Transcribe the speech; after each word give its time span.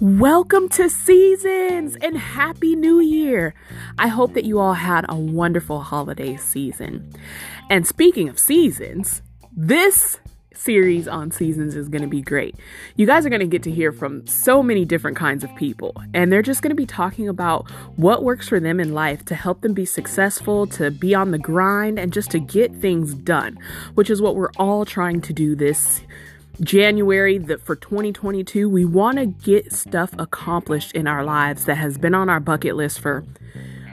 Welcome 0.00 0.70
to 0.70 0.88
Seasons 0.88 1.96
and 2.00 2.16
Happy 2.16 2.74
New 2.74 3.00
Year. 3.00 3.52
I 3.98 4.08
hope 4.08 4.32
that 4.32 4.46
you 4.46 4.58
all 4.58 4.72
had 4.72 5.04
a 5.06 5.16
wonderful 5.16 5.80
holiday 5.80 6.38
season. 6.38 7.12
And 7.68 7.86
speaking 7.86 8.30
of 8.30 8.38
seasons, 8.38 9.20
this 9.54 10.18
series 10.58 11.08
on 11.08 11.30
seasons 11.30 11.76
is 11.76 11.88
going 11.88 12.02
to 12.02 12.08
be 12.08 12.20
great. 12.20 12.56
You 12.96 13.06
guys 13.06 13.24
are 13.24 13.30
going 13.30 13.40
to 13.40 13.46
get 13.46 13.62
to 13.64 13.70
hear 13.70 13.92
from 13.92 14.26
so 14.26 14.62
many 14.62 14.84
different 14.84 15.16
kinds 15.16 15.44
of 15.44 15.54
people, 15.56 15.94
and 16.14 16.32
they're 16.32 16.42
just 16.42 16.62
going 16.62 16.70
to 16.70 16.76
be 16.76 16.86
talking 16.86 17.28
about 17.28 17.70
what 17.96 18.24
works 18.24 18.48
for 18.48 18.60
them 18.60 18.80
in 18.80 18.94
life 18.94 19.24
to 19.26 19.34
help 19.34 19.60
them 19.60 19.72
be 19.72 19.84
successful, 19.84 20.66
to 20.68 20.90
be 20.90 21.14
on 21.14 21.30
the 21.30 21.38
grind, 21.38 21.98
and 21.98 22.12
just 22.12 22.30
to 22.32 22.40
get 22.40 22.74
things 22.74 23.14
done, 23.14 23.58
which 23.94 24.10
is 24.10 24.20
what 24.20 24.36
we're 24.36 24.52
all 24.56 24.84
trying 24.84 25.20
to 25.22 25.32
do 25.32 25.54
this 25.54 26.02
January 26.60 27.38
that 27.38 27.62
for 27.62 27.76
2022 27.76 28.68
we 28.68 28.84
want 28.84 29.16
to 29.16 29.26
get 29.26 29.72
stuff 29.72 30.10
accomplished 30.18 30.90
in 30.92 31.06
our 31.06 31.22
lives 31.22 31.66
that 31.66 31.76
has 31.76 31.96
been 31.96 32.14
on 32.14 32.28
our 32.28 32.40
bucket 32.40 32.74
list 32.74 32.98
for 32.98 33.24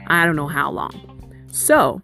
I 0.08 0.24
don't 0.24 0.36
know 0.36 0.48
how 0.48 0.70
long. 0.70 1.44
So, 1.52 2.02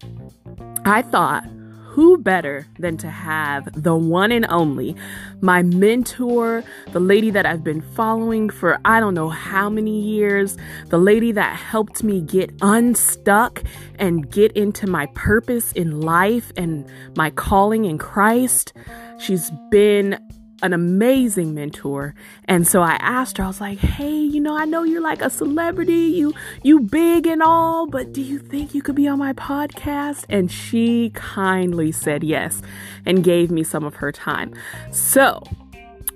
I 0.84 1.02
thought 1.02 1.44
who 1.92 2.16
better 2.16 2.66
than 2.78 2.96
to 2.96 3.10
have 3.10 3.68
the 3.74 3.94
one 3.94 4.32
and 4.32 4.46
only, 4.48 4.96
my 5.42 5.62
mentor, 5.62 6.64
the 6.92 7.00
lady 7.00 7.28
that 7.28 7.44
I've 7.44 7.62
been 7.62 7.82
following 7.82 8.48
for 8.48 8.80
I 8.86 8.98
don't 8.98 9.12
know 9.12 9.28
how 9.28 9.68
many 9.68 10.00
years, 10.00 10.56
the 10.88 10.96
lady 10.96 11.32
that 11.32 11.54
helped 11.54 12.02
me 12.02 12.22
get 12.22 12.50
unstuck 12.62 13.62
and 13.98 14.30
get 14.30 14.52
into 14.52 14.86
my 14.86 15.04
purpose 15.14 15.70
in 15.72 16.00
life 16.00 16.50
and 16.56 16.90
my 17.14 17.28
calling 17.28 17.84
in 17.84 17.98
Christ. 17.98 18.72
She's 19.18 19.50
been 19.70 20.18
an 20.62 20.72
amazing 20.72 21.54
mentor. 21.54 22.14
And 22.46 22.66
so 22.66 22.82
I 22.82 22.96
asked 23.00 23.38
her, 23.38 23.44
I 23.44 23.48
was 23.48 23.60
like, 23.60 23.78
hey, 23.78 24.14
you 24.14 24.40
know, 24.40 24.56
I 24.56 24.64
know 24.64 24.84
you're 24.84 25.02
like 25.02 25.20
a 25.20 25.30
celebrity, 25.30 25.92
you 25.92 26.32
you 26.62 26.80
big 26.80 27.26
and 27.26 27.42
all, 27.42 27.86
but 27.86 28.12
do 28.12 28.22
you 28.22 28.38
think 28.38 28.74
you 28.74 28.82
could 28.82 28.94
be 28.94 29.08
on 29.08 29.18
my 29.18 29.32
podcast? 29.32 30.24
And 30.28 30.50
she 30.50 31.10
kindly 31.10 31.92
said 31.92 32.22
yes 32.22 32.62
and 33.04 33.24
gave 33.24 33.50
me 33.50 33.64
some 33.64 33.84
of 33.84 33.96
her 33.96 34.12
time. 34.12 34.54
So 34.90 35.42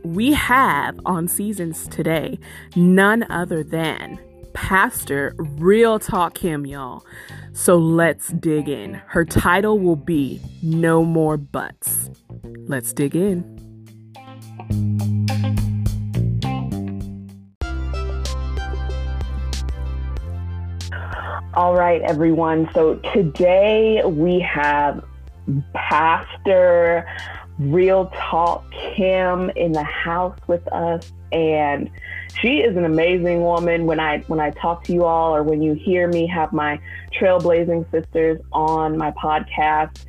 we 0.05 0.33
have 0.35 0.99
on 1.05 1.27
seasons 1.27 1.89
today 1.89 2.39
none 2.77 3.27
other 3.31 3.65
than 3.65 4.21
Pastor 4.53 5.35
Real 5.37 5.99
Talk 5.99 6.35
Kim, 6.35 6.65
y'all. 6.65 7.05
So 7.53 7.77
let's 7.77 8.29
dig 8.29 8.69
in. 8.69 8.95
Her 8.95 9.25
title 9.25 9.79
will 9.79 9.97
be 9.97 10.41
No 10.63 11.05
More 11.05 11.37
Butts. 11.37 12.11
Let's 12.67 12.93
dig 12.93 13.15
in. 13.15 13.56
All 21.57 21.75
right, 21.75 22.03
everyone. 22.03 22.69
So 22.75 22.97
today 23.15 24.03
we 24.05 24.41
have 24.41 25.03
Pastor 25.73 27.07
Real 27.59 28.13
Talk 28.15 28.71
Kim 28.95 29.49
in 29.57 29.73
the 29.73 29.83
house 29.83 30.39
with 30.49 30.71
us, 30.71 31.11
and 31.33 31.91
she 32.43 32.59
is 32.59 32.77
an 32.77 32.85
amazing 32.85 33.41
woman. 33.41 33.87
When 33.87 33.99
I 33.99 34.19
when 34.27 34.39
I 34.39 34.51
talk 34.51 34.85
to 34.85 34.93
you 34.93 35.05
all, 35.07 35.35
or 35.35 35.43
when 35.43 35.63
you 35.63 35.73
hear 35.73 36.07
me 36.09 36.27
have 36.27 36.53
my 36.53 36.79
trailblazing 37.19 37.91
sisters 37.91 38.39
on 38.53 38.99
my 38.99 39.13
podcast, 39.13 40.05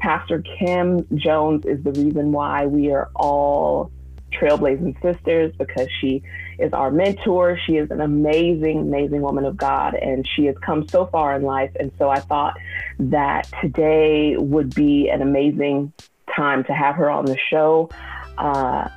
Pastor 0.00 0.42
Kim 0.58 1.06
Jones 1.16 1.64
is 1.64 1.82
the 1.82 1.92
reason 1.92 2.30
why 2.30 2.66
we 2.66 2.90
are 2.90 3.08
all 3.16 3.90
trailblazing 4.30 5.00
sisters 5.02 5.52
because 5.58 5.88
she 6.00 6.22
is 6.58 6.72
our 6.72 6.90
mentor. 6.90 7.58
She 7.66 7.76
is 7.76 7.90
an 7.90 8.00
amazing, 8.00 8.80
amazing 8.80 9.22
woman 9.22 9.44
of 9.44 9.56
God, 9.56 9.94
and 9.94 10.26
she 10.36 10.46
has 10.46 10.56
come 10.58 10.88
so 10.88 11.06
far 11.06 11.34
in 11.36 11.42
life. 11.42 11.70
And 11.78 11.90
so 11.98 12.10
I 12.10 12.20
thought 12.20 12.56
that 12.98 13.48
today 13.60 14.36
would 14.36 14.74
be 14.74 15.08
an 15.08 15.22
amazing 15.22 15.92
time 16.34 16.64
to 16.64 16.72
have 16.72 16.96
her 16.96 17.10
on 17.10 17.24
the 17.24 17.38
show, 17.50 17.90
uh, 18.38 18.88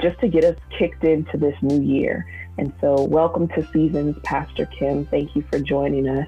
just 0.00 0.18
to 0.20 0.28
get 0.28 0.44
us 0.44 0.56
kicked 0.78 1.04
into 1.04 1.36
this 1.36 1.54
new 1.62 1.80
year. 1.80 2.26
And 2.58 2.72
so, 2.80 3.04
welcome 3.04 3.48
to 3.48 3.66
Seasons, 3.72 4.16
Pastor 4.22 4.66
Kim. 4.66 5.06
Thank 5.06 5.34
you 5.34 5.44
for 5.50 5.60
joining 5.60 6.08
us. 6.08 6.26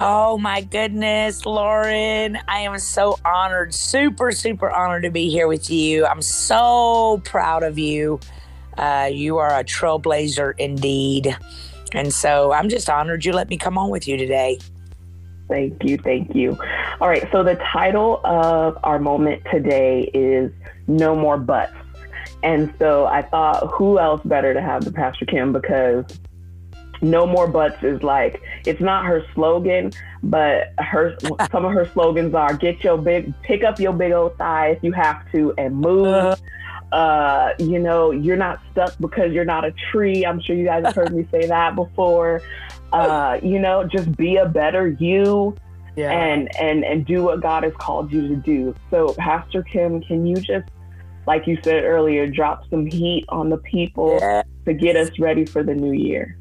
Oh 0.00 0.38
my 0.38 0.60
goodness, 0.60 1.44
Lauren. 1.44 2.38
I 2.46 2.60
am 2.60 2.78
so 2.78 3.18
honored, 3.24 3.74
super, 3.74 4.30
super 4.30 4.70
honored 4.70 5.02
to 5.02 5.10
be 5.10 5.28
here 5.28 5.48
with 5.48 5.70
you. 5.70 6.06
I'm 6.06 6.22
so 6.22 7.20
proud 7.24 7.64
of 7.64 7.80
you. 7.80 8.20
Uh, 8.76 9.10
you 9.12 9.38
are 9.38 9.58
a 9.58 9.64
trailblazer 9.64 10.54
indeed. 10.56 11.36
And 11.94 12.12
so 12.12 12.52
I'm 12.52 12.68
just 12.68 12.88
honored 12.88 13.24
you 13.24 13.32
let 13.32 13.48
me 13.48 13.56
come 13.56 13.76
on 13.76 13.90
with 13.90 14.06
you 14.06 14.16
today. 14.16 14.60
Thank 15.48 15.82
you. 15.82 15.98
Thank 15.98 16.32
you. 16.32 16.56
All 17.00 17.08
right. 17.08 17.26
So 17.32 17.42
the 17.42 17.56
title 17.56 18.20
of 18.22 18.78
our 18.84 19.00
moment 19.00 19.42
today 19.50 20.10
is 20.14 20.52
No 20.86 21.16
More 21.16 21.38
Butts. 21.38 21.74
And 22.44 22.72
so 22.78 23.06
I 23.06 23.22
thought, 23.22 23.68
who 23.72 23.98
else 23.98 24.20
better 24.24 24.54
to 24.54 24.62
have 24.62 24.84
the 24.84 24.92
Pastor 24.92 25.26
Kim 25.26 25.52
because 25.52 26.04
no 27.02 27.26
more 27.26 27.46
butts 27.46 27.82
is 27.82 28.02
like 28.02 28.42
it's 28.66 28.80
not 28.80 29.04
her 29.04 29.24
slogan 29.34 29.92
but 30.22 30.72
her 30.78 31.16
some 31.50 31.64
of 31.64 31.72
her 31.72 31.88
slogans 31.92 32.34
are 32.34 32.54
get 32.54 32.82
your 32.82 32.98
big 32.98 33.32
pick 33.42 33.62
up 33.62 33.78
your 33.78 33.92
big 33.92 34.12
old 34.12 34.36
thigh 34.36 34.68
if 34.70 34.82
you 34.82 34.92
have 34.92 35.30
to 35.32 35.54
and 35.58 35.76
move 35.76 36.06
uh-huh. 36.06 36.96
uh, 36.96 37.54
you 37.58 37.78
know 37.78 38.10
you're 38.10 38.36
not 38.36 38.60
stuck 38.72 38.94
because 39.00 39.32
you're 39.32 39.44
not 39.44 39.64
a 39.64 39.72
tree 39.90 40.24
i'm 40.26 40.40
sure 40.40 40.56
you 40.56 40.64
guys 40.64 40.84
have 40.84 40.94
heard 40.94 41.14
me 41.14 41.26
say 41.30 41.46
that 41.46 41.74
before 41.74 42.42
uh, 42.92 43.38
you 43.42 43.58
know 43.58 43.84
just 43.84 44.16
be 44.16 44.36
a 44.36 44.46
better 44.46 44.88
you 44.88 45.54
yeah. 45.96 46.10
and 46.10 46.54
and 46.60 46.84
and 46.84 47.06
do 47.06 47.22
what 47.22 47.40
god 47.40 47.64
has 47.64 47.72
called 47.78 48.12
you 48.12 48.28
to 48.28 48.36
do 48.36 48.74
so 48.90 49.12
pastor 49.14 49.62
kim 49.62 50.00
can 50.00 50.26
you 50.26 50.36
just 50.36 50.68
like 51.26 51.46
you 51.46 51.58
said 51.62 51.84
earlier 51.84 52.26
drop 52.26 52.62
some 52.70 52.86
heat 52.86 53.24
on 53.28 53.50
the 53.50 53.58
people 53.58 54.16
yeah. 54.20 54.42
to 54.64 54.72
get 54.72 54.96
us 54.96 55.10
ready 55.18 55.44
for 55.44 55.62
the 55.62 55.74
new 55.74 55.92
year 55.92 56.37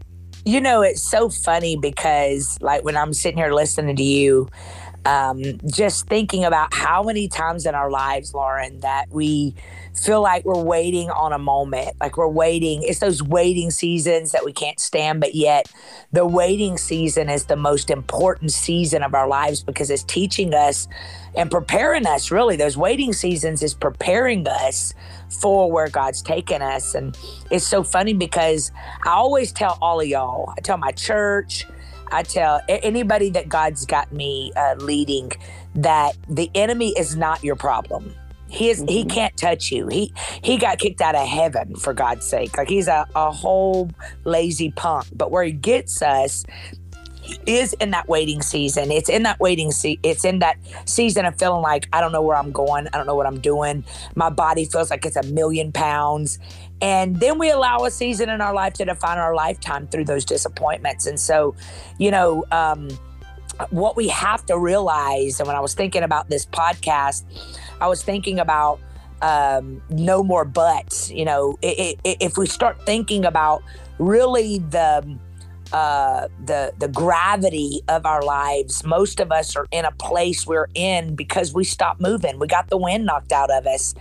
you 0.47 0.61
know, 0.61 0.81
it's 0.81 1.03
so 1.03 1.29
funny 1.29 1.75
because, 1.75 2.57
like, 2.61 2.85
when 2.85 2.95
I'm 2.95 3.13
sitting 3.13 3.37
here 3.37 3.53
listening 3.53 3.97
to 3.97 4.03
you, 4.03 4.47
um, 5.05 5.43
just 5.65 6.07
thinking 6.07 6.45
about 6.45 6.73
how 6.73 7.03
many 7.03 7.27
times 7.27 7.65
in 7.65 7.75
our 7.75 7.91
lives, 7.91 8.33
Lauren, 8.33 8.79
that 8.79 9.07
we 9.09 9.53
feel 9.97 10.21
like 10.21 10.45
we're 10.45 10.61
waiting 10.61 11.09
on 11.09 11.33
a 11.33 11.39
moment, 11.39 11.95
like 11.99 12.17
we're 12.17 12.27
waiting. 12.27 12.83
It's 12.83 12.99
those 12.99 13.23
waiting 13.23 13.71
seasons 13.71 14.31
that 14.31 14.45
we 14.45 14.53
can't 14.53 14.79
stand, 14.79 15.19
but 15.19 15.35
yet 15.35 15.71
the 16.11 16.25
waiting 16.25 16.77
season 16.77 17.29
is 17.29 17.45
the 17.45 17.55
most 17.55 17.89
important 17.89 18.51
season 18.51 19.03
of 19.03 19.13
our 19.13 19.27
lives 19.27 19.63
because 19.63 19.89
it's 19.89 20.03
teaching 20.03 20.53
us 20.53 20.87
and 21.35 21.49
preparing 21.49 22.05
us. 22.05 22.31
Really, 22.31 22.55
those 22.55 22.77
waiting 22.77 23.13
seasons 23.13 23.63
is 23.63 23.73
preparing 23.73 24.47
us 24.47 24.93
for 25.41 25.71
where 25.71 25.89
God's 25.89 26.21
taken 26.21 26.61
us. 26.61 26.95
And 26.95 27.17
it's 27.49 27.65
so 27.65 27.83
funny 27.83 28.13
because 28.13 28.71
I 29.03 29.11
always 29.11 29.51
tell 29.51 29.77
all 29.81 29.99
of 29.99 30.07
y'all, 30.07 30.53
I 30.57 30.61
tell 30.61 30.77
my 30.77 30.91
church, 30.91 31.65
I 32.11 32.23
tell 32.23 32.61
anybody 32.69 33.29
that 33.31 33.49
God's 33.49 33.85
got 33.85 34.11
me 34.11 34.51
uh, 34.55 34.75
leading 34.75 35.31
that 35.75 36.15
the 36.29 36.49
enemy 36.55 36.93
is 36.97 37.15
not 37.15 37.43
your 37.43 37.55
problem. 37.55 38.13
He 38.49 38.69
is, 38.69 38.79
mm-hmm. 38.79 38.87
he 38.87 39.05
can't 39.05 39.35
touch 39.37 39.71
you. 39.71 39.87
He 39.87 40.13
he 40.41 40.57
got 40.57 40.79
kicked 40.79 41.01
out 41.01 41.15
of 41.15 41.27
heaven 41.27 41.75
for 41.75 41.93
God's 41.93 42.25
sake. 42.25 42.57
Like 42.57 42.69
he's 42.69 42.87
a, 42.87 43.07
a 43.15 43.31
whole 43.31 43.89
lazy 44.23 44.71
punk. 44.71 45.07
But 45.13 45.31
where 45.31 45.43
he 45.43 45.51
gets 45.51 46.01
us 46.01 46.45
is 47.45 47.73
in 47.73 47.91
that 47.91 48.07
waiting 48.07 48.41
season. 48.41 48.89
It's 48.89 49.09
in 49.09 49.23
that 49.23 49.39
waiting 49.39 49.71
se- 49.71 49.99
it's 50.01 50.23
in 50.23 50.39
that 50.39 50.57
season 50.85 51.25
of 51.25 51.37
feeling 51.37 51.61
like 51.61 51.89
I 51.91 51.99
don't 51.99 52.11
know 52.11 52.21
where 52.21 52.37
I'm 52.37 52.51
going. 52.51 52.87
I 52.93 52.97
don't 52.97 53.07
know 53.07 53.15
what 53.15 53.27
I'm 53.27 53.39
doing. 53.39 53.83
My 54.15 54.29
body 54.29 54.65
feels 54.65 54.89
like 54.89 55.05
it's 55.05 55.17
a 55.17 55.23
million 55.23 55.71
pounds 55.71 56.39
and 56.81 57.19
then 57.19 57.39
we 57.39 57.49
allow 57.49 57.85
a 57.85 57.91
season 57.91 58.29
in 58.29 58.41
our 58.41 58.53
life 58.53 58.73
to 58.73 58.85
define 58.85 59.17
our 59.17 59.33
lifetime 59.33 59.87
through 59.87 60.05
those 60.05 60.25
disappointments. 60.25 61.07
And 61.07 61.19
so, 61.19 61.55
you 61.97 62.11
know, 62.11 62.45
um, 62.51 62.89
what 63.71 63.95
we 63.95 64.07
have 64.09 64.45
to 64.45 64.59
realize, 64.59 65.39
and 65.39 65.47
when 65.47 65.55
I 65.55 65.59
was 65.59 65.73
thinking 65.73 66.03
about 66.03 66.29
this 66.29 66.45
podcast, 66.45 67.23
I 67.79 67.87
was 67.87 68.03
thinking 68.03 68.39
about 68.39 68.79
um, 69.21 69.81
no 69.89 70.23
more 70.23 70.45
buts. 70.45 71.11
You 71.11 71.25
know, 71.25 71.57
it, 71.61 71.99
it, 72.03 72.17
if 72.19 72.37
we 72.37 72.47
start 72.47 72.85
thinking 72.85 73.25
about 73.25 73.63
really 73.99 74.59
the 74.59 75.17
uh, 75.73 76.27
the 76.45 76.73
the 76.77 76.87
gravity 76.87 77.81
of 77.87 78.05
our 78.05 78.21
lives. 78.21 78.85
Most 78.85 79.19
of 79.19 79.31
us 79.31 79.55
are 79.55 79.67
in 79.71 79.85
a 79.85 79.91
place 79.91 80.47
we're 80.47 80.69
in 80.73 81.15
because 81.15 81.53
we 81.53 81.63
stopped 81.63 81.99
moving. 81.99 82.39
We 82.39 82.47
got 82.47 82.69
the 82.69 82.77
wind 82.77 83.05
knocked 83.05 83.31
out 83.31 83.51
of 83.51 83.67
us, 83.67 83.93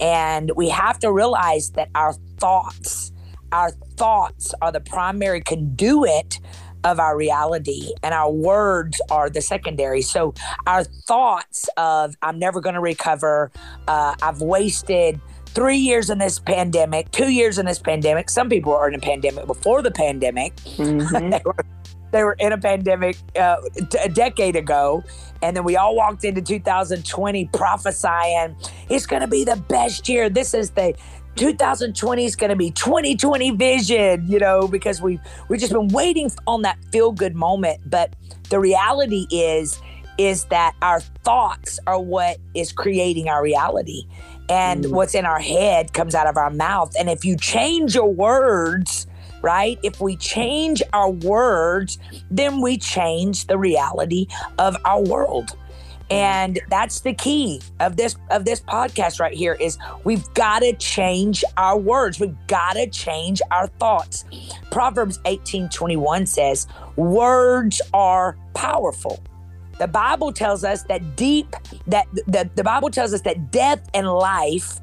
and 0.00 0.50
we 0.56 0.68
have 0.70 0.98
to 1.00 1.12
realize 1.12 1.70
that 1.70 1.90
our 1.94 2.14
thoughts, 2.38 3.12
our 3.52 3.70
thoughts, 3.70 4.52
are 4.60 4.72
the 4.72 4.80
primary 4.80 5.40
conduit 5.40 6.40
of 6.84 6.98
our 6.98 7.16
reality 7.16 7.92
and 8.02 8.14
our 8.14 8.30
words 8.30 9.00
are 9.10 9.30
the 9.30 9.40
secondary. 9.40 10.02
So 10.02 10.34
our 10.66 10.84
thoughts 10.84 11.68
of 11.76 12.16
i'm 12.22 12.38
never 12.38 12.60
going 12.60 12.74
to 12.74 12.80
recover 12.80 13.50
uh, 13.88 14.14
i've 14.22 14.40
wasted 14.40 15.20
three 15.46 15.76
years 15.76 16.10
in 16.10 16.18
this 16.18 16.38
pandemic 16.38 17.10
two 17.10 17.30
years 17.30 17.58
in 17.58 17.66
this 17.66 17.78
pandemic. 17.78 18.30
Some 18.30 18.48
people 18.48 18.72
were 18.72 18.88
in 18.88 18.94
a 18.94 18.98
pandemic 18.98 19.46
before 19.46 19.82
the 19.82 19.90
pandemic. 19.90 20.56
Mhm. 20.56 21.30
they, 21.30 21.42
were, 21.44 21.56
they 22.12 22.24
were 22.24 22.36
in 22.38 22.52
a 22.52 22.58
pandemic 22.58 23.16
uh, 23.38 23.56
t- 23.90 23.98
a 24.02 24.08
decade 24.08 24.56
ago 24.56 25.02
and 25.42 25.56
then 25.56 25.64
we 25.64 25.76
all 25.76 25.94
walked 25.94 26.24
into 26.24 26.40
2020 26.40 27.50
prophesying 27.52 28.56
it's 28.88 29.06
going 29.06 29.22
to 29.22 29.28
be 29.28 29.44
the 29.44 29.56
best 29.68 30.08
year. 30.08 30.30
This 30.30 30.54
is 30.54 30.70
the 30.70 30.94
2020 31.36 32.24
is 32.24 32.36
going 32.36 32.50
to 32.50 32.56
be 32.56 32.70
2020 32.70 33.50
vision 33.52 34.24
you 34.28 34.38
know 34.38 34.68
because 34.68 35.00
we 35.00 35.18
we've 35.48 35.60
just 35.60 35.72
been 35.72 35.88
waiting 35.88 36.30
on 36.46 36.62
that 36.62 36.78
feel 36.92 37.12
good 37.12 37.34
moment. 37.34 37.80
But 37.88 38.14
the 38.50 38.60
reality 38.60 39.26
is 39.30 39.80
is 40.18 40.44
that 40.46 40.74
our 40.82 41.00
thoughts 41.00 41.78
are 41.86 41.98
what 42.00 42.36
is 42.54 42.70
creating 42.72 43.28
our 43.28 43.42
reality. 43.42 44.04
And 44.50 44.84
Mm. 44.84 44.92
what's 44.92 45.14
in 45.14 45.24
our 45.24 45.40
head 45.40 45.94
comes 45.94 46.14
out 46.14 46.26
of 46.26 46.36
our 46.36 46.50
mouth. 46.50 46.92
And 46.98 47.08
if 47.08 47.24
you 47.24 47.36
change 47.36 47.94
your 47.94 48.12
words 48.12 49.06
right 49.42 49.78
if 49.82 50.00
we 50.00 50.14
change 50.16 50.80
our 50.92 51.10
words 51.10 51.98
then 52.30 52.60
we 52.60 52.78
change 52.78 53.46
the 53.48 53.58
reality 53.58 54.26
of 54.58 54.76
our 54.84 55.02
world 55.02 55.56
and 56.12 56.60
that's 56.68 57.00
the 57.00 57.14
key 57.14 57.60
of 57.80 57.96
this 57.96 58.16
of 58.30 58.44
this 58.44 58.60
podcast 58.60 59.18
right 59.18 59.32
here 59.32 59.54
is 59.54 59.78
we've 60.04 60.32
got 60.34 60.60
to 60.60 60.74
change 60.74 61.42
our 61.56 61.78
words. 61.78 62.20
We've 62.20 62.36
got 62.48 62.74
to 62.74 62.86
change 62.88 63.40
our 63.50 63.66
thoughts. 63.66 64.24
Proverbs 64.70 65.18
18 65.24 65.70
21 65.70 66.26
says 66.26 66.66
words 66.96 67.80
are 67.94 68.36
powerful. 68.54 69.22
The 69.78 69.88
bible 69.88 70.32
tells 70.32 70.64
us 70.64 70.82
that 70.84 71.16
deep 71.16 71.56
that 71.86 72.06
the, 72.12 72.50
the 72.54 72.62
bible 72.62 72.90
tells 72.90 73.14
us 73.14 73.22
that 73.22 73.50
death 73.50 73.88
and 73.94 74.06
life 74.06 74.80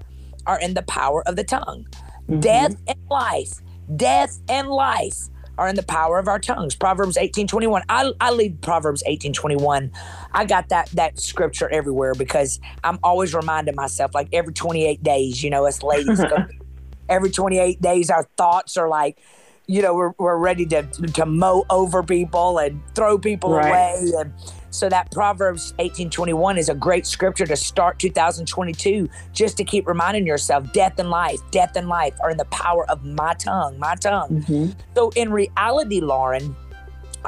are 0.48 0.60
in 0.60 0.74
the 0.74 0.84
power 0.84 1.22
of 1.28 1.36
the 1.36 1.44
tongue. 1.44 1.86
Mhm. 2.28 2.42
death 2.42 2.76
and 2.88 3.00
life. 3.10 3.54
Death 3.96 4.40
and 4.50 4.68
life 4.68 5.30
are 5.60 5.68
in 5.68 5.76
the 5.76 5.84
power 5.84 6.18
of 6.18 6.28
our 6.28 6.40
tongues. 6.40 6.76
Proverbs 6.76 7.18
18 7.18 7.48
21 7.48 7.84
i, 7.90 8.12
I 8.22 8.32
leave 8.32 8.60
proverbs 8.62 9.04
18 9.06 9.34
21 9.34 9.92
i 10.34 10.46
got 10.46 10.70
that 10.70 10.90
that 10.92 11.20
scripture 11.20 11.70
everywhere 11.70 12.14
because 12.14 12.60
i'm 12.84 13.00
always 13.04 13.34
reminding 13.34 13.76
myself 13.76 14.16
like 14.16 14.30
every 14.34 14.54
28 14.54 15.04
days 15.04 15.44
you 15.44 15.50
know 15.50 15.66
us 15.66 15.84
ladies 15.84 16.20
go, 16.20 16.38
every 17.10 17.32
28 17.32 17.82
days 17.82 18.10
our 18.10 18.28
thoughts 18.38 18.78
are 18.78 18.88
like 18.88 19.20
you 19.70 19.84
know 19.84 19.94
we're, 19.94 20.14
we're 20.18 20.38
ready 20.38 20.66
to 20.66 20.82
to 21.14 21.26
mow 21.28 21.64
over 21.70 22.02
people 22.02 22.58
and 22.58 22.82
throw 22.96 23.20
people 23.20 23.52
Right. 23.54 23.70
away 23.70 24.12
and 24.20 24.34
so 24.72 24.90
that 24.90 25.12
proverbs 25.12 25.72
1821 25.74 26.58
is 26.58 26.70
a 26.70 26.74
great 26.76 27.06
scripture 27.06 27.46
to 27.46 27.56
start 27.56 28.00
2022 28.00 29.08
just 29.32 29.58
to 29.58 29.64
keep 29.64 29.88
reminding 29.88 30.26
yourself 30.26 30.72
death 30.74 30.98
and 30.98 31.10
life 31.12 31.40
death 31.52 31.76
and 31.76 31.88
life 31.88 32.16
are 32.24 32.32
in 32.32 32.38
the 32.38 32.46
power 32.46 32.90
of 32.90 33.06
my 33.06 33.34
tongue 33.36 33.78
my 33.78 33.94
tongue 33.96 34.42
Mhm. 34.48 34.76
so 34.96 35.12
in 35.16 35.32
reality 35.32 36.00
lauren 36.02 36.56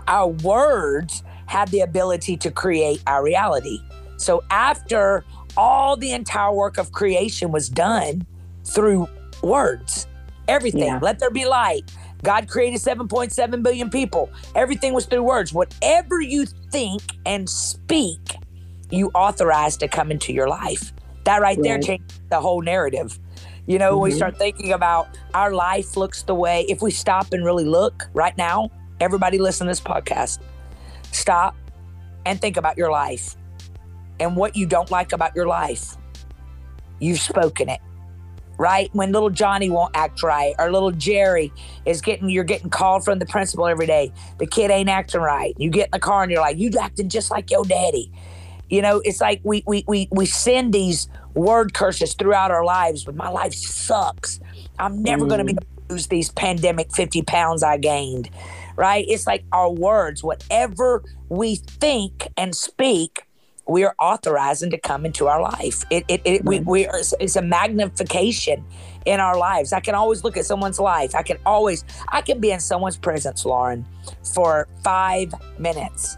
our 0.08 0.28
words 0.30 1.24
have 1.46 1.70
the 1.70 1.82
ability 1.82 2.38
to 2.38 2.50
create 2.50 3.04
our 3.06 3.24
reality 3.24 3.80
so 4.18 4.44
after 4.50 5.24
all 5.56 5.96
the 5.96 6.12
entire 6.12 6.52
work 6.52 6.80
of 6.80 6.92
creation 6.92 7.52
was 7.52 7.70
done 7.70 8.26
through 8.66 9.08
words 9.44 10.08
everything 10.48 10.84
Yeah. 10.84 11.00
let 11.04 11.20
there 11.20 11.30
be 11.30 11.46
light 11.46 11.84
god 12.24 12.48
created 12.48 12.80
7.7 12.80 13.64
billion 13.64 13.90
people. 13.90 14.30
Everything 14.56 14.94
was 14.94 15.06
through 15.06 15.24
words. 15.24 15.54
Whatever 15.54 16.22
you 16.22 16.46
think 16.72 17.02
and 17.26 17.50
speak 17.50 18.20
you 18.90 19.10
authorize 19.16 19.78
to 19.78 19.88
come 19.88 20.12
into 20.12 20.34
your 20.34 20.48
life. 20.50 20.92
That 21.24 21.42
right 21.42 21.58
there 21.62 21.76
Right. 21.76 21.84
changes 21.84 22.20
the 22.30 22.42
whole 22.42 22.62
narrative. 22.62 23.18
You 23.68 23.80
know 23.80 23.94
when 23.94 24.04
we 24.04 24.10
mm-hmm. 24.10 24.18
start 24.18 24.38
thinking 24.38 24.74
about 24.74 25.08
our 25.34 25.54
life 25.54 25.96
looks 25.96 26.24
the 26.24 26.36
way 26.36 26.66
if 26.68 26.82
we 26.82 26.92
stop 26.92 27.32
and 27.32 27.46
really 27.46 27.66
look 27.66 28.10
right 28.14 28.38
now 28.38 28.70
everybody 29.02 29.40
listen 29.40 29.66
to 29.68 29.72
this 29.72 29.82
podcast. 29.82 30.40
Stop 31.12 31.56
and 32.26 32.40
think 32.40 32.56
about 32.56 32.78
your 32.78 32.92
life 32.92 33.36
and 34.20 34.36
what 34.36 34.56
you 34.56 34.66
don't 34.66 34.92
like 34.92 35.12
about 35.12 35.36
your 35.36 35.48
life. 35.48 35.98
You've 37.00 37.20
spoken 37.20 37.68
it 37.68 37.82
right? 38.62 38.92
When 38.94 39.12
little 39.12 39.32
johnny 39.32 39.72
won't 39.72 39.98
act 39.98 40.22
right 40.22 40.54
or 40.60 40.72
little 40.72 40.92
jerry 40.92 41.52
is 41.86 42.00
getting 42.00 42.30
you're 42.30 42.44
getting 42.44 42.70
called 42.70 43.04
from 43.04 43.18
the 43.18 43.26
principal 43.26 43.66
every 43.66 43.88
day. 43.88 44.14
The 44.38 44.46
kid 44.46 44.70
ain't 44.70 44.88
acting 44.88 45.22
right. 45.22 45.56
You 45.58 45.72
get 45.72 45.86
in 45.86 45.92
the 45.94 46.00
car 46.00 46.22
and 46.22 46.32
you're 46.32 46.42
like 46.42 46.60
you 46.60 46.70
acting 46.80 47.10
just 47.10 47.32
like 47.32 47.50
your 47.50 47.66
daddy. 47.66 48.12
You 48.70 48.84
know 48.84 49.02
it's 49.04 49.20
like 49.20 49.42
we 49.44 49.64
we 49.66 49.84
we, 49.88 50.08
we 50.12 50.28
send 50.28 50.76
these 50.76 51.10
word 51.34 51.74
curses 51.74 52.14
throughout 52.14 52.52
our 52.52 52.64
lives 52.64 53.04
but 53.04 53.16
my 53.16 53.30
life 53.30 53.56
sucks. 53.56 54.40
I'm 54.78 55.02
never 55.02 55.26
going 55.26 55.40
to 55.40 55.44
be 55.46 55.54
mm. 55.54 55.60
to 55.60 55.94
lose 55.94 56.08
these 56.08 56.30
pandemic 56.30 56.94
50 56.94 57.24
pounds 57.24 57.64
i 57.64 57.78
gained 57.78 58.30
right? 58.78 59.06
It's 59.08 59.28
like 59.28 59.44
our 59.52 59.70
words 59.70 60.24
whatever 60.24 61.04
we 61.30 61.56
think 61.56 62.28
and 62.38 62.56
speak 62.56 63.24
we 63.68 63.84
are 63.84 63.96
authorizing 64.00 64.70
to 64.72 64.78
come 64.78 65.06
into 65.06 65.28
our 65.28 65.42
life. 65.42 65.84
It, 65.90 66.04
it, 66.08 66.22
it 66.26 66.46
we, 66.46 66.60
we 66.62 66.88
are, 66.88 67.00
it's 67.20 67.36
a 67.36 67.42
magnification 67.42 68.66
in 69.06 69.20
our 69.20 69.38
lives. 69.38 69.72
I 69.74 69.80
can 69.80 69.96
always 69.96 70.24
look 70.24 70.38
at 70.38 70.46
someone's 70.46 70.80
life. 70.80 71.16
I 71.16 71.24
can 71.24 71.38
always, 71.46 71.84
I 72.10 72.22
can 72.22 72.40
be 72.40 72.52
in 72.52 72.60
someone's 72.60 72.98
presence, 72.98 73.46
Lauren, 73.46 73.86
for 74.34 74.68
five 74.84 75.34
minutes 75.60 76.18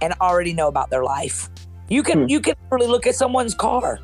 and 0.00 0.14
already 0.20 0.52
know 0.52 0.68
about 0.68 0.90
their 0.90 1.04
life. 1.04 1.48
You 1.88 2.02
can, 2.02 2.22
Hmm. 2.22 2.28
you 2.28 2.40
can 2.40 2.54
really 2.70 2.86
look 2.86 3.06
at 3.06 3.14
someone's 3.14 3.54
car. 3.54 3.98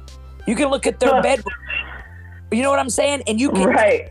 You 0.47 0.55
can 0.55 0.69
look 0.69 0.87
at 0.87 1.00
their 1.00 1.21
bedroom. 1.23 1.55
You 2.50 2.62
know 2.62 2.71
what 2.71 2.79
I'm 2.79 2.91
saying? 2.91 3.23
And 3.27 3.41
you 3.41 3.50
can 3.50 3.69
Right. 3.69 4.11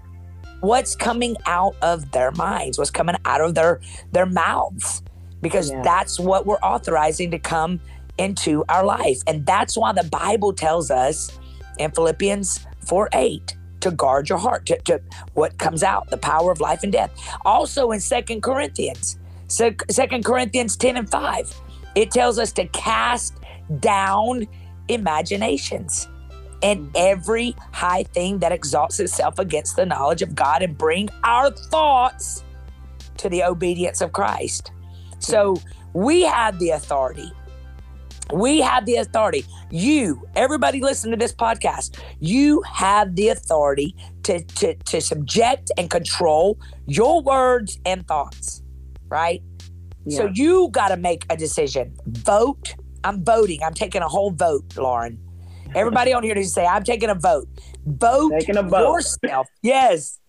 what's 0.60 0.96
coming 0.96 1.36
out 1.46 1.76
of 1.82 2.12
their 2.12 2.32
minds, 2.32 2.78
what's 2.78 2.92
coming 2.92 3.16
out 3.26 3.42
of 3.42 3.56
their 3.56 3.80
their 4.12 4.26
mouths, 4.26 5.02
because 5.42 5.72
Yeah. 5.72 5.82
that's 5.84 6.20
what 6.20 6.46
we're 6.46 6.56
authorizing 6.58 7.32
to 7.32 7.40
come 7.40 7.80
into 8.18 8.64
our 8.70 8.86
life, 8.86 9.20
and 9.28 9.46
that's 9.46 9.78
why 9.78 9.92
the 9.94 10.04
Bible 10.04 10.54
tells 10.54 10.90
us 10.92 11.38
in 11.78 11.92
Philippians 11.92 12.66
four 12.86 13.10
eight 13.14 13.58
to 13.82 13.92
guard 13.92 14.30
your 14.30 14.38
heart 14.38 14.66
to, 14.66 14.78
to 14.84 15.00
what 15.34 15.58
comes 15.58 15.84
out, 15.84 16.10
the 16.10 16.18
power 16.18 16.52
of 16.52 16.60
life 16.60 16.82
and 16.84 16.92
death. 16.92 17.12
Also 17.46 17.92
in 17.92 18.00
Second 18.00 18.42
Corinthians, 18.42 19.20
Second 19.48 20.26
Corinthians 20.26 20.76
ten 20.76 20.98
and 20.98 21.10
five, 21.10 21.54
it 21.94 22.12
tells 22.12 22.40
us 22.40 22.52
to 22.54 22.68
cast 22.70 23.36
down 23.80 24.48
imaginations 24.88 26.08
and 26.64 26.90
every 26.96 27.56
high 27.74 28.04
thing 28.04 28.40
that 28.40 28.52
exalts 28.52 29.00
itself 29.00 29.40
against 29.40 29.76
the 29.76 29.86
knowledge 29.86 30.22
of 30.22 30.34
God 30.34 30.64
and 30.64 30.78
bring 30.78 31.10
our 31.24 31.52
thoughts 31.52 32.44
to 33.18 33.30
the 33.30 33.44
obedience 33.44 34.02
of 34.02 34.14
Christ. 34.14 34.72
So 35.20 35.62
we 35.94 36.24
have 36.24 36.58
the 36.60 36.72
authority. 36.72 37.32
We 38.34 38.60
have 38.62 38.86
the 38.86 38.96
authority. 38.96 39.46
You, 39.72 40.28
everybody 40.36 40.82
listen 40.82 41.12
to 41.12 41.18
this 41.18 41.34
podcast, 41.34 42.00
you 42.20 42.62
have 42.64 43.16
the 43.16 43.30
authority 43.30 43.96
to, 44.24 44.44
to, 44.44 44.74
to 44.76 45.02
subject 45.02 45.72
and 45.78 45.90
control 45.90 46.60
your 46.88 47.22
words 47.22 47.80
and 47.86 48.08
thoughts, 48.08 48.64
right? 49.08 49.42
So 50.10 50.30
you 50.34 50.70
got 50.72 50.90
to 50.90 50.98
make 50.98 51.26
a 51.32 51.38
decision. 51.38 51.96
Vote. 52.06 52.76
I'm 53.04 53.24
voting. 53.24 53.60
I'm 53.64 53.74
taking 53.74 54.04
a 54.04 54.08
whole 54.08 54.30
vote, 54.32 54.66
Lauren. 54.78 55.20
Everybody 55.74 56.14
on 56.14 56.22
here 56.24 56.36
to 56.36 56.44
say, 56.46 56.64
I'm 56.66 56.84
taking 56.84 57.10
a 57.10 57.16
vote. 57.16 57.48
Vote 57.88 58.32
Taking 58.40 58.58
a 58.58 58.64
vote. 58.64 58.94
yourself. 58.94 59.48
Yes. 59.64 60.20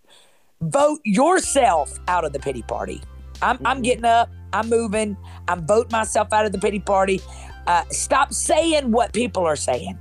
Vote 0.63 1.01
yourself 1.05 1.99
out 2.09 2.25
of 2.25 2.33
the 2.33 2.39
pity 2.39 2.63
party. 2.63 3.03
I'm, 3.43 3.59
I'm 3.67 3.81
Mhm. 3.81 3.85
getting 3.85 4.05
up. 4.07 4.31
I'm 4.55 4.71
moving. 4.71 5.15
I'm 5.49 5.67
voting 5.67 5.93
myself 5.93 6.33
out 6.33 6.47
of 6.47 6.53
the 6.53 6.59
pity 6.59 6.79
party. 6.81 7.21
Uh, 7.67 7.85
stop 7.91 8.33
saying 8.33 8.91
what 8.93 9.13
people 9.13 9.45
are 9.45 9.57
saying. 9.57 9.99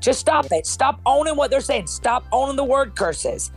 Just 0.00 0.20
stop 0.20 0.46
it. 0.52 0.66
Stop 0.66 1.00
owning 1.06 1.36
what 1.36 1.50
they're 1.50 1.60
saying. 1.60 1.86
Stop 1.86 2.24
owning 2.32 2.56
the 2.56 2.64
word 2.64 2.94
curses. 2.94 3.50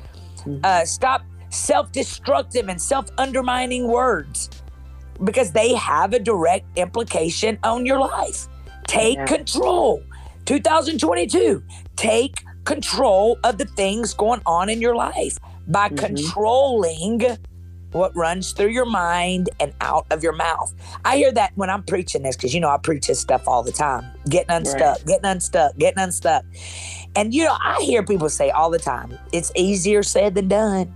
Mhm. 0.46 0.66
Uh, 0.66 0.86
stop 0.86 1.22
self 1.50 1.92
destructive 1.92 2.68
and 2.70 2.82
self 2.82 3.06
undermining 3.18 3.88
words 3.88 4.50
because 5.24 5.52
they 5.52 5.74
have 5.76 6.14
a 6.14 6.20
direct 6.20 6.66
implication 6.78 7.60
on 7.64 7.86
your 7.86 8.00
life. 8.00 8.48
Take 8.88 9.18
Yeah. 9.18 9.26
control. 9.26 10.02
2022, 10.46 11.62
take 11.96 12.44
control 12.66 13.38
of 13.44 13.58
the 13.58 13.66
things 13.66 14.14
going 14.14 14.42
on 14.46 14.70
in 14.70 14.82
your 14.82 14.96
life 14.96 15.38
by 15.68 15.90
Mhm. 15.90 15.98
controlling 15.98 17.38
what 17.92 18.16
runs 18.16 18.52
through 18.52 18.70
your 18.70 18.86
mind 18.86 19.50
and 19.60 19.74
out 19.82 20.06
of 20.12 20.24
your 20.24 20.34
mouth. 20.34 20.74
I 21.06 21.18
hear 21.18 21.32
that 21.34 21.52
when 21.56 21.70
I'm 21.70 21.84
preaching 21.84 22.24
this 22.24 22.36
because 22.36 22.54
you 22.54 22.60
know 22.60 22.70
I 22.70 22.78
preach 22.78 23.08
this 23.08 23.20
stuff 23.20 23.48
all 23.48 23.64
the 23.64 23.72
time. 23.72 24.06
Getting 24.30 24.52
unstuck, 24.52 25.04
getting 25.06 25.26
unstuck, 25.26 25.78
getting 25.78 26.00
unstuck. 26.00 26.46
And 27.16 27.34
you 27.34 27.46
know, 27.46 27.58
I 27.60 27.82
hear 27.82 28.04
people 28.04 28.30
say 28.30 28.50
all 28.52 28.70
the 28.70 28.80
time, 28.80 29.18
it's 29.34 29.52
easier 29.56 30.04
said 30.04 30.36
than 30.36 30.48
done. 30.48 30.94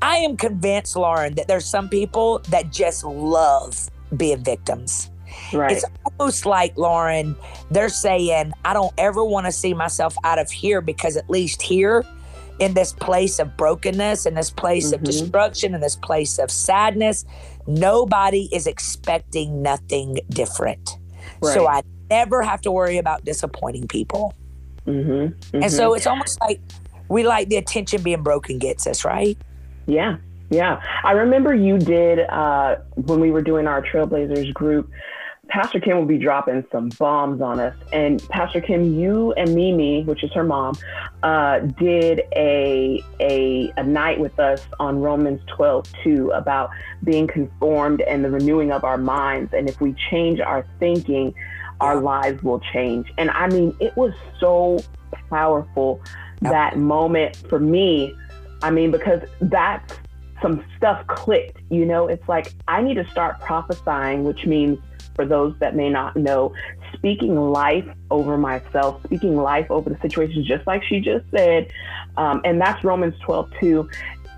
I 0.00 0.18
am 0.18 0.36
convinced, 0.36 0.96
Lauren, 0.96 1.34
that 1.34 1.48
there's 1.48 1.66
some 1.66 1.88
people 1.88 2.40
that 2.50 2.70
just 2.70 3.04
love 3.04 3.90
being 4.16 4.44
victims. 4.44 5.10
Right. 5.52 5.72
It's 5.72 5.84
almost 6.04 6.46
like, 6.46 6.76
Lauren, 6.76 7.36
they're 7.70 7.88
saying, 7.88 8.52
I 8.64 8.72
don't 8.72 8.92
ever 8.96 9.24
want 9.24 9.46
to 9.46 9.52
see 9.52 9.74
myself 9.74 10.16
out 10.24 10.38
of 10.38 10.50
here 10.50 10.80
because 10.80 11.16
at 11.16 11.28
least 11.28 11.60
here, 11.62 12.04
in 12.58 12.74
this 12.74 12.92
place 12.92 13.38
of 13.38 13.56
brokenness, 13.56 14.26
in 14.26 14.34
this 14.34 14.50
place 14.50 14.92
of 14.92 15.00
Mhm. 15.00 15.04
destruction, 15.04 15.74
in 15.74 15.80
this 15.80 15.96
place 15.96 16.38
of 16.38 16.50
sadness, 16.50 17.24
nobody 17.66 18.48
is 18.52 18.66
expecting 18.66 19.62
nothing 19.62 20.18
different. 20.30 20.96
So 21.42 21.68
I 21.68 21.82
never 22.10 22.42
have 22.42 22.60
to 22.62 22.70
worry 22.72 22.98
about 22.98 23.24
disappointing 23.24 23.88
people. 23.88 24.32
mm-hmm. 24.86 25.60
And 25.62 25.72
so 25.72 25.94
it's 25.94 26.06
almost 26.06 26.40
like 26.40 26.60
we 27.08 27.24
like 27.24 27.48
the 27.48 27.56
attention 27.56 28.02
being 28.02 28.22
broken 28.22 28.58
gets 28.58 28.86
us, 28.86 29.04
right? 29.04 29.36
Yeah, 29.86 30.16
yeah. 30.50 30.80
I 31.04 31.12
remember 31.12 31.52
you 31.54 31.78
did 31.78 32.20
uh, 32.20 32.76
when 32.94 33.20
we 33.20 33.30
were 33.30 33.42
doing 33.42 33.66
our 33.66 33.82
Trailblazers 33.82 34.54
group. 34.54 34.88
Pastor 35.48 35.80
Kim 35.80 35.96
will 35.96 36.06
be 36.06 36.18
dropping 36.18 36.64
some 36.72 36.88
bombs 36.98 37.40
on 37.40 37.60
us, 37.60 37.74
and 37.92 38.22
Pastor 38.28 38.60
Kim, 38.60 38.98
you 38.98 39.32
and 39.34 39.54
Mimi, 39.54 40.02
which 40.04 40.22
is 40.24 40.32
her 40.32 40.44
mom, 40.44 40.76
uh, 41.22 41.60
did 41.60 42.22
a, 42.34 43.02
a 43.20 43.72
a 43.76 43.82
night 43.82 44.18
with 44.18 44.38
us 44.38 44.66
on 44.80 45.00
Romans 45.00 45.40
12 45.56 45.86
2 46.04 46.30
about 46.32 46.70
being 47.04 47.26
conformed 47.26 48.00
and 48.02 48.24
the 48.24 48.30
renewing 48.30 48.72
of 48.72 48.84
our 48.84 48.98
minds, 48.98 49.52
and 49.54 49.68
if 49.68 49.80
we 49.80 49.94
change 50.10 50.40
our 50.40 50.66
thinking, 50.78 51.34
our 51.80 52.00
lives 52.00 52.42
will 52.42 52.60
change. 52.72 53.12
And 53.16 53.30
I 53.30 53.48
mean, 53.48 53.74
it 53.80 53.96
was 53.96 54.12
so 54.40 54.78
powerful 55.30 56.00
Yep. 56.42 56.52
that 56.52 56.78
moment 56.78 57.36
for 57.48 57.58
me. 57.58 58.14
I 58.62 58.70
mean, 58.70 58.90
because 58.90 59.22
that's 59.40 59.94
some 60.42 60.62
stuff 60.76 61.06
clicked, 61.06 61.58
you 61.70 61.86
know, 61.86 62.08
it's 62.08 62.28
like 62.28 62.52
I 62.68 62.82
need 62.82 62.94
to 62.94 63.08
start 63.08 63.40
prophesying, 63.40 64.24
which 64.24 64.44
means 64.44 64.78
for 65.16 65.26
those 65.26 65.54
that 65.58 65.74
may 65.74 65.90
not 65.90 66.14
know, 66.14 66.54
speaking 66.94 67.34
life 67.50 67.86
over 68.10 68.38
myself, 68.38 69.02
speaking 69.04 69.36
life 69.36 69.70
over 69.70 69.90
the 69.90 69.98
situation, 70.00 70.44
just 70.44 70.66
like 70.66 70.84
she 70.84 71.00
just 71.00 71.24
said. 71.30 71.72
Um, 72.16 72.40
and 72.44 72.60
that's 72.60 72.84
Romans 72.84 73.14
12, 73.24 73.50
too. 73.58 73.90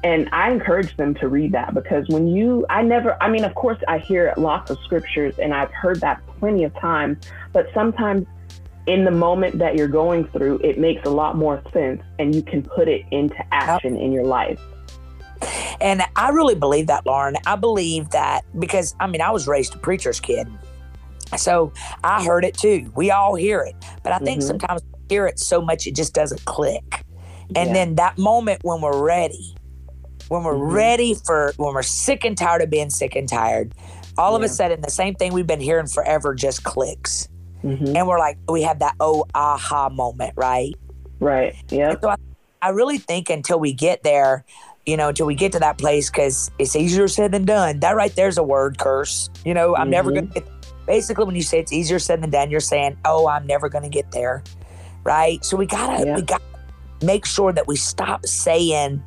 And 0.04 0.28
I 0.32 0.50
encourage 0.50 0.97
them 0.97 1.14
to 1.16 1.28
read 1.28 1.52
that 1.52 1.75
because 1.75 2.06
when 2.08 2.28
you, 2.28 2.64
I 2.70 2.82
never, 2.82 3.20
I 3.20 3.28
mean, 3.28 3.44
of 3.44 3.54
course, 3.54 3.78
I 3.88 3.99
hear 3.99 4.32
lots 4.37 4.70
of 4.70 4.78
scriptures 4.85 5.38
and 5.38 5.52
I've 5.52 5.73
heard 5.73 6.00
that 6.00 6.25
plenty 6.38 6.62
of 6.64 6.73
times, 6.76 7.18
but 7.52 7.68
sometimes 7.75 8.25
in 8.87 9.04
the 9.04 9.11
moment 9.11 9.58
that 9.58 9.76
you're 9.76 9.88
going 9.88 10.26
through, 10.28 10.61
it 10.62 10.78
makes 10.78 11.04
a 11.04 11.11
lot 11.11 11.37
more 11.37 11.62
sense 11.73 12.00
and 12.18 12.35
you 12.35 12.42
can 12.42 12.62
put 12.62 12.88
it 12.88 13.04
into 13.11 13.37
action 13.52 13.97
in 13.97 14.12
your 14.12 14.25
life. 14.25 14.61
And 15.80 16.02
I 16.16 16.30
really 16.30 16.54
believe 16.54 16.87
that, 16.88 17.06
Lauren. 17.06 17.37
I 17.47 17.56
believe 17.56 18.11
that 18.11 18.42
because, 18.58 18.94
I 18.99 19.06
mean, 19.06 19.20
I 19.20 19.30
was 19.30 19.47
raised 19.47 19.75
a 19.75 19.78
preacher's 19.78 20.20
kid. 20.20 20.49
So 21.37 21.73
I 22.04 22.25
heard 22.25 22.44
it 22.44 22.56
too. 22.56 22.90
We 22.97 23.11
all 23.11 23.35
hear 23.35 23.61
it. 23.61 23.75
But 24.02 24.12
I 24.12 24.18
think 24.18 24.40
Mhm. 24.40 24.47
sometimes 24.47 24.82
we 24.82 25.14
hear 25.14 25.26
it 25.26 25.38
so 25.38 25.61
much 25.61 25.87
it 25.87 25.94
just 25.94 26.14
doesn't 26.14 26.44
click. 26.44 27.04
And 27.54 27.68
Yeah. 27.68 27.73
then 27.73 27.94
that 27.97 28.18
moment 28.18 28.61
when 28.62 28.80
we're 28.80 29.02
ready, 29.02 29.54
when 30.28 30.44
we're 30.44 30.54
Mhm. 30.54 30.73
ready 30.73 31.14
for, 31.14 31.52
when 31.56 31.75
we're 31.75 31.82
sick 31.82 32.25
and 32.25 32.37
tired 32.37 32.62
of 32.62 32.70
being 32.70 32.90
sick 32.90 33.16
and 33.16 33.28
tired, 33.28 33.73
all 34.16 34.35
of 34.35 34.42
a 34.42 34.49
sudden 34.49 34.80
the 34.80 34.90
same 34.90 35.14
thing 35.14 35.32
we've 35.32 35.47
been 35.47 35.61
hearing 35.61 35.87
forever 35.87 36.35
just 36.35 36.64
clicks. 36.64 37.28
Mhm. 37.64 37.97
And 37.97 38.06
we're 38.06 38.18
like, 38.18 38.37
we 38.49 38.62
have 38.62 38.80
that 38.80 38.94
oh 39.00 39.25
aha 39.35 39.88
moment, 39.88 40.32
right? 40.37 40.75
Right. 41.20 41.54
Yeah. 41.70 41.94
So 42.00 42.11
I, 42.11 42.16
I 42.61 42.68
really 42.70 42.99
think 42.99 43.30
until 43.30 43.58
we 43.58 43.73
get 43.73 44.02
there, 44.02 44.44
you 44.87 44.97
know, 44.97 45.08
until 45.08 45.26
we 45.26 45.35
get 45.35 45.52
to 45.52 45.58
that 45.61 45.78
place, 45.78 46.11
because 46.11 46.50
it's 46.58 46.75
easier 46.76 47.08
said 47.08 47.32
than 47.32 47.44
done. 47.44 47.80
That 47.80 47.97
right 47.97 48.14
there's 48.14 48.38
a 48.38 48.42
word 48.42 48.78
curse. 48.78 49.28
You 49.44 49.54
know, 49.54 49.76
I'm 49.76 49.90
never 49.90 50.11
going 50.11 50.28
to 50.28 50.35
get. 50.35 50.49
Basically, 50.88 51.25
when 51.26 51.37
you 51.37 51.42
say 51.42 51.61
it's 51.61 51.73
easier 51.73 51.99
said 51.99 52.23
than 52.23 52.30
done, 52.30 52.50
you're 52.50 52.61
saying, 52.61 52.97
"Oh, 53.04 53.28
I'm 53.28 53.47
never 53.47 53.68
going 53.68 53.85
to 53.85 53.90
get 53.90 54.11
there," 54.11 54.42
right? 55.04 55.45
So 55.45 55.57
we 55.57 55.66
gotta 55.66 56.04
Yeah. 56.07 56.16
we 56.16 56.23
got 56.23 56.40
to 57.00 57.07
make 57.07 57.26
sure 57.26 57.52
that 57.52 57.66
we 57.68 57.76
stop 57.76 58.25
saying, 58.26 59.02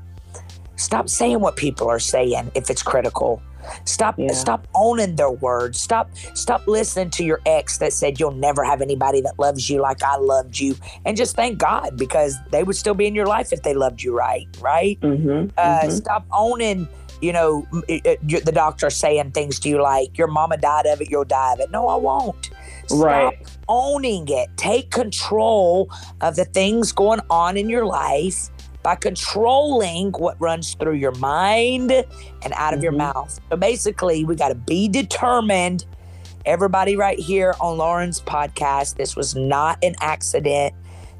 stop 0.76 1.10
saying 1.10 1.40
what 1.40 1.56
people 1.56 1.90
are 1.90 2.00
saying 2.00 2.52
if 2.56 2.70
it's 2.70 2.84
critical. 2.84 3.42
Stop 3.86 4.16
Yeah. 4.18 4.32
stop 4.34 4.68
owning 4.76 5.16
their 5.16 5.32
words. 5.32 5.80
Stop 5.80 6.10
stop 6.36 6.68
listening 6.68 7.10
to 7.12 7.24
your 7.24 7.40
ex 7.46 7.78
that 7.80 7.94
said 7.94 8.20
you'll 8.20 8.32
never 8.32 8.64
have 8.64 8.82
anybody 8.82 9.22
that 9.22 9.38
loves 9.40 9.70
you 9.70 9.82
like 9.82 10.02
I 10.04 10.18
loved 10.18 10.60
you 10.60 10.76
and 11.06 11.16
just 11.18 11.36
thank 11.36 11.58
God 11.60 11.96
because 11.98 12.38
they 12.52 12.64
would 12.64 12.76
still 12.76 12.96
be 12.96 13.06
in 13.08 13.14
your 13.16 13.28
life 13.28 13.54
if 13.54 13.62
they 13.64 13.74
loved 13.76 14.02
you 14.02 14.16
right, 14.18 14.48
right? 14.62 15.00
Mm-hmm. 15.02 15.50
Uh, 15.58 15.90
stop 15.90 16.26
owning, 16.32 16.88
you 17.22 17.32
know, 17.32 17.66
it- 17.88 18.06
it- 18.06 18.46
the 18.46 18.52
doctor 18.52 18.90
saying 18.90 19.32
things 19.32 19.60
to 19.60 19.70
you 19.70 19.82
like 19.82 20.18
your 20.18 20.28
mama 20.28 20.58
died 20.58 20.86
of 20.88 21.02
it, 21.02 21.10
you'll 21.10 21.24
die 21.24 21.54
of 21.54 21.60
it. 21.60 21.72
No, 21.72 21.88
I 21.88 21.96
won't. 21.96 22.50
Stop 22.88 23.00
Right. 23.00 23.38
owning 23.70 24.28
it. 24.28 24.50
Take 24.58 24.92
control 24.92 25.90
of 26.20 26.36
the 26.36 26.46
things 26.46 26.92
going 26.92 27.22
on 27.30 27.58
in 27.58 27.70
your 27.70 27.86
life 27.86 28.50
by 28.84 28.96
controlling 28.96 30.12
what 30.14 30.36
runs 30.42 30.74
through 30.74 30.96
your 30.96 31.14
mind 31.14 31.92
and 31.92 32.54
out 32.56 32.74
of 32.74 32.82
your 32.84 32.92
Mhm. 32.94 32.98
mouth. 33.14 33.40
So 33.50 33.56
basically, 33.56 34.26
we 34.26 34.36
got 34.36 34.50
to 34.50 34.56
be 34.56 34.88
determined. 34.88 35.86
Everybody, 36.46 36.96
right 36.96 37.20
here 37.20 37.54
on 37.62 37.78
Lauren's 37.78 38.20
podcast, 38.22 38.96
this 38.96 39.16
was 39.16 39.36
not 39.36 39.78
an 39.84 39.94
accident 40.02 40.74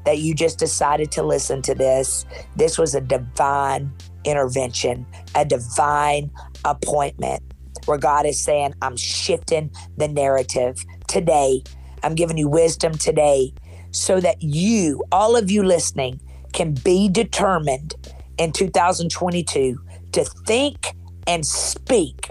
that 0.04 0.18
you 0.18 0.34
just 0.34 0.58
decided 0.58 1.12
to 1.12 1.22
listen 1.22 1.62
to 1.62 1.76
this. 1.76 2.26
This 2.56 2.76
was 2.76 2.96
a 2.96 3.00
divine 3.00 3.92
intervention, 4.24 5.06
a 5.34 5.44
divine 5.44 6.30
appointment 6.64 7.42
where 7.86 7.98
God 7.98 8.26
is 8.26 8.42
saying, 8.42 8.74
I'm 8.82 8.96
shifting 8.96 9.70
the 9.96 10.08
narrative 10.08 10.84
today. 11.08 11.62
I'm 12.02 12.14
giving 12.14 12.38
you 12.38 12.48
wisdom 12.48 12.96
today 12.96 13.52
so 13.90 14.20
that 14.20 14.36
you, 14.40 15.04
all 15.12 15.36
of 15.36 15.50
you 15.50 15.62
listening, 15.62 16.20
can 16.52 16.74
be 16.74 17.08
determined 17.08 17.94
in 18.38 18.52
2022 18.52 19.80
to 20.12 20.24
think 20.46 20.94
and 21.26 21.46
speak 21.46 22.30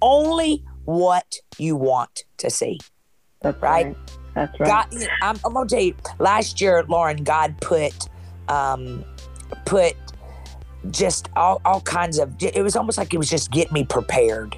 only 0.00 0.64
what 0.84 1.36
you 1.58 1.76
want 1.76 2.24
to 2.38 2.50
see. 2.50 2.80
That's 3.40 3.60
Right. 3.62 3.86
right. 3.86 3.96
That's 4.34 4.60
right. 4.60 4.68
God, 4.68 5.08
I'm, 5.20 5.38
I'm 5.44 5.52
gonna 5.54 5.68
tell 5.68 5.80
you. 5.80 5.94
Last 6.18 6.60
year, 6.60 6.84
Lauren, 6.88 7.22
God 7.22 7.54
put, 7.60 7.92
um, 8.48 9.04
put 9.66 9.94
just 10.90 11.28
all, 11.36 11.60
all 11.64 11.80
kinds 11.82 12.18
of. 12.18 12.34
It 12.40 12.62
was 12.62 12.76
almost 12.76 12.98
like 12.98 13.12
it 13.14 13.18
was 13.18 13.30
just 13.30 13.50
getting 13.50 13.72
me 13.74 13.84
prepared. 13.84 14.56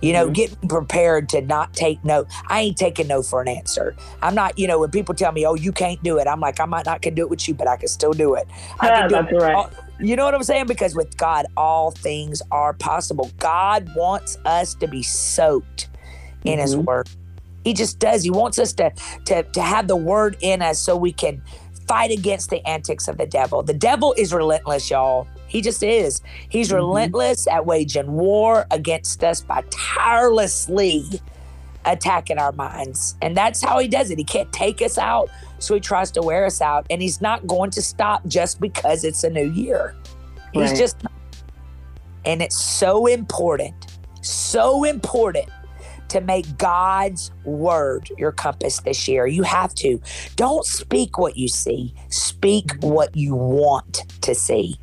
You 0.00 0.12
know, 0.12 0.28
Mhm. 0.28 0.32
get 0.34 0.62
me 0.62 0.68
prepared 0.68 1.28
to 1.30 1.40
not 1.42 1.72
take 1.74 2.04
no. 2.04 2.26
I 2.48 2.60
ain't 2.62 2.76
taking 2.76 3.06
no 3.06 3.22
for 3.22 3.40
an 3.40 3.46
answer. 3.48 3.94
I'm 4.20 4.34
not. 4.34 4.58
You 4.58 4.66
know, 4.66 4.80
when 4.80 4.90
people 4.90 5.14
tell 5.14 5.30
me, 5.30 5.46
"Oh, 5.46 5.54
you 5.54 5.70
can't 5.70 6.02
do 6.02 6.18
it," 6.18 6.26
I'm 6.26 6.40
like, 6.40 6.58
I 6.58 6.64
might 6.64 6.86
not 6.86 7.02
can 7.02 7.14
do 7.14 7.22
it 7.22 7.30
with 7.30 7.46
you, 7.46 7.54
but 7.54 7.68
I 7.68 7.76
can 7.76 7.86
still 7.88 8.12
do 8.12 8.34
it. 8.34 8.48
I 8.80 8.88
Yeah, 8.88 9.00
can 9.02 9.08
do 9.08 9.14
that's 9.14 9.32
it. 9.32 9.36
right. 9.36 9.54
all- 9.54 9.70
you 10.00 10.16
know 10.16 10.24
what 10.24 10.34
I'm 10.34 10.42
saying? 10.42 10.66
Because 10.66 10.96
with 10.96 11.16
God, 11.16 11.46
all 11.56 11.92
things 11.92 12.42
are 12.50 12.72
possible. 12.72 13.30
God 13.38 13.88
wants 13.94 14.36
us 14.44 14.74
to 14.74 14.88
be 14.88 15.04
soaked 15.04 15.88
in 16.44 16.58
His 16.58 16.74
Mhm. 16.74 16.84
Word. 16.84 17.08
He 17.64 17.72
just 17.72 18.00
does. 18.00 18.24
He 18.24 18.30
wants 18.30 18.58
us 18.58 18.72
to 18.74 18.90
to 19.26 19.44
to 19.44 19.62
have 19.62 19.86
the 19.86 19.94
Word 19.94 20.36
in 20.40 20.62
us 20.62 20.80
so 20.80 20.96
we 20.96 21.12
can 21.12 21.40
fight 21.86 22.10
against 22.10 22.50
the 22.50 22.66
antics 22.66 23.08
of 23.08 23.18
the 23.18 23.26
devil. 23.26 23.62
The 23.62 23.74
devil 23.74 24.14
is 24.16 24.32
relentless, 24.32 24.90
y'all. 24.90 25.26
He 25.46 25.60
just 25.60 25.82
is. 25.82 26.22
He's 26.48 26.70
Mhm. 26.70 26.76
relentless 26.76 27.46
at 27.46 27.66
waging 27.66 28.12
war 28.12 28.66
against 28.70 29.22
us 29.22 29.40
by 29.42 29.62
tirelessly 29.70 31.04
attacking 31.84 32.38
our 32.38 32.52
minds. 32.52 33.16
And 33.20 33.36
that's 33.36 33.62
how 33.62 33.78
he 33.78 33.88
does 33.88 34.10
it. 34.10 34.18
He 34.18 34.24
can't 34.24 34.52
take 34.52 34.80
us 34.80 34.98
out, 34.98 35.28
so 35.58 35.74
he 35.74 35.80
tries 35.80 36.10
to 36.12 36.22
wear 36.22 36.46
us 36.46 36.60
out. 36.60 36.86
And 36.90 37.02
he's 37.02 37.20
not 37.20 37.46
going 37.46 37.70
to 37.72 37.82
stop 37.82 38.26
just 38.26 38.60
because 38.60 39.04
it's 39.04 39.24
a 39.24 39.30
new 39.30 39.50
year. 39.50 39.94
He's 40.52 40.70
Right. 40.70 40.78
just, 40.78 40.96
and 42.24 42.40
it's 42.40 42.56
so 42.56 43.06
important, 43.06 43.74
so 44.20 44.84
important 44.84 45.48
to 46.12 46.20
make 46.20 46.58
God's 46.58 47.30
word 47.44 48.10
your 48.18 48.32
compass 48.32 48.80
this 48.80 49.08
year. 49.08 49.26
You 49.26 49.42
have 49.44 49.74
to. 49.76 49.98
Don't 50.36 50.66
speak 50.66 51.16
what 51.16 51.38
you 51.38 51.48
see, 51.48 51.94
speak 52.10 52.66
mm-hmm. 52.66 52.90
what 52.90 53.16
you 53.16 53.34
want 53.34 54.04
to 54.20 54.34
see. 54.34 54.78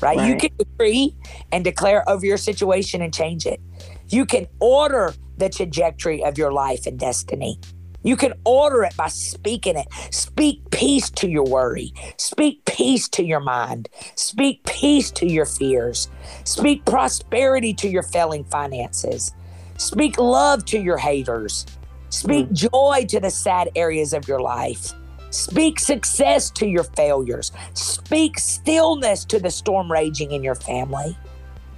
Right? 0.00 0.26
You 0.26 0.36
can 0.36 0.50
decree 0.58 1.14
and 1.52 1.62
declare 1.62 2.08
over 2.08 2.26
your 2.26 2.38
situation 2.38 3.02
and 3.02 3.14
change 3.14 3.46
it. 3.46 3.60
You 4.08 4.24
can 4.24 4.48
order 4.60 5.14
the 5.36 5.48
trajectory 5.48 6.24
of 6.24 6.38
your 6.38 6.52
life 6.52 6.86
and 6.86 6.98
destiny. 6.98 7.60
You 8.02 8.16
can 8.16 8.32
order 8.44 8.82
it 8.82 8.96
by 8.96 9.08
speaking 9.08 9.76
it. 9.76 9.86
Speak 10.12 10.58
peace 10.70 11.08
to 11.10 11.28
your 11.28 11.44
worry. 11.44 11.92
Speak 12.16 12.64
peace 12.64 13.08
to 13.10 13.22
your 13.22 13.40
mind. 13.40 13.88
Speak 14.16 14.64
peace 14.64 15.10
to 15.12 15.26
your 15.26 15.46
fears. 15.46 16.08
Speak 16.44 16.84
prosperity 16.84 17.72
to 17.74 17.88
your 17.88 18.02
failing 18.02 18.44
finances. 18.44 19.32
Speak 19.76 20.18
love 20.18 20.64
to 20.66 20.78
your 20.78 20.96
haters. 20.96 21.66
Speak 22.10 22.48
mm. 22.48 22.70
joy 22.70 23.06
to 23.08 23.20
the 23.20 23.30
sad 23.30 23.70
areas 23.74 24.12
of 24.12 24.28
your 24.28 24.40
life. 24.40 24.92
Speak 25.30 25.80
success 25.80 26.50
to 26.50 26.66
your 26.66 26.84
failures. 26.84 27.52
Speak 27.72 28.38
stillness 28.38 29.24
to 29.24 29.38
the 29.38 29.50
storm 29.50 29.90
raging 29.90 30.32
in 30.32 30.42
your 30.42 30.54
family. 30.54 31.16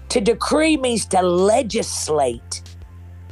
To 0.09 0.21
decree 0.21 0.77
means 0.77 1.07
to 1.07 1.23
legislate. 1.23 2.63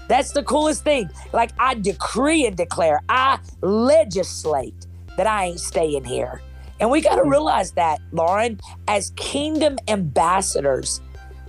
That's 0.09 0.33
the 0.33 0.43
coolest 0.45 0.85
thing. 0.85 1.11
Like 1.33 1.51
I 1.59 1.75
decree 1.75 2.47
and 2.47 2.57
declare, 2.57 3.01
I 3.09 3.39
legislate 3.63 4.87
that 5.17 5.27
I 5.27 5.47
ain't 5.47 5.61
staying 5.61 6.05
here. 6.05 6.41
And 6.81 6.91
we 6.91 7.01
got 7.01 7.17
to 7.17 7.23
mm. 7.23 7.31
realize 7.31 7.73
that, 7.73 8.01
Lauren, 8.13 8.61
as 8.89 9.11
kingdom 9.17 9.79
ambassadors, 9.89 11.01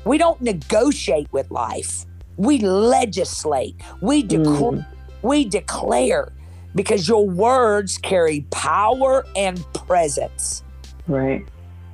we 0.06 0.18
don't 0.18 0.42
negotiate 0.42 1.28
with 1.32 1.50
life. 1.52 2.06
We 2.38 2.60
legislate. 2.60 3.76
We 4.02 4.24
mm. 4.24 4.86
we 5.22 5.46
declare 5.46 6.32
because 6.76 7.08
your 7.08 7.28
words 7.28 7.98
carry 7.98 8.42
power 8.52 9.26
and 9.36 9.64
presence. 9.74 10.64
Right. 11.08 11.46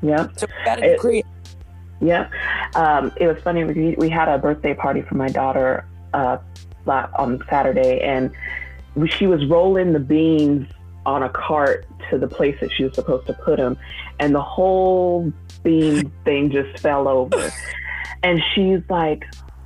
Yeah. 0.02 0.28
So 0.38 0.48
we 0.48 0.66
got 0.66 0.76
to 0.76 0.90
decree. 0.90 1.24
Yeah. 2.02 2.30
Um, 2.76 3.12
it 3.18 3.28
was 3.28 3.38
funny. 3.44 3.64
We, 3.64 3.96
we 3.98 4.10
had 4.10 4.30
a 4.30 4.38
birthday 4.38 4.74
party 4.74 5.02
for 5.02 5.16
my 5.16 5.28
daughter 5.28 5.86
uh, 6.14 6.38
on 6.88 7.44
Saturday, 7.50 8.00
and 8.02 8.32
she 9.10 9.28
was 9.28 9.46
rolling 9.48 9.94
the 9.94 10.00
beans 10.00 10.68
on 11.06 11.24
a 11.24 11.30
cart 11.30 11.86
to 12.10 12.18
the 12.18 12.28
place 12.28 12.56
that 12.62 12.72
she 12.72 12.84
was 12.84 12.94
supposed 12.94 13.28
to 13.28 13.34
put 13.34 13.58
them, 13.58 13.78
and 14.20 14.34
the 14.34 14.42
whole 14.42 15.32
bean 15.64 16.12
thing 16.24 16.52
just 16.52 16.80
fell 16.80 17.08
over. 17.08 17.52
And 18.22 18.42
she's 18.54 18.82
like, 18.90 19.24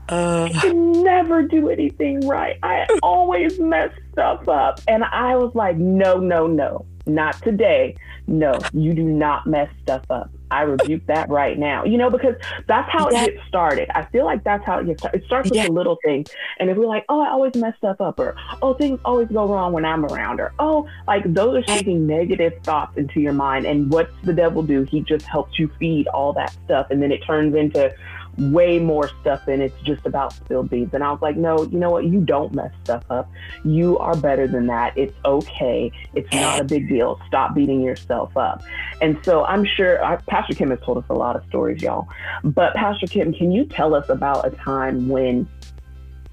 uh, 0.09 0.49
I 0.53 0.59
can 0.59 1.03
never 1.03 1.43
do 1.43 1.69
anything 1.69 2.27
right. 2.27 2.57
I 2.63 2.87
always 3.01 3.59
mess 3.59 3.91
stuff 4.11 4.47
up. 4.47 4.81
And 4.87 5.03
I 5.03 5.35
was 5.35 5.53
like, 5.55 5.77
no, 5.77 6.17
no, 6.17 6.47
no, 6.47 6.85
not 7.05 7.41
today. 7.41 7.95
No, 8.27 8.57
you 8.73 8.93
do 8.93 9.03
not 9.03 9.47
mess 9.47 9.69
stuff 9.81 10.03
up. 10.09 10.29
I 10.49 10.61
rebuke 10.61 11.05
that 11.07 11.29
right 11.29 11.57
now. 11.57 11.83
You 11.83 11.97
know, 11.97 12.09
because 12.09 12.35
that's 12.67 12.89
how 12.91 13.07
it 13.07 13.13
gets 13.13 13.47
started. 13.47 13.89
I 13.97 14.05
feel 14.05 14.23
like 14.23 14.43
that's 14.43 14.63
how 14.65 14.77
it 14.79 14.85
gets 14.85 15.01
started. 15.01 15.21
It 15.23 15.25
starts 15.25 15.49
with 15.49 15.57
yeah. 15.57 15.65
the 15.65 15.73
little 15.73 15.97
things. 16.05 16.29
And 16.59 16.69
if 16.69 16.77
we're 16.77 16.85
like, 16.85 17.05
oh, 17.09 17.19
I 17.21 17.29
always 17.29 17.55
mess 17.55 17.73
stuff 17.77 17.99
up, 17.99 18.19
or 18.19 18.35
oh, 18.61 18.75
things 18.75 18.99
always 19.03 19.27
go 19.29 19.47
wrong 19.47 19.73
when 19.73 19.83
I'm 19.83 20.05
around, 20.05 20.39
or 20.39 20.53
oh, 20.59 20.87
like 21.07 21.33
those 21.33 21.55
are 21.55 21.63
speaking 21.63 22.05
negative 22.05 22.53
thoughts 22.63 22.95
into 22.97 23.19
your 23.19 23.33
mind. 23.33 23.65
And 23.65 23.91
what's 23.91 24.13
the 24.23 24.33
devil 24.33 24.63
do? 24.63 24.83
He 24.83 25.01
just 25.01 25.25
helps 25.25 25.57
you 25.57 25.69
feed 25.79 26.07
all 26.07 26.33
that 26.33 26.55
stuff. 26.65 26.87
And 26.91 27.01
then 27.01 27.11
it 27.11 27.25
turns 27.25 27.55
into 27.55 27.93
way 28.37 28.79
more 28.79 29.09
stuff 29.21 29.45
than 29.45 29.61
it's 29.61 29.79
just 29.83 30.05
about 30.05 30.33
spilled 30.33 30.69
beans. 30.69 30.93
And 30.93 31.03
I 31.03 31.11
was 31.11 31.21
like, 31.21 31.37
no, 31.37 31.63
you 31.63 31.77
know 31.77 31.91
what? 31.91 32.05
You 32.05 32.19
don't 32.21 32.53
mess 32.53 32.71
stuff 32.83 33.03
up. 33.09 33.29
You 33.63 33.97
are 33.99 34.15
better 34.15 34.47
than 34.47 34.67
that. 34.67 34.97
It's 34.97 35.15
okay. 35.23 35.91
It's 36.15 36.31
not 36.33 36.61
a 36.61 36.63
big 36.63 36.89
deal. 36.89 37.19
Stop 37.27 37.53
beating 37.53 37.81
yourself 37.81 38.35
up. 38.35 38.63
And 39.01 39.19
so 39.23 39.43
I'm 39.45 39.65
sure 39.65 39.99
Pastor 40.27 40.55
Kim 40.55 40.71
has 40.71 40.79
told 40.81 40.97
us 40.97 41.05
a 41.09 41.13
lot 41.13 41.35
of 41.35 41.43
stories, 41.47 41.81
y'all. 41.81 42.07
But 42.43 42.73
Pastor 42.73 43.07
Kim, 43.07 43.33
can 43.33 43.51
you 43.51 43.65
tell 43.65 43.93
us 43.93 44.09
about 44.09 44.47
a 44.47 44.51
time 44.51 45.09
when 45.09 45.47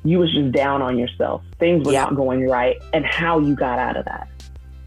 you 0.03 0.19
was 0.19 0.33
just 0.33 0.53
down 0.53 0.81
on 0.81 0.99
yourself, 0.99 1.43
things 1.59 1.85
were 1.85 1.93
not 1.93 2.17
going 2.17 2.49
right, 2.49 2.79
and 2.95 3.05
how 3.05 3.39
you 3.39 3.55
got 3.55 3.79
out 3.79 3.99
of 3.99 4.07
that? 4.07 4.27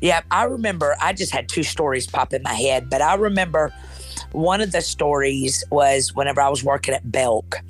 Yeah, 0.01 0.21
I 0.31 0.45
remember. 0.45 0.95
I 0.99 1.13
just 1.13 1.31
had 1.31 1.47
two 1.47 1.63
stories 1.63 2.07
pop 2.07 2.33
in 2.33 2.41
my 2.43 2.55
head, 2.55 2.89
but 2.89 3.01
I 3.01 3.13
remember 3.13 3.71
one 4.33 4.61
of 4.61 4.71
the 4.71 4.81
stories 4.81 5.63
was 5.69 6.13
whenever 6.13 6.41
I 6.41 6.49
was 6.49 6.63
working 6.63 6.93
at 6.93 7.09
Belk 7.09 7.61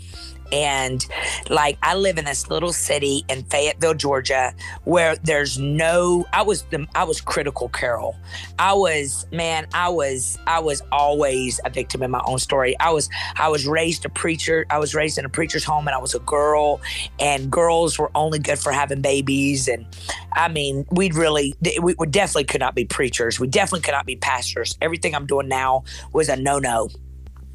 and 0.53 1.05
like 1.49 1.77
I 1.81 1.95
live 1.95 2.17
in 2.19 2.25
this 2.25 2.49
little 2.49 2.71
city 2.71 3.25
in 3.27 3.43
Fayetteville, 3.43 3.95
Georgia, 3.95 4.53
where 4.83 5.15
there's 5.17 5.57
no 5.57 6.25
I 6.31 6.43
was 6.43 6.61
the 6.69 6.87
I 6.93 7.03
was 7.03 7.19
critical 7.19 7.69
Carol. 7.69 8.15
I 8.59 8.73
was 8.73 9.25
man, 9.31 9.67
I 9.73 9.89
was 9.89 10.37
I 10.45 10.59
was 10.59 10.81
always 10.91 11.59
a 11.65 11.71
victim 11.71 12.03
in 12.03 12.11
my 12.11 12.21
own 12.25 12.37
story. 12.37 12.79
I 12.79 12.91
was 12.91 13.09
I 13.35 13.49
was 13.49 13.65
raised 13.65 14.05
a 14.05 14.09
preacher. 14.09 14.65
I 14.69 14.77
was 14.77 14.93
raised 14.93 15.17
in 15.17 15.25
a 15.25 15.29
preacher's 15.29 15.63
home 15.63 15.87
and 15.87 15.95
I 15.95 15.99
was 15.99 16.13
a 16.13 16.19
girl 16.19 16.79
and 17.19 17.49
girls 17.51 17.97
were 17.97 18.11
only 18.13 18.37
good 18.37 18.59
for 18.59 18.71
having 18.71 19.01
babies 19.01 19.67
and 19.67 19.85
I 20.33 20.49
mean, 20.49 20.85
we'd 20.91 21.15
really 21.15 21.55
we, 21.81 21.95
we 21.97 22.07
definitely 22.07 22.45
could 22.45 22.61
not 22.61 22.75
be 22.75 22.85
preachers. 22.85 23.39
We 23.39 23.47
definitely 23.47 23.81
could 23.81 23.93
not 23.93 24.05
be 24.05 24.15
pastors. 24.15 24.77
Everything 24.81 25.15
I'm 25.15 25.25
doing 25.25 25.47
now 25.47 25.83
was 26.11 26.29
a 26.29 26.35
no-no. 26.35 26.89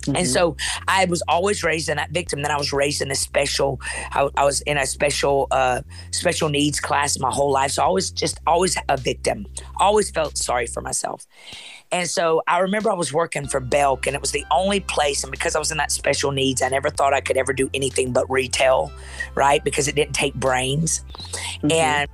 Mm-hmm. 0.02 0.16
And 0.16 0.26
so 0.26 0.56
I 0.86 1.04
was 1.06 1.22
always 1.28 1.62
raised 1.64 1.88
in 1.88 1.96
that 1.96 2.10
victim. 2.10 2.42
Then 2.42 2.50
I 2.50 2.56
was 2.56 2.72
raised 2.72 3.02
in 3.02 3.10
a 3.10 3.14
special, 3.14 3.80
I, 4.12 4.28
I 4.36 4.44
was 4.44 4.60
in 4.62 4.78
a 4.78 4.86
special, 4.86 5.48
uh, 5.50 5.82
special 6.12 6.48
needs 6.48 6.80
class 6.80 7.18
my 7.18 7.30
whole 7.30 7.50
life. 7.50 7.72
So 7.72 7.84
I 7.84 7.88
was 7.88 8.10
just 8.10 8.40
always 8.46 8.76
a 8.88 8.96
victim, 8.96 9.46
always 9.76 10.10
felt 10.10 10.38
sorry 10.38 10.66
for 10.66 10.80
myself. 10.80 11.26
And 11.90 12.08
so 12.08 12.42
I 12.46 12.58
remember 12.58 12.90
I 12.90 12.94
was 12.94 13.12
working 13.12 13.48
for 13.48 13.60
Belk 13.60 14.06
and 14.06 14.14
it 14.14 14.20
was 14.20 14.32
the 14.32 14.44
only 14.50 14.80
place. 14.80 15.22
And 15.24 15.30
because 15.30 15.56
I 15.56 15.58
was 15.58 15.70
in 15.70 15.78
that 15.78 15.90
special 15.90 16.32
needs, 16.32 16.60
I 16.60 16.68
never 16.68 16.90
thought 16.90 17.14
I 17.14 17.20
could 17.20 17.36
ever 17.36 17.52
do 17.52 17.70
anything 17.72 18.12
but 18.12 18.28
retail, 18.30 18.92
right? 19.34 19.64
Because 19.64 19.88
it 19.88 19.94
didn't 19.94 20.14
take 20.14 20.34
brains. 20.34 21.04
Mm-hmm. 21.62 21.72
And 21.72 22.10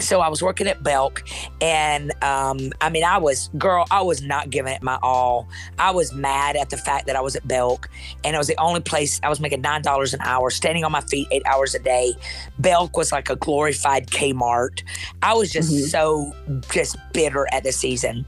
so 0.00 0.20
I 0.20 0.28
was 0.28 0.42
working 0.42 0.66
at 0.66 0.82
Belk, 0.82 1.22
and 1.60 2.12
um, 2.22 2.72
I 2.80 2.90
mean, 2.90 3.04
I 3.04 3.18
was 3.18 3.48
girl, 3.58 3.86
I 3.90 4.02
was 4.02 4.22
not 4.22 4.50
giving 4.50 4.72
it 4.72 4.82
my 4.82 4.98
all. 5.02 5.48
I 5.78 5.90
was 5.90 6.12
mad 6.12 6.56
at 6.56 6.70
the 6.70 6.76
fact 6.76 7.06
that 7.06 7.16
I 7.16 7.20
was 7.20 7.36
at 7.36 7.46
Belk, 7.46 7.88
and 8.24 8.34
it 8.34 8.38
was 8.38 8.46
the 8.46 8.58
only 8.58 8.80
place 8.80 9.20
I 9.22 9.28
was 9.28 9.40
making 9.40 9.60
nine 9.60 9.82
dollars 9.82 10.14
an 10.14 10.20
hour, 10.22 10.50
standing 10.50 10.84
on 10.84 10.92
my 10.92 11.00
feet 11.02 11.28
eight 11.30 11.42
hours 11.46 11.74
a 11.74 11.78
day. 11.78 12.14
Belk 12.58 12.96
was 12.96 13.12
like 13.12 13.30
a 13.30 13.36
glorified 13.36 14.08
Kmart. 14.08 14.82
I 15.22 15.34
was 15.34 15.50
just 15.50 15.72
mm-hmm. 15.72 15.84
so 15.84 16.34
just 16.70 16.96
bitter 17.12 17.46
at 17.52 17.64
the 17.64 17.72
season, 17.72 18.26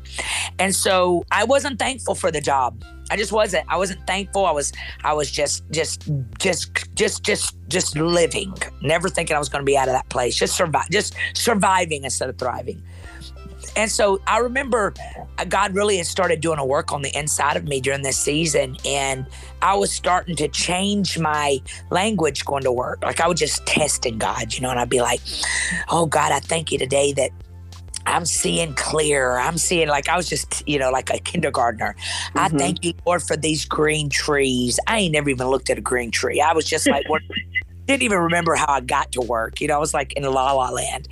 and 0.58 0.74
so 0.74 1.24
I 1.30 1.44
wasn't 1.44 1.78
thankful 1.78 2.14
for 2.14 2.30
the 2.30 2.40
job. 2.40 2.82
I 3.12 3.16
just 3.16 3.30
wasn't. 3.30 3.66
I 3.68 3.76
wasn't 3.76 4.06
thankful. 4.06 4.46
I 4.46 4.52
was. 4.52 4.72
I 5.04 5.12
was 5.12 5.30
just, 5.30 5.70
just, 5.70 6.08
just, 6.38 6.94
just, 6.94 7.22
just, 7.22 7.54
just 7.68 7.94
living. 7.94 8.54
Never 8.80 9.10
thinking 9.10 9.36
I 9.36 9.38
was 9.38 9.50
going 9.50 9.60
to 9.60 9.66
be 9.66 9.76
out 9.76 9.86
of 9.86 9.92
that 9.92 10.08
place. 10.08 10.34
Just 10.34 10.56
survive. 10.56 10.88
Just 10.88 11.14
surviving 11.34 12.04
instead 12.04 12.30
of 12.30 12.38
thriving. 12.38 12.82
And 13.76 13.90
so 13.90 14.18
I 14.26 14.38
remember 14.38 14.94
uh, 15.36 15.44
God 15.44 15.74
really 15.74 15.98
had 15.98 16.06
started 16.06 16.40
doing 16.40 16.58
a 16.58 16.64
work 16.64 16.90
on 16.90 17.02
the 17.02 17.14
inside 17.14 17.58
of 17.58 17.64
me 17.64 17.82
during 17.82 18.00
this 18.00 18.18
season. 18.18 18.78
And 18.86 19.26
I 19.60 19.74
was 19.74 19.92
starting 19.92 20.34
to 20.36 20.48
change 20.48 21.18
my 21.18 21.58
language 21.90 22.46
going 22.46 22.62
to 22.62 22.72
work. 22.72 23.02
Like 23.02 23.20
I 23.20 23.28
was 23.28 23.38
just 23.38 23.66
testing 23.66 24.16
God, 24.16 24.54
you 24.54 24.62
know, 24.62 24.70
and 24.70 24.80
I'd 24.80 24.88
be 24.88 25.02
like, 25.02 25.20
oh, 25.90 26.06
God, 26.06 26.32
I 26.32 26.40
thank 26.40 26.72
you 26.72 26.78
today 26.78 27.12
that 27.12 27.30
I'm 28.06 28.24
seeing 28.24 28.74
clear. 28.74 29.38
I'm 29.38 29.58
seeing 29.58 29.88
like 29.88 30.08
I 30.08 30.16
was 30.16 30.28
just, 30.28 30.66
you 30.66 30.78
know, 30.78 30.90
like 30.90 31.10
a 31.10 31.18
kindergartner. 31.18 31.94
Mm-hmm. 31.98 32.38
I 32.38 32.48
thank 32.48 32.84
you, 32.84 32.94
Lord, 33.06 33.22
for 33.22 33.36
these 33.36 33.64
green 33.64 34.08
trees. 34.08 34.78
I 34.86 34.98
ain't 34.98 35.12
never 35.12 35.30
even 35.30 35.48
looked 35.48 35.70
at 35.70 35.78
a 35.78 35.82
green 35.82 36.10
tree. 36.10 36.40
I 36.40 36.52
was 36.52 36.64
just 36.64 36.88
like, 36.88 37.08
what 37.08 37.22
didn't 37.86 38.02
even 38.02 38.18
remember 38.18 38.54
how 38.54 38.66
I 38.68 38.80
got 38.80 39.12
to 39.12 39.20
work. 39.20 39.60
You 39.60 39.68
know, 39.68 39.74
I 39.74 39.78
was 39.78 39.94
like 39.94 40.12
in 40.14 40.22
la 40.24 40.52
la 40.52 40.70
land. 40.70 41.08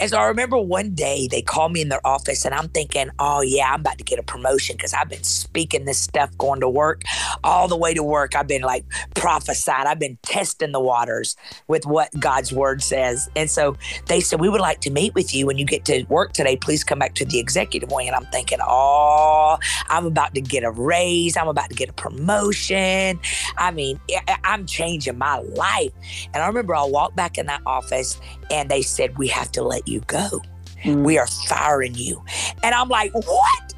And 0.00 0.10
so 0.10 0.16
I 0.16 0.26
remember 0.26 0.58
one 0.58 0.94
day 0.94 1.28
they 1.30 1.42
called 1.42 1.72
me 1.72 1.80
in 1.80 1.88
their 1.88 2.06
office 2.06 2.44
and 2.44 2.54
I'm 2.54 2.68
thinking, 2.68 3.10
oh, 3.18 3.40
yeah, 3.40 3.72
I'm 3.72 3.80
about 3.80 3.98
to 3.98 4.04
get 4.04 4.18
a 4.18 4.22
promotion 4.22 4.76
because 4.76 4.94
I've 4.94 5.08
been 5.08 5.24
speaking 5.24 5.84
this 5.84 5.98
stuff 5.98 6.36
going 6.38 6.60
to 6.60 6.68
work 6.68 7.02
all 7.42 7.68
the 7.68 7.76
way 7.76 7.94
to 7.94 8.02
work. 8.02 8.36
I've 8.36 8.46
been 8.46 8.62
like 8.62 8.84
prophesied, 9.14 9.86
I've 9.86 9.98
been 9.98 10.18
testing 10.22 10.72
the 10.72 10.80
waters 10.80 11.36
with 11.66 11.84
what 11.84 12.10
God's 12.18 12.52
word 12.52 12.82
says. 12.82 13.28
And 13.34 13.50
so 13.50 13.76
they 14.06 14.20
said, 14.20 14.40
we 14.40 14.48
would 14.48 14.60
like 14.60 14.80
to 14.82 14.90
meet 14.90 15.14
with 15.14 15.34
you 15.34 15.46
when 15.46 15.58
you 15.58 15.64
get 15.64 15.84
to 15.86 16.04
work 16.08 16.32
today. 16.32 16.56
Please 16.56 16.84
come 16.84 16.98
back 16.98 17.14
to 17.16 17.24
the 17.24 17.38
executive 17.38 17.90
wing. 17.90 18.08
And 18.08 18.16
I'm 18.16 18.26
thinking, 18.26 18.58
oh, 18.62 19.58
I'm 19.88 20.06
about 20.06 20.34
to 20.34 20.40
get 20.40 20.64
a 20.64 20.70
raise. 20.70 21.36
I'm 21.36 21.48
about 21.48 21.70
to 21.70 21.74
get 21.74 21.88
a 21.88 21.92
promotion. 21.92 23.18
I 23.56 23.70
mean, 23.70 24.00
I'm 24.44 24.66
changing 24.66 25.18
my 25.18 25.38
life. 25.38 25.92
And 26.34 26.42
I 26.42 26.46
remember 26.46 26.74
I 26.74 26.84
walked 26.84 27.16
back 27.16 27.38
in 27.38 27.46
that 27.46 27.62
office 27.66 28.20
and 28.50 28.70
they 28.70 28.82
said, 28.82 29.18
We 29.18 29.28
have 29.28 29.50
to 29.52 29.62
let 29.62 29.86
you 29.88 30.00
go. 30.00 30.42
Mm. 30.84 31.04
We 31.04 31.18
are 31.18 31.26
firing 31.26 31.94
you. 31.94 32.24
And 32.62 32.74
I'm 32.74 32.88
like, 32.88 33.12
What? 33.14 33.74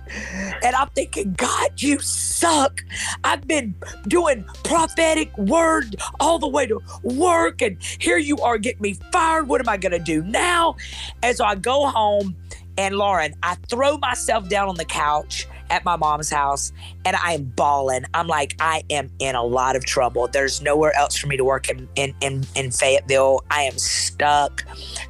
And 0.63 0.75
I'm 0.75 0.89
thinking, 0.89 1.35
God, 1.35 1.81
you 1.81 2.01
suck. 2.01 2.85
I've 3.25 3.47
been 3.47 3.75
doing 4.09 4.45
prophetic 4.65 5.37
word 5.39 5.97
all 6.19 6.39
the 6.39 6.49
way 6.49 6.67
to 6.67 6.81
work, 7.03 7.63
and 7.63 7.77
here 7.81 8.19
you 8.19 8.37
are 8.39 8.59
getting 8.59 8.83
me 8.83 8.95
fired. 9.13 9.49
What 9.49 9.61
am 9.61 9.69
I 9.69 9.77
going 9.77 9.93
to 9.93 9.99
do 9.99 10.23
now? 10.23 10.77
And 11.23 11.37
so 11.37 11.45
I 11.45 11.55
go 11.55 11.87
home, 11.87 12.37
and 12.77 12.97
Lauren, 12.97 13.35
I 13.43 13.55
throw 13.69 13.99
myself 13.99 14.49
down 14.49 14.69
on 14.69 14.77
the 14.77 14.85
couch 14.85 15.47
at 15.71 15.85
my 15.85 15.97
mom's 15.97 16.31
house 16.31 16.73
and 17.05 17.17
I 17.17 17.33
am 17.35 17.45
bawling. 17.45 18.05
I'm 18.13 18.27
like, 18.27 18.57
I 18.61 18.83
am 18.91 19.11
in 19.19 19.35
a 19.35 19.43
lot 19.43 19.77
of 19.77 19.85
trouble. 19.85 20.29
There's 20.29 20.61
nowhere 20.61 20.95
else 20.97 21.17
for 21.17 21.27
me 21.27 21.37
to 21.37 21.45
work 21.45 21.69
in, 21.69 21.89
in, 21.95 22.15
in, 22.21 22.45
in 22.55 22.71
Fayetteville. 22.71 23.45
I 23.51 23.63
am 23.63 23.79
stuck. 23.79 24.65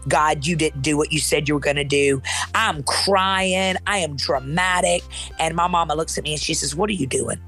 God, 0.08 0.46
you 0.46 0.56
didn't 0.56 0.82
do 0.82 0.96
what 0.96 1.12
you 1.12 1.18
said 1.18 1.48
you 1.48 1.54
were 1.54 1.60
going 1.60 1.76
to 1.76 1.84
do. 1.84 2.22
I'm 2.54 2.82
crying. 2.84 3.76
I 3.86 3.98
am 3.98 4.16
dramatic. 4.16 5.02
And 5.38 5.54
my 5.56 5.66
mama 5.66 5.94
looks 5.94 6.16
at 6.18 6.24
me 6.24 6.32
and 6.32 6.40
she 6.40 6.54
says, 6.54 6.74
What 6.74 6.90
are 6.90 6.94
you 6.94 7.06
doing? 7.06 7.40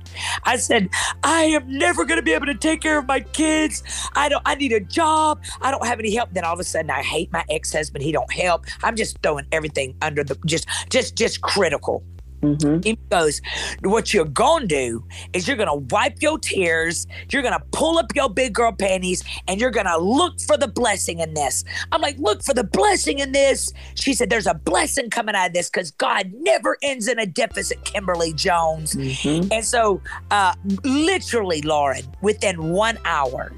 I 0.45 0.57
said, 0.57 0.89
I 1.23 1.45
am 1.45 1.79
never 1.79 2.05
going 2.05 2.19
to 2.19 2.23
be 2.23 2.33
able 2.33 2.47
to 2.47 2.55
take 2.55 2.81
care 2.81 2.99
of 2.99 3.07
my 3.07 3.21
kids. 3.21 3.83
I 4.15 4.29
don't, 4.29 4.43
I 4.45 4.55
need 4.55 4.73
a 4.73 4.81
job. 4.81 5.43
I 5.61 5.71
don't 5.71 5.87
have 5.87 5.99
any 5.99 6.15
help. 6.15 6.31
Then 6.33 6.45
all 6.45 6.55
of 6.55 6.61
a 6.61 6.65
sudden 6.65 6.91
I 6.91 7.03
hate 7.03 7.33
my 7.33 7.45
ex-husband. 7.49 8.03
He 8.03 8.13
don't 8.13 8.31
help. 8.33 8.67
I'm 8.83 8.97
just 8.97 9.19
throwing 9.23 9.47
everything 9.53 9.97
under 10.03 10.25
the, 10.25 10.37
just, 10.47 10.67
just, 10.91 11.17
just 11.17 11.41
critical. 11.41 12.03
Mm-hmm. 12.43 12.81
He 12.83 12.99
goes, 13.11 13.41
What 13.83 14.13
you're 14.13 14.25
going 14.25 14.63
to 14.63 14.69
do 14.69 15.05
is 15.33 15.47
you're 15.47 15.57
going 15.57 15.69
to 15.69 15.95
wipe 15.95 16.21
your 16.21 16.39
tears, 16.39 17.07
you're 17.31 17.43
going 17.43 17.55
to 17.55 17.65
pull 17.73 17.99
up 17.99 18.15
your 18.15 18.29
big 18.29 18.55
girl 18.55 18.73
panties, 18.73 19.23
and 19.49 19.61
you're 19.61 19.71
going 19.71 19.87
to 19.87 19.99
look 19.99 20.41
for 20.41 20.57
the 20.57 20.69
blessing 20.69 21.21
in 21.21 21.35
this. 21.35 21.65
I'm 21.93 22.01
like, 22.01 22.19
Look 22.19 22.43
for 22.43 22.55
the 22.55 22.65
blessing 22.65 23.21
in 23.21 23.33
this. 23.33 23.73
She 23.95 24.15
said, 24.15 24.31
There's 24.31 24.47
a 24.47 24.55
blessing 24.55 25.11
coming 25.11 25.35
out 25.35 25.49
of 25.49 25.53
this 25.53 25.71
because 25.71 25.93
God 25.93 26.33
never 26.35 26.77
ends 26.83 27.09
in 27.09 27.19
a 27.19 27.27
deficit, 27.27 27.85
Kimberly 27.85 28.33
Jones. 28.33 28.95
Mm-hmm. 28.95 29.53
And 29.53 29.65
so, 29.65 30.01
uh, 30.31 30.55
literally, 30.85 31.63
Lauren, 31.63 32.05
within 32.23 32.71
one 32.71 32.99
hour, 33.05 33.53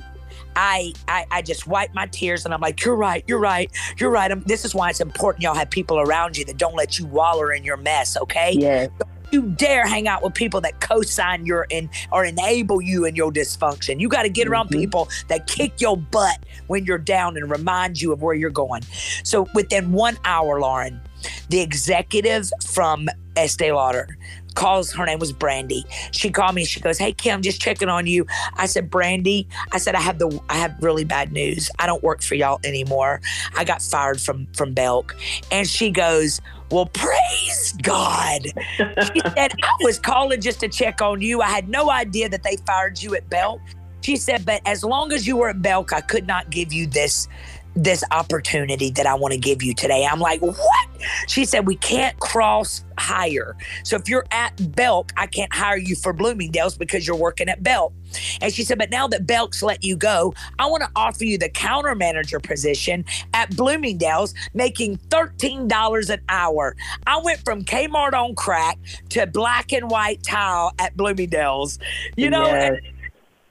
I, 0.56 0.92
I 1.08 1.26
I 1.30 1.42
just 1.42 1.66
wipe 1.66 1.94
my 1.94 2.06
tears 2.06 2.44
and 2.44 2.54
I'm 2.54 2.60
like, 2.60 2.84
you're 2.84 2.96
right, 2.96 3.24
you're 3.26 3.38
right, 3.38 3.70
you're 3.98 4.10
right. 4.10 4.30
I'm, 4.30 4.42
this 4.42 4.64
is 4.64 4.74
why 4.74 4.90
it's 4.90 5.00
important 5.00 5.42
y'all 5.42 5.54
have 5.54 5.70
people 5.70 6.00
around 6.00 6.36
you 6.36 6.44
that 6.46 6.56
don't 6.56 6.74
let 6.74 6.98
you 6.98 7.06
waller 7.06 7.52
in 7.52 7.64
your 7.64 7.76
mess. 7.76 8.16
Okay. 8.16 8.52
Yeah. 8.58 8.88
you 9.30 9.42
dare 9.42 9.86
hang 9.86 10.06
out 10.06 10.22
with 10.22 10.34
people 10.34 10.60
that 10.60 10.80
co-sign 10.80 11.44
your 11.44 11.66
and 11.70 11.88
or 12.12 12.24
enable 12.24 12.80
you 12.80 13.04
in 13.04 13.16
your 13.16 13.32
dysfunction. 13.32 13.98
You 13.98 14.08
got 14.08 14.22
to 14.22 14.28
get 14.28 14.46
around 14.46 14.68
mm-hmm. 14.68 14.80
people 14.80 15.08
that 15.28 15.46
kick 15.46 15.80
your 15.80 15.96
butt 15.96 16.38
when 16.68 16.84
you're 16.84 16.98
down 16.98 17.36
and 17.36 17.50
remind 17.50 18.00
you 18.00 18.12
of 18.12 18.22
where 18.22 18.34
you're 18.34 18.50
going. 18.50 18.82
So 19.24 19.48
within 19.54 19.92
one 19.92 20.18
hour, 20.24 20.60
Lauren, 20.60 21.00
the 21.48 21.60
executive 21.60 22.50
from 22.64 23.08
Estee 23.36 23.72
Lauder 23.72 24.16
calls 24.54 24.92
her 24.92 25.04
name 25.04 25.18
was 25.18 25.32
Brandy. 25.32 25.84
She 26.12 26.30
called 26.30 26.54
me. 26.54 26.64
She 26.64 26.80
goes, 26.80 26.98
"Hey 26.98 27.12
Kim, 27.12 27.42
just 27.42 27.60
checking 27.60 27.88
on 27.88 28.06
you." 28.06 28.26
I 28.56 28.66
said, 28.66 28.90
"Brandy, 28.90 29.46
I 29.72 29.78
said 29.78 29.94
I 29.94 30.00
have 30.00 30.18
the 30.18 30.40
I 30.48 30.54
have 30.54 30.76
really 30.80 31.04
bad 31.04 31.32
news. 31.32 31.70
I 31.78 31.86
don't 31.86 32.02
work 32.02 32.22
for 32.22 32.34
y'all 32.34 32.60
anymore. 32.64 33.20
I 33.56 33.64
got 33.64 33.82
fired 33.82 34.20
from 34.20 34.46
from 34.54 34.72
Belk." 34.72 35.16
And 35.50 35.68
she 35.68 35.90
goes, 35.90 36.40
"Well, 36.70 36.86
praise 36.86 37.74
God." 37.82 38.42
She 38.76 39.20
said, 39.36 39.52
"I 39.62 39.76
was 39.82 39.98
calling 39.98 40.40
just 40.40 40.60
to 40.60 40.68
check 40.68 41.02
on 41.02 41.20
you. 41.20 41.42
I 41.42 41.48
had 41.48 41.68
no 41.68 41.90
idea 41.90 42.28
that 42.28 42.42
they 42.42 42.56
fired 42.66 43.02
you 43.02 43.14
at 43.14 43.28
Belk." 43.28 43.60
She 44.00 44.16
said, 44.16 44.44
"But 44.44 44.60
as 44.66 44.84
long 44.84 45.12
as 45.12 45.26
you 45.26 45.36
were 45.36 45.48
at 45.48 45.62
Belk, 45.62 45.92
I 45.92 46.00
could 46.00 46.26
not 46.26 46.50
give 46.50 46.72
you 46.72 46.86
this 46.86 47.28
this 47.76 48.04
opportunity 48.10 48.90
that 48.90 49.06
I 49.06 49.14
want 49.14 49.32
to 49.32 49.38
give 49.38 49.62
you 49.62 49.74
today. 49.74 50.06
I'm 50.10 50.20
like, 50.20 50.40
what? 50.40 50.88
She 51.26 51.44
said, 51.44 51.66
we 51.66 51.76
can't 51.76 52.18
cross 52.20 52.84
hire. 52.98 53.56
So 53.82 53.96
if 53.96 54.08
you're 54.08 54.26
at 54.30 54.74
Belk, 54.74 55.12
I 55.16 55.26
can't 55.26 55.52
hire 55.52 55.76
you 55.76 55.96
for 55.96 56.12
Bloomingdale's 56.12 56.76
because 56.76 57.06
you're 57.06 57.16
working 57.16 57.48
at 57.48 57.62
Belk. 57.62 57.92
And 58.40 58.52
she 58.52 58.62
said, 58.62 58.78
but 58.78 58.90
now 58.90 59.08
that 59.08 59.26
Belk's 59.26 59.62
let 59.62 59.82
you 59.82 59.96
go, 59.96 60.34
I 60.58 60.66
want 60.66 60.84
to 60.84 60.90
offer 60.94 61.24
you 61.24 61.36
the 61.36 61.48
counter 61.48 61.94
manager 61.94 62.38
position 62.38 63.04
at 63.32 63.54
Bloomingdale's, 63.56 64.34
making 64.54 64.98
$13 65.08 66.10
an 66.10 66.20
hour. 66.28 66.76
I 67.06 67.20
went 67.22 67.40
from 67.44 67.64
Kmart 67.64 68.14
on 68.14 68.34
crack 68.36 68.78
to 69.10 69.26
black 69.26 69.72
and 69.72 69.90
white 69.90 70.22
tile 70.22 70.72
at 70.78 70.96
Bloomingdale's. 70.96 71.78
You 72.16 72.30
know, 72.30 72.46
yes 72.46 72.80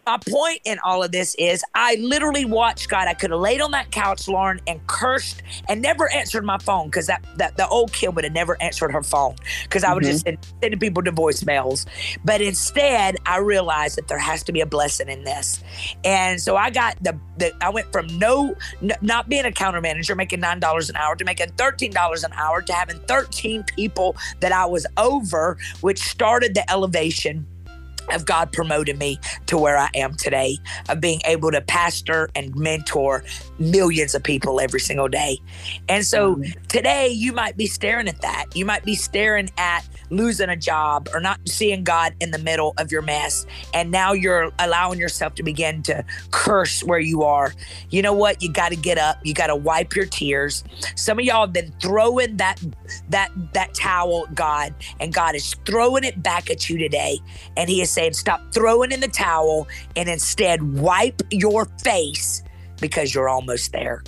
my 0.05 0.17
point 0.29 0.61
in 0.65 0.79
all 0.83 1.03
of 1.03 1.11
this 1.11 1.35
is 1.35 1.63
I 1.73 1.95
literally 1.95 2.45
watched 2.45 2.89
God. 2.89 3.07
I 3.07 3.13
could 3.13 3.31
have 3.31 3.39
laid 3.39 3.61
on 3.61 3.71
that 3.71 3.91
couch, 3.91 4.27
Lauren, 4.27 4.59
and 4.67 4.85
cursed 4.87 5.43
and 5.69 5.81
never 5.81 6.11
answered 6.11 6.43
my 6.43 6.57
phone 6.57 6.87
because 6.87 7.07
that, 7.07 7.25
that 7.37 7.57
the 7.57 7.67
old 7.67 7.93
kid 7.93 8.15
would 8.15 8.23
have 8.23 8.33
never 8.33 8.61
answered 8.61 8.91
her 8.91 9.03
phone 9.03 9.35
because 9.63 9.83
I 9.83 9.93
would 9.93 10.03
mm-hmm. 10.03 10.11
just 10.11 10.25
send, 10.25 10.37
sending 10.61 10.79
people 10.79 11.03
to 11.03 11.11
voicemails. 11.11 11.85
But 12.25 12.41
instead, 12.41 13.15
I 13.25 13.37
realized 13.37 13.97
that 13.97 14.07
there 14.07 14.19
has 14.19 14.43
to 14.43 14.51
be 14.51 14.61
a 14.61 14.65
blessing 14.65 15.09
in 15.09 15.23
this. 15.23 15.63
And 16.03 16.41
so 16.41 16.57
I 16.57 16.69
got 16.69 17.01
the, 17.01 17.17
the 17.37 17.53
I 17.61 17.69
went 17.69 17.91
from 17.91 18.07
no, 18.17 18.55
n- 18.81 18.91
not 19.01 19.29
being 19.29 19.45
a 19.45 19.51
counter 19.51 19.81
manager, 19.81 20.15
making 20.15 20.41
$9 20.41 20.89
an 20.89 20.95
hour 20.95 21.15
to 21.15 21.25
making 21.25 21.47
$13 21.51 22.23
an 22.23 22.33
hour 22.33 22.61
to 22.61 22.73
having 22.73 22.99
13 23.01 23.63
people 23.75 24.15
that 24.41 24.51
I 24.51 24.65
was 24.65 24.85
over, 24.97 25.57
which 25.81 25.99
started 25.99 26.55
the 26.55 26.69
elevation 26.69 27.47
of 28.11 28.25
God 28.25 28.51
promoted 28.51 28.97
me 28.97 29.19
to 29.47 29.57
where 29.57 29.77
I 29.77 29.89
am 29.95 30.15
today, 30.15 30.57
of 30.89 30.99
being 30.99 31.21
able 31.25 31.51
to 31.51 31.61
pastor 31.61 32.29
and 32.35 32.55
mentor 32.55 33.23
millions 33.59 34.15
of 34.15 34.23
people 34.23 34.59
every 34.59 34.79
single 34.79 35.07
day. 35.07 35.39
And 35.89 36.05
so 36.05 36.35
mm-hmm. 36.35 36.61
today 36.67 37.09
you 37.09 37.31
might 37.31 37.57
be 37.57 37.67
staring 37.67 38.07
at 38.07 38.21
that. 38.21 38.45
You 38.55 38.65
might 38.65 38.83
be 38.83 38.95
staring 38.95 39.49
at 39.57 39.85
losing 40.15 40.49
a 40.49 40.55
job 40.55 41.09
or 41.13 41.19
not 41.19 41.39
seeing 41.47 41.83
God 41.83 42.13
in 42.19 42.31
the 42.31 42.37
middle 42.39 42.73
of 42.77 42.91
your 42.91 43.01
mess. 43.01 43.45
And 43.73 43.91
now 43.91 44.13
you're 44.13 44.51
allowing 44.59 44.99
yourself 44.99 45.35
to 45.35 45.43
begin 45.43 45.83
to 45.83 46.03
curse 46.31 46.83
where 46.83 46.99
you 46.99 47.23
are. 47.23 47.53
You 47.89 48.01
know 48.01 48.13
what? 48.13 48.41
You 48.41 48.51
got 48.51 48.69
to 48.69 48.75
get 48.75 48.97
up. 48.97 49.17
You 49.23 49.33
got 49.33 49.47
to 49.47 49.55
wipe 49.55 49.95
your 49.95 50.05
tears. 50.05 50.63
Some 50.95 51.19
of 51.19 51.25
y'all 51.25 51.41
have 51.41 51.53
been 51.53 51.73
throwing 51.81 52.37
that 52.37 52.61
that 53.09 53.31
that 53.53 53.73
towel 53.73 54.27
God 54.33 54.73
and 54.99 55.13
God 55.13 55.35
is 55.35 55.55
throwing 55.65 56.03
it 56.03 56.21
back 56.21 56.49
at 56.49 56.69
you 56.69 56.77
today. 56.77 57.19
And 57.57 57.69
he 57.69 57.81
is 57.81 57.89
saying 57.89 58.13
stop 58.13 58.41
throwing 58.53 58.91
in 58.91 58.99
the 58.99 59.07
towel 59.07 59.67
and 59.95 60.09
instead 60.09 60.61
wipe 60.79 61.21
your 61.31 61.65
face 61.83 62.43
because 62.79 63.13
you're 63.13 63.29
almost 63.29 63.71
there. 63.71 64.03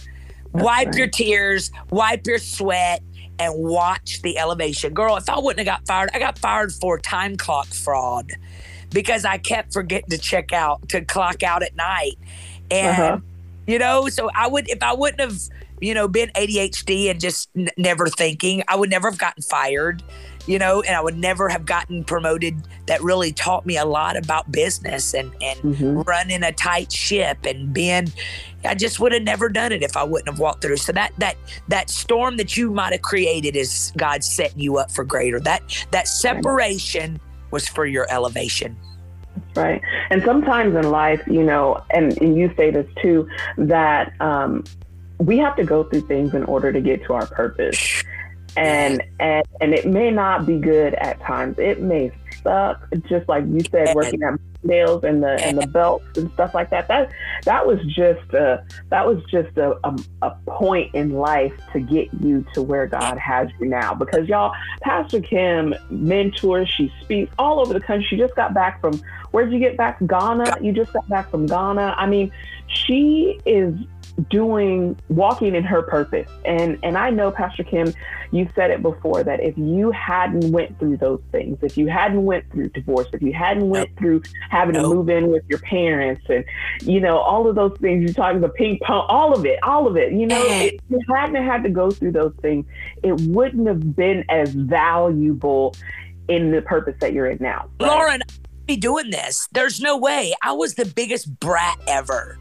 That's 0.54 0.64
wipe 0.66 0.88
right. 0.88 0.96
your 0.96 1.08
tears, 1.08 1.72
wipe 1.90 2.26
your 2.28 2.38
sweat 2.38 3.02
and 3.40 3.54
watch 3.56 4.22
the 4.22 4.38
elevation. 4.38 4.94
Girl, 4.94 5.18
if 5.18 5.30
I 5.30 5.38
wouldn't 5.38 5.68
have 5.68 5.78
got 5.78 5.88
fired, 5.88 6.10
I 6.14 6.20
got 6.20 6.38
fired 6.38 6.72
for 6.74 6.98
time 7.00 7.36
clock 7.36 7.68
fraud 7.68 8.32
because 8.92 9.26
I 9.26 9.38
kept 9.38 9.74
forgetting 9.74 10.10
to 10.10 10.18
check 10.18 10.54
out, 10.54 10.88
to 10.90 11.04
clock 11.04 11.44
out 11.44 11.64
at 11.64 11.76
night. 11.76 12.18
And, 12.72 13.02
uh-huh. 13.02 13.20
you 13.68 13.80
know, 13.80 14.08
so 14.08 14.30
I 14.34 14.48
would, 14.48 14.70
if 14.70 14.82
I 14.82 14.94
wouldn't 14.94 15.20
have, 15.20 15.40
you 15.82 15.94
know, 15.94 16.08
been 16.08 16.30
ADHD 16.30 17.12
and 17.12 17.20
just 17.20 17.50
n- 17.56 17.70
never 17.78 18.08
thinking, 18.08 18.64
I 18.68 18.76
would 18.76 18.90
never 18.90 19.10
have 19.10 19.20
gotten 19.20 19.44
fired 19.44 20.02
you 20.48 20.60
know, 20.60 20.82
and 20.82 20.96
I 20.96 21.02
would 21.02 21.18
never 21.18 21.50
have 21.50 21.66
gotten 21.66 22.04
promoted. 22.04 22.56
That 22.88 23.02
really 23.02 23.32
taught 23.32 23.66
me 23.66 23.78
a 23.78 23.86
lot 23.86 24.16
about 24.18 24.52
business 24.52 25.14
and 25.14 25.32
and 25.42 25.60
mm-hmm. 25.60 26.02
running 26.02 26.44
a 26.44 26.52
tight 26.52 26.92
ship 26.92 27.46
and 27.46 27.74
being. 27.74 28.12
I 28.64 28.76
just 28.76 29.00
would 29.00 29.12
have 29.12 29.24
never 29.24 29.50
done 29.50 29.72
it 29.72 29.84
if 29.84 29.96
I 29.96 30.04
wouldn't 30.04 30.30
have 30.30 30.40
walked 30.40 30.62
through. 30.62 30.78
So 30.78 30.92
that 30.94 31.14
that 31.18 31.38
that 31.68 31.90
storm 31.90 32.38
that 32.38 32.56
you 32.58 32.72
might 32.72 32.94
have 32.94 33.02
created 33.02 33.56
is 33.56 33.92
God 33.98 34.24
setting 34.24 34.60
you 34.60 34.78
up 34.78 34.92
for 34.92 35.04
greater. 35.04 35.40
That 35.40 35.86
that 35.92 36.08
separation 36.08 37.20
was 37.52 37.68
for 37.68 37.86
your 37.86 38.08
elevation. 38.12 38.78
Right. 39.56 39.82
And 40.10 40.24
sometimes 40.24 40.76
in 40.76 40.92
life, 40.92 41.22
you 41.28 41.44
know, 41.44 41.82
and, 41.90 42.18
and 42.22 42.38
you 42.38 42.54
say 42.58 42.72
this 42.72 42.88
too, 43.02 43.28
that 43.58 44.14
um, 44.22 44.64
we 45.20 45.38
have 45.38 45.56
to 45.56 45.64
go 45.64 45.84
through 45.84 46.02
things 46.02 46.34
in 46.34 46.44
order 46.44 46.72
to 46.72 46.82
get 46.82 47.04
to 47.06 47.14
our 47.14 47.26
purpose 47.26 48.04
and 48.58 49.04
and 49.20 49.46
and 49.62 49.74
it 49.74 49.86
may 49.86 50.12
not 50.12 50.46
be 50.46 50.58
good 50.58 50.94
at 50.96 51.20
times. 51.22 51.60
It 51.60 51.82
may 51.82 52.12
suck, 52.44 52.88
just 53.08 53.28
like 53.28 53.44
you 53.48 53.62
said, 53.72 53.96
working 53.96 54.22
at 54.24 54.40
nails 54.64 55.04
and 55.04 55.22
the 55.22 55.32
and 55.44 55.62
the 55.62 55.68
belts 55.68 56.18
and 56.18 56.32
stuff 56.34 56.54
like 56.54 56.70
that. 56.70 56.88
That 56.88 57.10
that 57.44 57.66
was 57.66 57.80
just 57.86 58.34
a 58.34 58.66
that 58.90 59.06
was 59.06 59.24
just 59.30 59.58
a, 59.58 59.78
a, 59.84 59.96
a 60.22 60.32
point 60.48 60.94
in 60.96 61.12
life 61.12 61.54
to 61.74 61.80
get 61.80 62.10
you 62.22 62.46
to 62.54 62.62
where 62.62 62.88
God 62.88 63.18
has 63.18 63.50
you 63.60 63.68
now. 63.68 63.94
Because 63.94 64.28
y'all, 64.28 64.54
Pastor 64.82 65.22
Kim 65.22 65.76
mentors, 65.90 66.70
she 66.70 66.92
speaks 67.02 67.34
all 67.38 67.60
over 67.60 67.74
the 67.74 67.82
country. 67.82 68.08
She 68.10 68.18
just 68.18 68.36
got 68.36 68.54
back 68.54 68.82
from 68.82 69.02
where'd 69.32 69.52
you 69.52 69.60
get 69.60 69.78
back? 69.78 70.00
Ghana. 70.06 70.58
You 70.62 70.72
just 70.72 70.94
got 70.94 71.08
back 71.10 71.30
from 71.30 71.46
Ghana. 71.46 71.96
I 71.98 72.06
mean, 72.06 72.32
she 72.68 73.40
is 73.46 73.76
doing 74.30 74.98
walking 75.10 75.56
in 75.56 75.64
her 75.64 75.82
purpose. 75.82 76.30
And 76.46 76.78
and 76.84 76.98
i 76.98 77.10
know 77.10 77.32
pastor 77.32 77.64
kim 77.64 77.94
you 78.32 78.50
said 78.56 78.72
it 78.72 78.82
before 78.82 79.24
that 79.24 79.40
if 79.40 79.58
you 79.58 79.92
hadn't 79.92 80.52
went 80.52 80.78
through 80.80 80.98
those 80.98 81.22
things 81.32 81.58
if 81.62 81.78
you 81.78 81.88
hadn't 81.88 82.24
went 82.24 82.50
through 82.52 82.70
divorce 82.70 83.08
if 83.14 83.22
you 83.22 83.34
hadn't 83.34 83.70
went 83.70 83.90
nope. 83.90 84.00
through 84.00 84.22
having 84.50 84.74
nope. 84.74 84.84
to 84.84 84.96
move 84.96 85.10
in 85.10 85.28
with 85.28 85.44
your 85.48 85.60
parents 85.60 86.22
and 86.30 86.44
you 86.82 87.00
know 87.00 87.18
all 87.18 87.48
of 87.48 87.56
those 87.56 87.78
things 87.80 88.04
you're 88.04 88.14
talking 88.14 88.38
about 88.38 88.54
ping 88.56 88.80
pong 88.84 89.06
all 89.10 89.34
of 89.34 89.46
it 89.46 89.60
all 89.64 89.88
of 89.88 89.96
it 89.96 90.12
you 90.12 90.26
know 90.26 90.42
if 90.48 90.74
you 90.90 91.00
hadn't 91.14 91.44
had 91.44 91.64
to 91.64 91.70
go 91.70 91.90
through 91.90 92.12
those 92.12 92.34
things 92.42 92.66
it 93.04 93.20
wouldn't 93.22 93.68
have 93.68 93.96
been 93.96 94.24
as 94.30 94.54
valuable 94.54 95.74
in 96.28 96.52
the 96.52 96.62
purpose 96.62 96.96
that 97.02 97.14
you're 97.14 97.28
in 97.28 97.38
now. 97.40 97.70
Lauren 97.80 98.22
be 98.66 98.78
doing 98.78 99.12
this. 99.12 99.48
There's 99.52 99.80
no 99.80 99.98
way. 99.98 100.34
I 100.42 100.54
was 100.54 100.76
the 100.76 100.86
biggest 100.86 101.40
brat 101.40 101.80
ever 101.88 102.40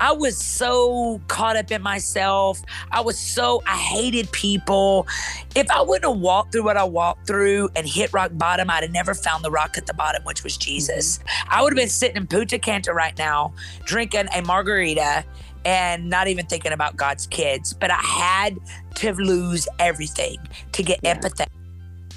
I 0.00 0.12
was 0.12 0.36
so 0.36 1.20
caught 1.28 1.56
up 1.56 1.70
in 1.70 1.82
myself. 1.82 2.60
I 2.90 3.00
was 3.00 3.18
so, 3.18 3.62
I 3.66 3.76
hated 3.76 4.30
people. 4.32 5.06
If 5.54 5.70
I 5.70 5.80
wouldn't 5.80 6.10
have 6.12 6.20
walked 6.20 6.52
through 6.52 6.64
what 6.64 6.76
I 6.76 6.84
walked 6.84 7.26
through 7.26 7.70
and 7.74 7.86
hit 7.86 8.12
rock 8.12 8.30
bottom, 8.34 8.70
I'd 8.70 8.82
have 8.82 8.92
never 8.92 9.14
found 9.14 9.44
the 9.44 9.50
rock 9.50 9.78
at 9.78 9.86
the 9.86 9.94
bottom, 9.94 10.22
which 10.24 10.44
was 10.44 10.56
Jesus. 10.56 11.18
Mm-hmm. 11.18 11.54
I 11.54 11.62
would 11.62 11.72
have 11.72 11.76
been 11.76 11.88
sitting 11.88 12.16
in 12.16 12.26
Punta 12.26 12.58
Cana 12.58 12.92
right 12.92 13.16
now, 13.18 13.54
drinking 13.84 14.26
a 14.34 14.42
margarita 14.42 15.24
and 15.64 16.08
not 16.08 16.28
even 16.28 16.46
thinking 16.46 16.72
about 16.72 16.96
God's 16.96 17.26
kids. 17.26 17.72
But 17.72 17.90
I 17.90 18.00
had 18.00 18.58
to 18.96 19.12
lose 19.14 19.66
everything 19.78 20.38
to 20.72 20.82
get 20.82 21.00
yeah. 21.02 21.18
empathetic 21.18 21.48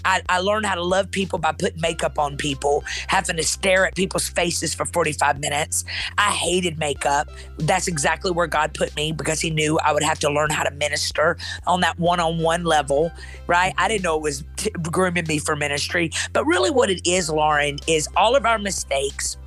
I, 0.05 0.21
I 0.29 0.39
learned 0.39 0.65
how 0.65 0.75
to 0.75 0.83
love 0.83 1.11
people 1.11 1.39
by 1.39 1.51
putting 1.51 1.81
makeup 1.81 2.19
on 2.19 2.37
people, 2.37 2.83
having 3.07 3.37
to 3.37 3.43
stare 3.43 3.85
at 3.85 3.95
people's 3.95 4.29
faces 4.29 4.73
for 4.73 4.85
45 4.85 5.39
minutes. 5.39 5.85
I 6.17 6.31
hated 6.31 6.79
makeup. 6.79 7.29
That's 7.57 7.87
exactly 7.87 8.31
where 8.31 8.47
God 8.47 8.73
put 8.73 8.95
me 8.95 9.11
because 9.11 9.39
He 9.39 9.49
knew 9.49 9.79
I 9.79 9.93
would 9.93 10.03
have 10.03 10.19
to 10.19 10.29
learn 10.29 10.49
how 10.49 10.63
to 10.63 10.71
minister 10.71 11.37
on 11.67 11.81
that 11.81 11.99
one 11.99 12.19
on 12.19 12.39
one 12.39 12.63
level, 12.63 13.11
right? 13.47 13.73
I 13.77 13.87
didn't 13.87 14.03
know 14.03 14.15
it 14.15 14.21
was 14.21 14.43
t- 14.57 14.71
grooming 14.71 15.27
me 15.27 15.39
for 15.39 15.55
ministry. 15.55 16.11
But 16.33 16.45
really, 16.45 16.71
what 16.71 16.89
it 16.89 17.07
is, 17.07 17.29
Lauren, 17.29 17.77
is 17.87 18.07
all 18.15 18.35
of 18.35 18.45
our 18.45 18.59
mistakes 18.59 19.37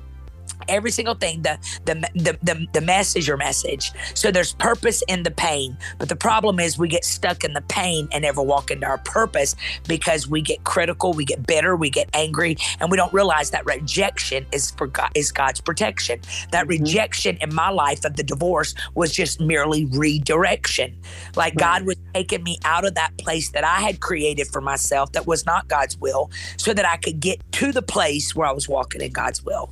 every 0.67 0.91
single 0.91 1.15
thing 1.15 1.41
the, 1.41 1.57
the 1.85 1.95
the 2.15 2.37
the 2.43 2.67
the 2.73 2.81
mess 2.81 3.15
is 3.15 3.27
your 3.27 3.37
message 3.37 3.91
so 4.13 4.31
there's 4.31 4.53
purpose 4.53 5.03
in 5.07 5.23
the 5.23 5.31
pain 5.31 5.77
but 5.97 6.09
the 6.09 6.15
problem 6.15 6.59
is 6.59 6.77
we 6.77 6.87
get 6.87 7.05
stuck 7.05 7.43
in 7.43 7.53
the 7.53 7.61
pain 7.61 8.07
and 8.11 8.23
never 8.23 8.41
walk 8.41 8.71
into 8.71 8.85
our 8.85 8.97
purpose 8.99 9.55
because 9.87 10.27
we 10.27 10.41
get 10.41 10.63
critical 10.63 11.13
we 11.13 11.25
get 11.25 11.45
bitter 11.45 11.75
we 11.75 11.89
get 11.89 12.09
angry 12.13 12.55
and 12.79 12.89
we 12.91 12.97
don't 12.97 13.13
realize 13.13 13.49
that 13.51 13.65
rejection 13.65 14.45
is 14.51 14.71
for 14.71 14.87
God 14.87 15.11
is 15.15 15.31
God's 15.31 15.61
protection 15.61 16.19
that 16.51 16.67
mm-hmm. 16.67 16.83
rejection 16.83 17.37
in 17.41 17.53
my 17.53 17.69
life 17.69 18.05
of 18.05 18.15
the 18.15 18.23
divorce 18.23 18.73
was 18.95 19.11
just 19.11 19.39
merely 19.39 19.85
redirection 19.85 20.95
like 21.35 21.53
right. 21.53 21.59
God 21.59 21.85
was 21.85 21.97
taking 22.13 22.43
me 22.43 22.57
out 22.65 22.85
of 22.85 22.95
that 22.95 23.17
place 23.17 23.49
that 23.51 23.63
I 23.63 23.79
had 23.81 23.99
created 23.99 24.47
for 24.47 24.61
myself 24.61 25.11
that 25.13 25.27
was 25.27 25.45
not 25.45 25.67
God's 25.67 25.97
will 25.99 26.29
so 26.57 26.73
that 26.73 26.85
I 26.85 26.97
could 26.97 27.19
get 27.19 27.39
to 27.53 27.71
the 27.71 27.81
place 27.81 28.35
where 28.35 28.47
I 28.47 28.51
was 28.51 28.67
walking 28.67 29.01
in 29.01 29.11
God's 29.11 29.43
will 29.43 29.71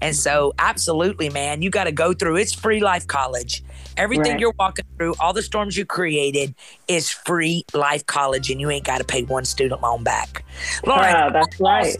and 0.00 0.14
so 0.14 0.27
so, 0.28 0.52
absolutely, 0.58 1.30
man, 1.30 1.62
you 1.62 1.70
got 1.70 1.84
to 1.84 1.92
go 1.92 2.12
through. 2.12 2.36
It's 2.36 2.52
free 2.52 2.80
life 2.80 3.06
college. 3.06 3.64
Everything 3.96 4.32
right. 4.32 4.40
you're 4.40 4.54
walking 4.58 4.84
through, 4.98 5.14
all 5.18 5.32
the 5.32 5.40
storms 5.40 5.74
you 5.74 5.86
created, 5.86 6.54
is 6.86 7.08
free 7.08 7.64
life 7.72 8.04
college, 8.04 8.50
and 8.50 8.60
you 8.60 8.68
ain't 8.68 8.84
got 8.84 8.98
to 8.98 9.04
pay 9.04 9.22
one 9.22 9.46
student 9.46 9.80
loan 9.80 10.04
back. 10.04 10.44
Lauren, 10.86 11.32
that's 11.32 11.58
I 11.58 11.64
right. 11.64 11.84
Lost, 11.86 11.98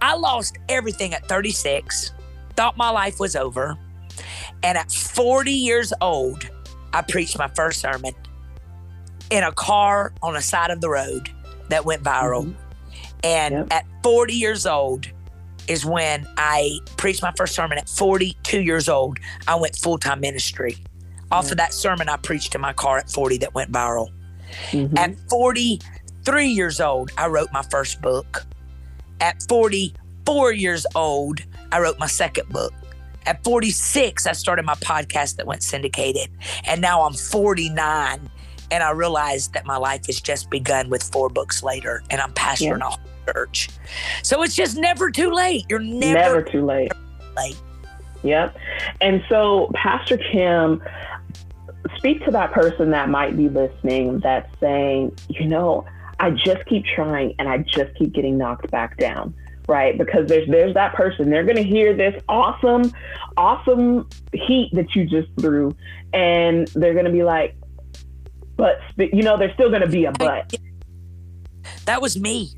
I 0.00 0.14
lost 0.14 0.56
everything 0.70 1.12
at 1.12 1.28
36. 1.28 2.12
Thought 2.56 2.78
my 2.78 2.88
life 2.88 3.20
was 3.20 3.36
over, 3.36 3.76
and 4.62 4.78
at 4.78 4.90
40 4.90 5.52
years 5.52 5.92
old, 6.00 6.48
I 6.94 7.02
preached 7.02 7.36
my 7.36 7.48
first 7.48 7.82
sermon 7.82 8.14
in 9.28 9.44
a 9.44 9.52
car 9.52 10.14
on 10.22 10.32
the 10.32 10.40
side 10.40 10.70
of 10.70 10.80
the 10.80 10.88
road 10.88 11.28
that 11.68 11.84
went 11.84 12.02
viral. 12.02 12.44
Mm-hmm. 12.44 12.60
And 13.22 13.54
yep. 13.54 13.66
at 13.70 13.84
40 14.02 14.32
years 14.32 14.64
old, 14.64 15.10
is 15.68 15.84
when 15.84 16.26
I 16.36 16.78
preached 16.96 17.22
my 17.22 17.32
first 17.36 17.54
sermon 17.54 17.78
at 17.78 17.88
42 17.88 18.60
years 18.60 18.88
old. 18.88 19.18
I 19.46 19.56
went 19.56 19.76
full 19.76 19.98
time 19.98 20.20
ministry. 20.20 20.76
Off 21.30 21.50
of 21.50 21.56
that 21.56 21.74
sermon, 21.74 22.08
I 22.08 22.16
preached 22.16 22.54
in 22.54 22.60
my 22.60 22.72
car 22.72 22.98
at 22.98 23.10
40 23.10 23.38
that 23.38 23.54
went 23.54 23.72
viral. 23.72 24.10
Mm-hmm. 24.70 24.96
At 24.96 25.16
43 25.28 26.46
years 26.46 26.80
old, 26.80 27.10
I 27.18 27.26
wrote 27.26 27.48
my 27.52 27.62
first 27.62 28.00
book. 28.00 28.46
At 29.20 29.42
44 29.48 30.52
years 30.52 30.86
old, 30.94 31.40
I 31.72 31.80
wrote 31.80 31.98
my 31.98 32.06
second 32.06 32.48
book. 32.50 32.72
At 33.26 33.42
46, 33.42 34.26
I 34.26 34.32
started 34.32 34.64
my 34.64 34.76
podcast 34.76 35.36
that 35.36 35.46
went 35.46 35.64
syndicated. 35.64 36.30
And 36.64 36.80
now 36.80 37.02
I'm 37.02 37.14
49 37.14 38.30
and 38.70 38.82
I 38.82 38.90
realized 38.90 39.52
that 39.54 39.66
my 39.66 39.76
life 39.76 40.06
has 40.06 40.20
just 40.20 40.50
begun 40.50 40.90
with 40.90 41.02
four 41.02 41.28
books 41.28 41.62
later 41.62 42.02
and 42.10 42.20
I'm 42.20 42.32
pastoring 42.32 42.80
yeah. 42.80 42.94
a 42.94 43.15
church. 43.26 43.68
So 44.22 44.42
it's 44.42 44.54
just 44.54 44.76
never 44.76 45.10
too 45.10 45.30
late. 45.30 45.64
You're 45.68 45.80
never, 45.80 46.14
never 46.14 46.42
too 46.42 46.64
late. 46.64 46.92
late. 47.36 47.56
Yep. 48.22 48.56
And 49.00 49.22
so, 49.28 49.70
Pastor 49.74 50.16
Kim, 50.16 50.82
speak 51.96 52.24
to 52.24 52.30
that 52.32 52.52
person 52.52 52.90
that 52.90 53.08
might 53.08 53.36
be 53.36 53.48
listening 53.48 54.20
that's 54.20 54.48
saying, 54.60 55.16
you 55.28 55.46
know, 55.46 55.86
I 56.18 56.30
just 56.30 56.64
keep 56.66 56.84
trying 56.84 57.34
and 57.38 57.48
I 57.48 57.58
just 57.58 57.94
keep 57.96 58.12
getting 58.12 58.38
knocked 58.38 58.70
back 58.70 58.96
down 58.96 59.34
right 59.68 59.98
because 59.98 60.28
there's 60.28 60.48
there's 60.48 60.74
that 60.74 60.94
person 60.94 61.28
they're 61.28 61.44
going 61.44 61.56
to 61.56 61.62
hear 61.62 61.92
this 61.92 62.22
awesome 62.28 62.92
awesome 63.36 64.08
heat 64.32 64.70
that 64.72 64.94
you 64.94 65.04
just 65.04 65.28
threw 65.40 65.74
and 66.12 66.68
they're 66.68 66.92
going 66.92 67.04
to 67.04 67.10
be 67.10 67.24
like 67.24 67.56
but 68.56 68.78
you 68.96 69.22
know 69.22 69.36
there's 69.36 69.52
still 69.54 69.68
going 69.68 69.82
to 69.82 69.88
be 69.88 70.04
a 70.04 70.12
but 70.12 70.54
that 71.84 72.00
was 72.00 72.18
me 72.18 72.52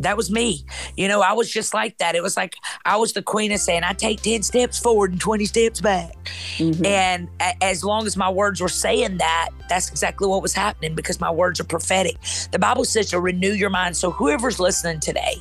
that 0.00 0.16
was 0.16 0.30
me. 0.30 0.64
You 0.96 1.08
know, 1.08 1.20
I 1.20 1.32
was 1.32 1.50
just 1.50 1.74
like 1.74 1.98
that. 1.98 2.14
It 2.14 2.22
was 2.22 2.36
like 2.36 2.54
I 2.84 2.96
was 2.96 3.12
the 3.12 3.22
queen 3.22 3.52
of 3.52 3.60
saying, 3.60 3.82
I 3.84 3.92
take 3.92 4.22
10 4.22 4.42
steps 4.42 4.78
forward 4.78 5.12
and 5.12 5.20
20 5.20 5.44
steps 5.44 5.80
back. 5.80 6.14
Mm-hmm. 6.56 6.84
And 6.84 7.28
a- 7.40 7.64
as 7.64 7.84
long 7.84 8.06
as 8.06 8.16
my 8.16 8.30
words 8.30 8.60
were 8.60 8.68
saying 8.68 9.18
that, 9.18 9.50
that's 9.68 9.90
exactly 9.90 10.26
what 10.26 10.42
was 10.42 10.54
happening 10.54 10.94
because 10.94 11.20
my 11.20 11.30
words 11.30 11.60
are 11.60 11.64
prophetic. 11.64 12.16
The 12.52 12.58
Bible 12.58 12.84
says 12.84 13.10
to 13.10 13.20
renew 13.20 13.52
your 13.52 13.70
mind. 13.70 13.96
So, 13.96 14.10
whoever's 14.10 14.60
listening 14.60 15.00
today, 15.00 15.36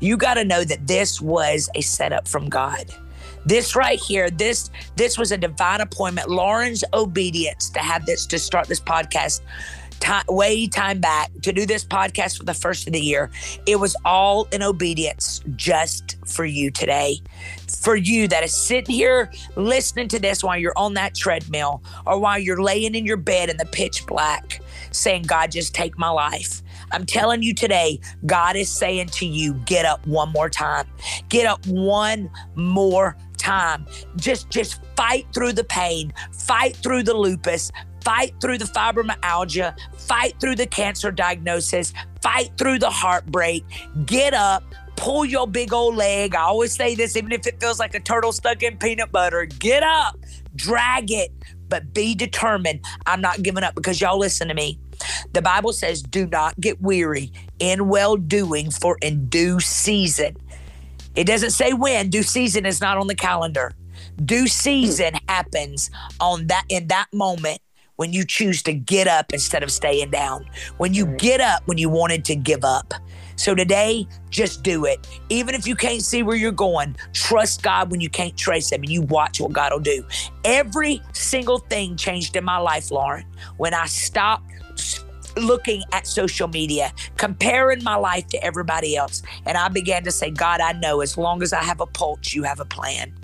you 0.00 0.16
got 0.16 0.34
to 0.34 0.44
know 0.44 0.64
that 0.64 0.86
this 0.86 1.20
was 1.20 1.70
a 1.74 1.80
setup 1.80 2.28
from 2.28 2.48
God 2.48 2.92
this 3.44 3.74
right 3.74 3.98
here 3.98 4.30
this 4.30 4.70
this 4.96 5.18
was 5.18 5.32
a 5.32 5.36
divine 5.36 5.80
appointment 5.80 6.28
lauren's 6.28 6.84
obedience 6.94 7.70
to 7.70 7.80
have 7.80 8.06
this 8.06 8.24
to 8.24 8.38
start 8.38 8.68
this 8.68 8.80
podcast 8.80 9.40
time, 10.02 10.24
way 10.28 10.66
time 10.66 11.00
back 11.00 11.30
to 11.42 11.52
do 11.52 11.64
this 11.64 11.84
podcast 11.84 12.36
for 12.36 12.44
the 12.44 12.54
first 12.54 12.86
of 12.86 12.92
the 12.92 13.00
year. 13.00 13.30
It 13.66 13.76
was 13.76 13.96
all 14.04 14.48
in 14.52 14.62
obedience 14.62 15.40
just 15.56 16.16
for 16.26 16.44
you 16.44 16.70
today. 16.70 17.18
For 17.68 17.96
you 17.96 18.28
that 18.28 18.44
is 18.44 18.54
sitting 18.54 18.94
here 18.94 19.32
listening 19.56 20.08
to 20.08 20.18
this 20.18 20.42
while 20.42 20.58
you're 20.58 20.76
on 20.76 20.94
that 20.94 21.14
treadmill 21.14 21.82
or 22.06 22.18
while 22.18 22.38
you're 22.38 22.62
laying 22.62 22.94
in 22.94 23.06
your 23.06 23.16
bed 23.16 23.48
in 23.48 23.56
the 23.56 23.66
pitch 23.66 24.04
black 24.06 24.60
saying, 24.90 25.22
God, 25.22 25.52
just 25.52 25.74
take 25.74 25.96
my 25.96 26.10
life. 26.10 26.62
I'm 26.90 27.06
telling 27.06 27.42
you 27.42 27.54
today, 27.54 28.00
God 28.26 28.56
is 28.56 28.68
saying 28.68 29.08
to 29.08 29.26
you, 29.26 29.54
get 29.54 29.86
up 29.86 30.06
one 30.06 30.30
more 30.30 30.50
time. 30.50 30.86
Get 31.28 31.46
up 31.46 31.64
one 31.66 32.30
more 32.54 33.16
time. 33.38 33.86
Just 34.16 34.50
just 34.50 34.80
fight 34.94 35.26
through 35.32 35.52
the 35.52 35.64
pain, 35.64 36.12
fight 36.32 36.76
through 36.76 37.02
the 37.04 37.14
lupus, 37.14 37.72
fight 38.04 38.34
through 38.40 38.58
the 38.58 38.64
fibromyalgia, 38.64 39.74
fight 39.96 40.38
through 40.40 40.56
the 40.56 40.66
cancer 40.66 41.10
diagnosis, 41.10 41.92
fight 42.20 42.50
through 42.58 42.78
the 42.78 42.90
heartbreak, 42.90 43.64
get 44.06 44.34
up, 44.34 44.64
pull 44.96 45.24
your 45.24 45.46
big 45.46 45.72
old 45.72 45.96
leg. 45.96 46.34
I 46.34 46.42
always 46.42 46.74
say 46.74 46.94
this, 46.94 47.16
even 47.16 47.32
if 47.32 47.46
it 47.46 47.60
feels 47.60 47.78
like 47.78 47.94
a 47.94 48.00
turtle 48.00 48.32
stuck 48.32 48.62
in 48.62 48.76
peanut 48.76 49.12
butter, 49.12 49.46
get 49.46 49.82
up, 49.82 50.18
drag 50.54 51.10
it, 51.10 51.32
but 51.68 51.94
be 51.94 52.14
determined. 52.14 52.84
I'm 53.06 53.20
not 53.20 53.42
giving 53.42 53.64
up 53.64 53.74
because 53.74 54.00
y'all 54.00 54.18
listen 54.18 54.48
to 54.48 54.54
me. 54.54 54.78
The 55.32 55.42
Bible 55.42 55.72
says, 55.72 56.02
do 56.02 56.26
not 56.26 56.58
get 56.60 56.80
weary 56.80 57.32
in 57.58 57.88
well 57.88 58.16
doing, 58.16 58.70
for 58.70 58.98
in 59.02 59.28
due 59.28 59.58
season. 59.58 60.36
It 61.14 61.26
doesn't 61.26 61.50
say 61.50 61.72
when, 61.72 62.08
due 62.08 62.22
season 62.22 62.66
is 62.66 62.80
not 62.80 62.98
on 62.98 63.06
the 63.06 63.14
calendar. 63.14 63.72
Due 64.24 64.46
season 64.46 65.14
happens 65.28 65.90
on 66.20 66.46
that 66.48 66.64
in 66.68 66.88
that 66.88 67.06
moment 67.12 67.60
when 67.96 68.12
you 68.12 68.24
choose 68.24 68.62
to 68.62 68.72
get 68.72 69.06
up 69.06 69.32
instead 69.32 69.62
of 69.62 69.70
staying 69.70 70.10
down, 70.10 70.46
when 70.78 70.94
you 70.94 71.06
get 71.06 71.40
up 71.40 71.62
when 71.66 71.78
you 71.78 71.88
wanted 71.88 72.24
to 72.26 72.34
give 72.34 72.64
up. 72.64 72.94
So 73.36 73.54
today, 73.54 74.06
just 74.30 74.62
do 74.62 74.84
it. 74.84 75.06
Even 75.28 75.54
if 75.54 75.66
you 75.66 75.74
can't 75.74 76.02
see 76.02 76.22
where 76.22 76.36
you're 76.36 76.52
going, 76.52 76.96
trust 77.12 77.62
God 77.62 77.90
when 77.90 78.00
you 78.00 78.08
can't 78.08 78.36
trace 78.36 78.70
Him 78.70 78.82
and 78.82 78.90
you 78.90 79.02
watch 79.02 79.40
what 79.40 79.52
God 79.52 79.72
will 79.72 79.80
do. 79.80 80.04
Every 80.44 81.02
single 81.12 81.58
thing 81.58 81.96
changed 81.96 82.36
in 82.36 82.44
my 82.44 82.58
life, 82.58 82.90
Lauren, 82.90 83.24
when 83.56 83.74
I 83.74 83.86
stopped 83.86 84.44
looking 85.36 85.82
at 85.92 86.06
social 86.06 86.48
media, 86.48 86.92
comparing 87.16 87.82
my 87.82 87.96
life 87.96 88.26
to 88.28 88.44
everybody 88.44 88.96
else. 88.96 89.22
And 89.46 89.56
I 89.56 89.68
began 89.68 90.04
to 90.04 90.12
say, 90.12 90.30
God, 90.30 90.60
I 90.60 90.72
know 90.72 91.00
as 91.00 91.16
long 91.16 91.42
as 91.42 91.52
I 91.52 91.62
have 91.62 91.80
a 91.80 91.86
pulse, 91.86 92.34
you 92.34 92.42
have 92.42 92.60
a 92.60 92.64
plan. 92.64 93.14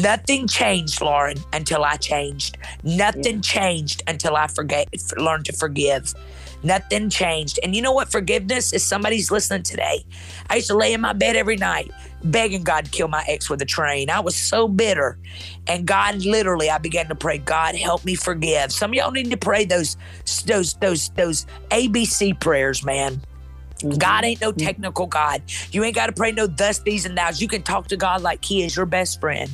Nothing 0.00 0.46
changed, 0.46 1.00
Lauren, 1.00 1.38
until 1.52 1.84
I 1.84 1.96
changed. 1.96 2.58
Nothing 2.84 3.36
yeah. 3.36 3.40
changed 3.40 4.02
until 4.06 4.36
I 4.36 4.46
forget, 4.46 4.88
learned 5.16 5.46
to 5.46 5.52
forgive. 5.52 6.14
Nothing 6.62 7.10
changed. 7.10 7.58
And 7.62 7.74
you 7.74 7.82
know 7.82 7.92
what 7.92 8.10
forgiveness 8.12 8.72
is? 8.72 8.84
Somebody's 8.84 9.30
listening 9.30 9.62
today. 9.62 10.04
I 10.48 10.56
used 10.56 10.68
to 10.68 10.76
lay 10.76 10.92
in 10.92 11.00
my 11.00 11.12
bed 11.12 11.36
every 11.36 11.56
night 11.56 11.90
begging 12.24 12.62
God 12.62 12.84
to 12.84 12.90
kill 12.90 13.08
my 13.08 13.24
ex 13.28 13.50
with 13.50 13.60
a 13.62 13.66
train. 13.66 14.10
I 14.10 14.20
was 14.20 14.36
so 14.36 14.68
bitter. 14.68 15.18
And 15.66 15.86
God 15.86 16.24
literally, 16.24 16.70
I 16.70 16.78
began 16.78 17.08
to 17.08 17.14
pray, 17.14 17.38
God, 17.38 17.74
help 17.74 18.04
me 18.04 18.14
forgive. 18.14 18.72
Some 18.72 18.90
of 18.90 18.94
y'all 18.94 19.10
need 19.10 19.30
to 19.30 19.36
pray 19.36 19.64
those 19.64 19.96
those 20.46 20.74
those 20.74 21.10
those 21.10 21.46
ABC 21.70 22.38
prayers, 22.40 22.84
man. 22.84 23.20
Mm-hmm. 23.82 23.98
God 23.98 24.24
ain't 24.24 24.40
no 24.40 24.52
technical 24.52 25.06
God. 25.06 25.42
You 25.70 25.84
ain't 25.84 25.94
got 25.94 26.06
to 26.06 26.12
pray 26.12 26.32
no 26.32 26.46
thus, 26.46 26.78
these, 26.80 27.04
and 27.04 27.16
thous. 27.16 27.40
You 27.40 27.48
can 27.48 27.62
talk 27.62 27.88
to 27.88 27.96
God 27.96 28.22
like 28.22 28.44
He 28.44 28.62
is 28.62 28.76
your 28.76 28.86
best 28.86 29.20
friend 29.20 29.50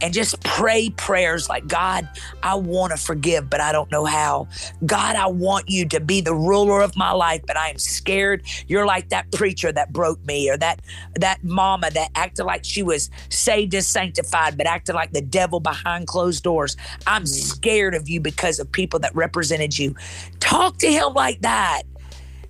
and 0.00 0.14
just 0.14 0.42
pray 0.42 0.90
prayers 0.90 1.48
like, 1.48 1.66
God, 1.66 2.08
I 2.42 2.54
want 2.54 2.92
to 2.92 2.96
forgive, 2.96 3.50
but 3.50 3.60
I 3.60 3.72
don't 3.72 3.90
know 3.90 4.04
how. 4.04 4.48
God, 4.86 5.16
I 5.16 5.26
want 5.26 5.68
you 5.68 5.86
to 5.88 6.00
be 6.00 6.20
the 6.20 6.34
ruler 6.34 6.80
of 6.80 6.96
my 6.96 7.12
life, 7.12 7.42
but 7.46 7.56
I 7.56 7.68
am 7.68 7.78
scared. 7.78 8.42
You're 8.66 8.86
like 8.86 9.10
that 9.10 9.30
preacher 9.32 9.72
that 9.72 9.92
broke 9.92 10.24
me 10.24 10.50
or 10.50 10.56
that 10.58 10.80
that 11.16 11.42
mama 11.44 11.90
that 11.90 12.10
acted 12.14 12.44
like 12.44 12.64
she 12.64 12.82
was 12.82 13.10
saved 13.28 13.74
and 13.74 13.84
sanctified, 13.84 14.56
but 14.56 14.66
acted 14.66 14.94
like 14.94 15.12
the 15.12 15.22
devil 15.22 15.60
behind 15.60 16.06
closed 16.06 16.42
doors. 16.42 16.76
I'm 17.06 17.22
mm-hmm. 17.22 17.26
scared 17.26 17.94
of 17.94 18.08
you 18.08 18.20
because 18.20 18.58
of 18.58 18.70
people 18.70 18.98
that 19.00 19.14
represented 19.14 19.78
you. 19.78 19.94
Talk 20.40 20.78
to 20.78 20.90
him 20.90 21.12
like 21.14 21.42
that. 21.42 21.82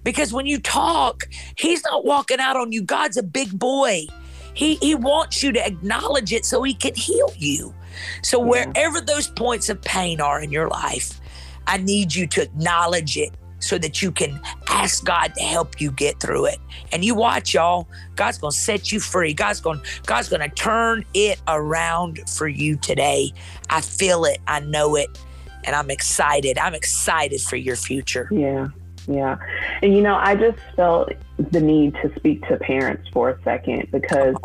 Because 0.02 0.32
when 0.32 0.46
you 0.46 0.58
talk, 0.58 1.28
he's 1.56 1.82
not 1.84 2.04
walking 2.04 2.40
out 2.40 2.56
on 2.56 2.72
you. 2.72 2.82
God's 2.82 3.16
a 3.16 3.22
big 3.22 3.58
boy. 3.58 4.06
He 4.54 4.76
he 4.76 4.94
wants 4.94 5.42
you 5.42 5.52
to 5.52 5.66
acknowledge 5.66 6.32
it 6.32 6.44
so 6.44 6.62
he 6.62 6.74
can 6.74 6.94
heal 6.94 7.32
you. 7.36 7.74
So 8.22 8.40
yeah. 8.40 8.66
wherever 8.66 9.00
those 9.00 9.28
points 9.28 9.68
of 9.68 9.80
pain 9.82 10.20
are 10.20 10.40
in 10.40 10.50
your 10.50 10.68
life, 10.68 11.20
I 11.66 11.76
need 11.76 12.14
you 12.14 12.26
to 12.28 12.42
acknowledge 12.42 13.16
it 13.16 13.34
so 13.60 13.78
that 13.78 14.02
you 14.02 14.10
can 14.10 14.40
ask 14.68 15.04
God 15.04 15.34
to 15.36 15.42
help 15.42 15.80
you 15.80 15.90
get 15.92 16.18
through 16.18 16.46
it. 16.46 16.58
And 16.92 17.04
you 17.04 17.14
watch, 17.14 17.54
y'all. 17.54 17.88
God's 18.16 18.38
gonna 18.38 18.52
set 18.52 18.90
you 18.90 19.00
free. 19.00 19.32
God's 19.32 19.60
gonna 19.60 19.82
God's 20.06 20.28
gonna 20.28 20.48
turn 20.48 21.04
it 21.14 21.40
around 21.46 22.28
for 22.28 22.48
you 22.48 22.76
today. 22.76 23.32
I 23.68 23.80
feel 23.80 24.24
it. 24.24 24.40
I 24.48 24.60
know 24.60 24.96
it, 24.96 25.16
and 25.64 25.76
I'm 25.76 25.90
excited. 25.90 26.58
I'm 26.58 26.74
excited 26.74 27.40
for 27.40 27.56
your 27.56 27.76
future. 27.76 28.28
Yeah, 28.32 28.68
yeah. 29.06 29.36
And 29.82 29.94
you 29.94 30.02
know, 30.02 30.16
I 30.16 30.34
just 30.34 30.58
felt 30.76 31.12
the 31.38 31.60
need 31.60 31.94
to 32.02 32.12
speak 32.16 32.46
to 32.48 32.56
parents 32.56 33.08
for 33.12 33.30
a 33.30 33.42
second 33.42 33.90
because 33.90 34.36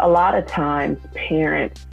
a 0.00 0.08
lot 0.08 0.34
of 0.34 0.46
times 0.46 0.98
parents 1.14 1.86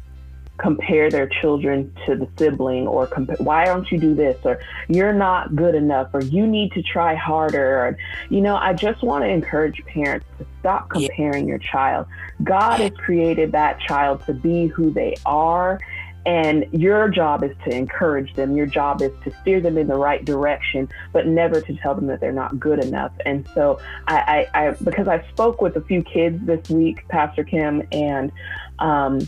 compare 0.60 1.10
their 1.10 1.28
children 1.28 1.92
to 2.06 2.16
the 2.16 2.28
sibling 2.38 2.86
or 2.86 3.08
comp- 3.08 3.40
why 3.40 3.64
don't 3.64 3.90
you 3.92 3.98
do 3.98 4.14
this 4.14 4.38
or 4.44 4.60
you're 4.90 5.14
not 5.14 5.56
good 5.56 5.74
enough 5.74 6.10
or 6.14 6.22
you 6.22 6.46
need 6.46 6.72
to 6.74 6.84
try 6.84 7.16
harder 7.16 7.80
or 7.80 7.98
you 8.30 8.42
know 8.42 8.58
i 8.58 8.74
just 8.74 9.02
want 9.02 9.24
to 9.24 9.28
encourage 9.30 9.82
parents 9.86 10.26
to 10.38 10.46
stop 10.60 10.90
comparing 10.90 11.46
yeah. 11.46 11.52
your 11.52 11.60
child 11.60 12.06
god 12.44 12.80
has 12.80 12.92
created 12.98 13.54
that 13.54 13.80
child 13.80 14.24
to 14.26 14.34
be 14.34 14.68
who 14.68 14.92
they 14.92 15.16
are 15.26 15.80
and 16.26 16.66
your 16.72 17.10
job 17.10 17.44
is 17.44 17.56
to 17.66 17.76
encourage 17.76 18.34
them 18.36 18.56
your 18.56 18.66
job 18.66 19.02
is 19.02 19.12
to 19.24 19.32
steer 19.42 19.60
them 19.62 19.78
in 19.78 19.88
the 19.88 19.96
right 19.96 20.26
direction 20.26 20.88
but 21.14 21.28
never 21.28 21.62
to 21.62 21.76
tell 21.78 21.96
them 21.96 22.08
that 22.08 22.20
they're 22.20 22.32
not 22.32 22.60
good 22.60 22.84
enough 22.84 23.12
and 23.26 23.48
so 23.54 23.80
i, 24.08 24.48
I, 24.54 24.68
I 24.68 24.72
because 24.84 25.08
i 25.08 25.26
spoke 25.30 25.62
with 25.62 25.76
a 25.76 25.82
few 25.82 26.04
kids 26.04 26.46
this 26.46 26.70
week 26.70 27.08
pastor 27.08 27.44
kim 27.44 27.84
and 27.92 28.32
um, 28.80 29.20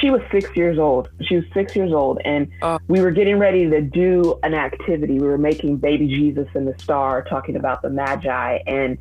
she 0.00 0.10
was 0.10 0.22
six 0.30 0.54
years 0.56 0.78
old. 0.78 1.10
She 1.22 1.36
was 1.36 1.44
six 1.52 1.76
years 1.76 1.92
old, 1.92 2.18
and 2.24 2.50
uh, 2.62 2.78
we 2.88 3.00
were 3.00 3.10
getting 3.10 3.38
ready 3.38 3.68
to 3.68 3.80
do 3.80 4.38
an 4.42 4.54
activity. 4.54 5.18
We 5.18 5.26
were 5.26 5.38
making 5.38 5.76
Baby 5.76 6.08
Jesus 6.08 6.48
and 6.54 6.66
the 6.66 6.78
Star, 6.78 7.22
talking 7.22 7.56
about 7.56 7.82
the 7.82 7.90
Magi, 7.90 8.58
and 8.66 8.98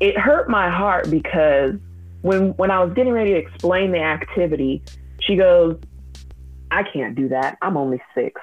it 0.00 0.18
hurt 0.18 0.48
my 0.48 0.70
heart 0.70 1.10
because 1.10 1.74
when 2.22 2.50
when 2.56 2.70
I 2.70 2.82
was 2.82 2.92
getting 2.94 3.12
ready 3.12 3.32
to 3.32 3.38
explain 3.38 3.92
the 3.92 4.00
activity, 4.00 4.82
she 5.20 5.36
goes, 5.36 5.78
"I 6.70 6.82
can't 6.82 7.14
do 7.14 7.28
that. 7.28 7.58
I'm 7.62 7.76
only 7.76 8.02
six. 8.14 8.40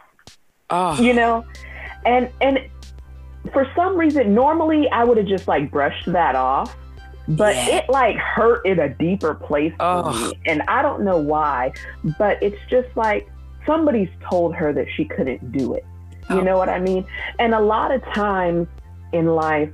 Uh, 0.69 0.97
you 0.99 1.13
know, 1.13 1.45
and 2.05 2.29
and 2.41 2.59
for 3.51 3.67
some 3.75 3.97
reason, 3.97 4.33
normally 4.33 4.89
I 4.89 5.03
would 5.03 5.17
have 5.17 5.27
just 5.27 5.47
like 5.47 5.71
brushed 5.71 6.11
that 6.11 6.35
off 6.35 6.75
but 7.27 7.55
yeah. 7.55 7.77
it 7.77 7.89
like 7.89 8.15
hurt 8.17 8.65
in 8.65 8.79
a 8.79 8.89
deeper 8.89 9.35
place 9.35 9.73
for 9.79 10.11
me 10.11 10.33
and 10.45 10.61
i 10.63 10.81
don't 10.81 11.03
know 11.03 11.17
why 11.17 11.71
but 12.17 12.41
it's 12.41 12.57
just 12.69 12.87
like 12.95 13.29
somebody's 13.65 14.09
told 14.29 14.55
her 14.55 14.73
that 14.73 14.87
she 14.95 15.05
couldn't 15.05 15.51
do 15.51 15.73
it 15.73 15.85
you 16.29 16.37
oh. 16.37 16.41
know 16.41 16.57
what 16.57 16.69
i 16.69 16.79
mean 16.79 17.05
and 17.39 17.53
a 17.53 17.59
lot 17.59 17.91
of 17.91 18.03
times 18.13 18.67
in 19.13 19.27
life 19.27 19.69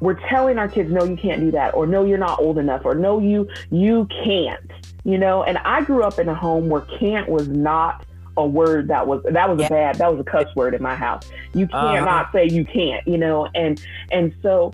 we're 0.00 0.18
telling 0.28 0.58
our 0.58 0.68
kids 0.68 0.90
no 0.90 1.04
you 1.04 1.16
can't 1.16 1.40
do 1.40 1.50
that 1.50 1.74
or 1.74 1.86
no 1.86 2.04
you're 2.04 2.18
not 2.18 2.38
old 2.40 2.58
enough 2.58 2.82
or 2.84 2.94
no 2.94 3.18
you 3.18 3.48
you 3.70 4.06
can't 4.24 4.70
you 5.04 5.18
know 5.18 5.42
and 5.42 5.58
i 5.58 5.80
grew 5.82 6.02
up 6.02 6.18
in 6.18 6.28
a 6.28 6.34
home 6.34 6.68
where 6.68 6.82
can't 6.82 7.28
was 7.28 7.48
not 7.48 8.04
a 8.36 8.46
word 8.46 8.88
that 8.88 9.06
was 9.06 9.22
that 9.30 9.48
was 9.48 9.60
yeah. 9.60 9.66
a 9.66 9.70
bad 9.70 9.94
that 9.96 10.10
was 10.10 10.20
a 10.20 10.24
cuss 10.24 10.54
word 10.56 10.74
in 10.74 10.82
my 10.82 10.94
house 10.94 11.30
you 11.54 11.66
cannot 11.68 12.26
uh-huh. 12.26 12.32
say 12.32 12.46
you 12.46 12.64
can't 12.64 13.06
you 13.06 13.16
know 13.16 13.48
and 13.54 13.84
and 14.10 14.34
so 14.42 14.72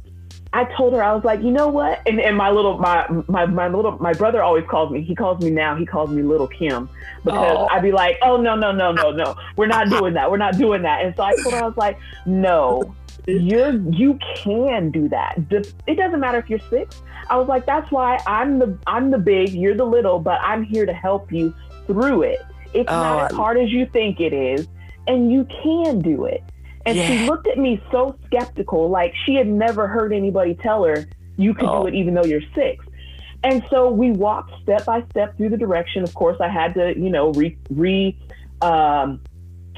I 0.52 0.64
told 0.76 0.94
her 0.94 1.02
I 1.02 1.14
was 1.14 1.22
like, 1.22 1.42
you 1.42 1.52
know 1.52 1.68
what? 1.68 2.00
And 2.06 2.20
and 2.20 2.36
my 2.36 2.50
little 2.50 2.76
my 2.78 3.06
my 3.28 3.46
my 3.46 3.68
little 3.68 3.92
my 3.98 4.12
brother 4.12 4.42
always 4.42 4.64
calls 4.66 4.90
me. 4.90 5.00
He 5.00 5.14
calls 5.14 5.42
me 5.44 5.50
now. 5.50 5.76
He 5.76 5.86
calls 5.86 6.10
me 6.10 6.22
Little 6.22 6.48
Kim 6.48 6.88
because 7.24 7.56
oh. 7.56 7.68
I'd 7.70 7.82
be 7.82 7.92
like, 7.92 8.18
oh 8.22 8.36
no 8.36 8.56
no 8.56 8.72
no 8.72 8.90
no 8.90 9.12
no, 9.12 9.36
we're 9.56 9.68
not 9.68 9.88
doing 9.88 10.14
that. 10.14 10.28
We're 10.28 10.38
not 10.38 10.58
doing 10.58 10.82
that. 10.82 11.04
And 11.04 11.14
so 11.14 11.22
I 11.22 11.34
told 11.42 11.54
her 11.54 11.62
I 11.62 11.66
was 11.66 11.76
like, 11.76 12.00
no, 12.26 12.94
you're 13.26 13.74
you 13.90 14.18
can 14.36 14.90
do 14.90 15.08
that. 15.08 15.38
It 15.86 15.96
doesn't 15.96 16.20
matter 16.20 16.38
if 16.38 16.48
you're 16.50 16.60
six. 16.70 17.02
I 17.28 17.36
was 17.36 17.48
like, 17.48 17.66
that's 17.66 17.90
why 17.90 18.18
I'm 18.26 18.58
the 18.58 18.78
I'm 18.86 19.10
the 19.10 19.18
big, 19.18 19.50
you're 19.50 19.76
the 19.76 19.84
little, 19.84 20.18
but 20.18 20.40
I'm 20.42 20.64
here 20.64 20.86
to 20.86 20.92
help 20.92 21.32
you 21.32 21.54
through 21.86 22.22
it. 22.22 22.40
It's 22.72 22.90
oh. 22.90 22.94
not 22.94 23.30
as 23.30 23.36
hard 23.36 23.58
as 23.58 23.70
you 23.70 23.86
think 23.86 24.20
it 24.20 24.32
is, 24.32 24.68
and 25.06 25.30
you 25.30 25.46
can 25.62 26.00
do 26.00 26.24
it. 26.24 26.42
And 26.86 26.96
yeah. 26.96 27.06
she 27.06 27.26
looked 27.26 27.46
at 27.46 27.58
me 27.58 27.82
so 27.90 28.16
skeptical, 28.26 28.88
like 28.88 29.14
she 29.26 29.34
had 29.34 29.46
never 29.46 29.86
heard 29.86 30.12
anybody 30.12 30.54
tell 30.54 30.84
her, 30.84 31.06
you 31.36 31.52
can 31.52 31.66
oh. 31.66 31.82
do 31.82 31.88
it 31.88 31.94
even 31.94 32.14
though 32.14 32.24
you're 32.24 32.42
six. 32.54 32.84
And 33.42 33.64
so 33.70 33.90
we 33.90 34.10
walked 34.10 34.52
step 34.62 34.84
by 34.84 35.02
step 35.10 35.36
through 35.36 35.50
the 35.50 35.56
direction. 35.56 36.02
Of 36.02 36.14
course, 36.14 36.38
I 36.40 36.48
had 36.48 36.74
to, 36.74 36.98
you 36.98 37.10
know, 37.10 37.32
re, 37.32 37.56
re, 37.70 38.18
um, 38.60 39.20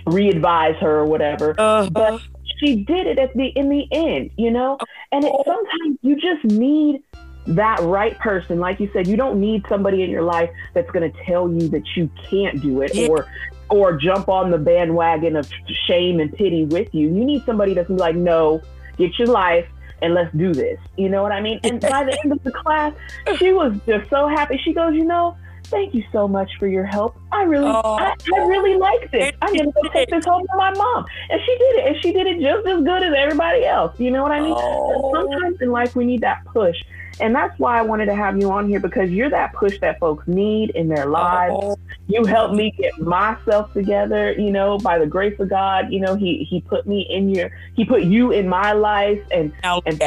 re-advise 0.06 0.74
her 0.80 0.98
or 0.98 1.06
whatever. 1.06 1.54
Uh-huh. 1.58 1.88
But 1.90 2.22
she 2.62 2.76
did 2.84 3.06
it 3.06 3.18
at 3.18 3.34
the 3.34 3.46
in 3.46 3.68
the 3.68 3.86
end, 3.90 4.30
you 4.36 4.50
know. 4.50 4.78
And 5.10 5.24
it, 5.24 5.32
sometimes 5.44 5.98
you 6.02 6.16
just 6.16 6.44
need 6.44 7.02
that 7.46 7.80
right 7.80 8.18
person. 8.18 8.60
Like 8.60 8.80
you 8.80 8.88
said, 8.92 9.06
you 9.06 9.16
don't 9.16 9.40
need 9.40 9.64
somebody 9.68 10.02
in 10.02 10.10
your 10.10 10.22
life 10.22 10.50
that's 10.74 10.90
going 10.90 11.10
to 11.10 11.24
tell 11.24 11.50
you 11.50 11.68
that 11.68 11.84
you 11.96 12.10
can't 12.30 12.60
do 12.60 12.82
it 12.82 12.94
yeah. 12.94 13.08
or 13.08 13.26
or 13.68 13.96
jump 13.96 14.28
on 14.28 14.50
the 14.50 14.58
bandwagon 14.58 15.36
of 15.36 15.48
shame 15.86 16.20
and 16.20 16.32
pity 16.34 16.64
with 16.66 16.94
you. 16.94 17.08
You 17.08 17.24
need 17.24 17.44
somebody 17.46 17.74
that's 17.74 17.88
like, 17.88 18.14
no, 18.14 18.60
get 18.98 19.18
your 19.18 19.28
life 19.28 19.66
and 20.02 20.14
let's 20.14 20.34
do 20.36 20.52
this. 20.52 20.78
You 20.98 21.08
know 21.08 21.22
what 21.22 21.32
I 21.32 21.40
mean? 21.40 21.58
And 21.64 21.80
by 21.80 22.04
the 22.04 22.18
end 22.22 22.32
of 22.32 22.42
the 22.42 22.52
class, 22.52 22.92
she 23.38 23.52
was 23.52 23.74
just 23.86 24.10
so 24.10 24.28
happy. 24.28 24.60
She 24.62 24.74
goes, 24.74 24.94
you 24.94 25.04
know, 25.04 25.36
thank 25.72 25.94
you 25.94 26.04
so 26.12 26.28
much 26.28 26.50
for 26.58 26.68
your 26.68 26.84
help. 26.84 27.16
I 27.32 27.42
really, 27.42 27.66
oh, 27.66 27.96
I, 27.96 28.14
I, 28.34 28.38
really 28.44 28.76
like 28.76 29.10
this. 29.10 29.32
I'm 29.40 29.56
gonna 29.56 29.72
go 29.72 29.88
take 29.92 30.10
this 30.10 30.24
home 30.24 30.42
to 30.46 30.56
my 30.56 30.70
mom, 30.74 31.04
and 31.30 31.40
she 31.44 31.58
did 31.58 31.76
it, 31.76 31.86
and 31.86 31.96
she 32.02 32.12
did 32.12 32.26
it 32.28 32.40
just 32.40 32.68
as 32.68 32.84
good 32.84 33.02
as 33.02 33.14
everybody 33.16 33.64
else. 33.64 33.98
You 33.98 34.12
know 34.12 34.22
what 34.22 34.30
I 34.30 34.40
mean? 34.40 34.54
Oh. 34.56 35.12
Sometimes 35.12 35.60
in 35.60 35.72
life 35.72 35.96
we 35.96 36.04
need 36.04 36.20
that 36.20 36.44
push, 36.44 36.76
and 37.20 37.34
that's 37.34 37.58
why 37.58 37.78
I 37.78 37.82
wanted 37.82 38.06
to 38.06 38.14
have 38.14 38.38
you 38.38 38.50
on 38.50 38.68
here 38.68 38.80
because 38.80 39.10
you're 39.10 39.30
that 39.30 39.54
push 39.54 39.78
that 39.80 39.98
folks 39.98 40.28
need 40.28 40.70
in 40.70 40.88
their 40.88 41.06
lives. 41.06 41.54
Oh. 41.56 41.76
You 42.06 42.24
helped 42.24 42.54
me 42.54 42.72
get 42.78 42.98
myself 43.00 43.72
together, 43.72 44.32
you 44.32 44.50
know, 44.50 44.78
by 44.78 44.98
the 44.98 45.06
grace 45.06 45.38
of 45.40 45.48
God. 45.48 45.90
You 45.90 46.00
know, 46.00 46.14
he 46.14 46.46
he 46.48 46.60
put 46.60 46.86
me 46.86 47.06
in 47.10 47.34
your 47.34 47.50
he 47.74 47.84
put 47.84 48.02
you 48.02 48.30
in 48.30 48.46
my 48.46 48.72
life 48.72 49.22
and 49.30 49.52
and 49.86 49.98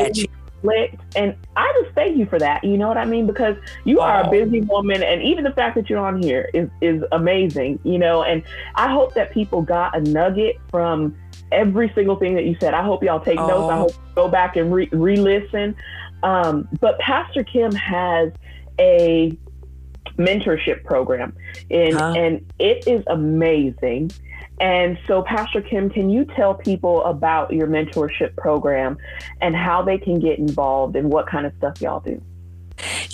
conflict. 0.65 1.15
And 1.15 1.35
I 1.55 1.81
just 1.81 1.95
thank 1.95 2.17
you 2.17 2.25
for 2.25 2.39
that. 2.39 2.63
You 2.63 2.77
know 2.77 2.87
what 2.87 2.97
I 2.97 3.05
mean? 3.05 3.27
Because 3.27 3.55
you 3.83 3.99
are 3.99 4.23
a 4.23 4.29
busy 4.29 4.61
woman, 4.61 5.03
and 5.03 5.21
even 5.21 5.43
the 5.43 5.51
fact 5.51 5.75
that 5.75 5.89
you're 5.89 6.05
on 6.05 6.21
here 6.21 6.49
is 6.53 6.69
is 6.81 7.03
amazing. 7.11 7.79
You 7.83 7.99
know, 7.99 8.23
and 8.23 8.43
I 8.75 8.91
hope 8.91 9.13
that 9.13 9.31
people 9.31 9.61
got 9.61 9.95
a 9.95 10.01
nugget 10.01 10.57
from 10.69 11.15
every 11.51 11.91
single 11.95 12.15
thing 12.15 12.35
that 12.35 12.45
you 12.45 12.55
said. 12.59 12.73
I 12.73 12.83
hope 12.83 13.03
y'all 13.03 13.19
take 13.19 13.39
oh. 13.39 13.47
notes. 13.47 13.71
I 13.71 13.77
hope 13.77 13.91
go 14.15 14.27
back 14.27 14.55
and 14.55 14.73
re 14.73 14.87
listen. 14.91 15.75
Um, 16.23 16.67
but 16.79 16.97
Pastor 16.99 17.43
Kim 17.43 17.71
has 17.73 18.31
a 18.79 19.37
mentorship 20.17 20.83
program, 20.83 21.35
and 21.69 21.93
huh? 21.93 22.13
and 22.15 22.51
it 22.59 22.87
is 22.87 23.03
amazing. 23.07 24.11
And 24.59 24.97
so, 25.05 25.21
Pastor 25.21 25.61
Kim, 25.61 25.89
can 25.89 26.09
you 26.09 26.25
tell 26.25 26.53
people 26.53 27.03
about 27.03 27.51
your 27.51 27.67
mentorship 27.67 28.35
program 28.37 28.97
and 29.41 29.55
how 29.55 29.81
they 29.81 29.97
can 29.97 30.19
get 30.19 30.39
involved 30.39 30.95
and 30.95 31.11
what 31.11 31.27
kind 31.27 31.45
of 31.45 31.53
stuff 31.57 31.81
y'all 31.81 31.99
do? 31.99 32.21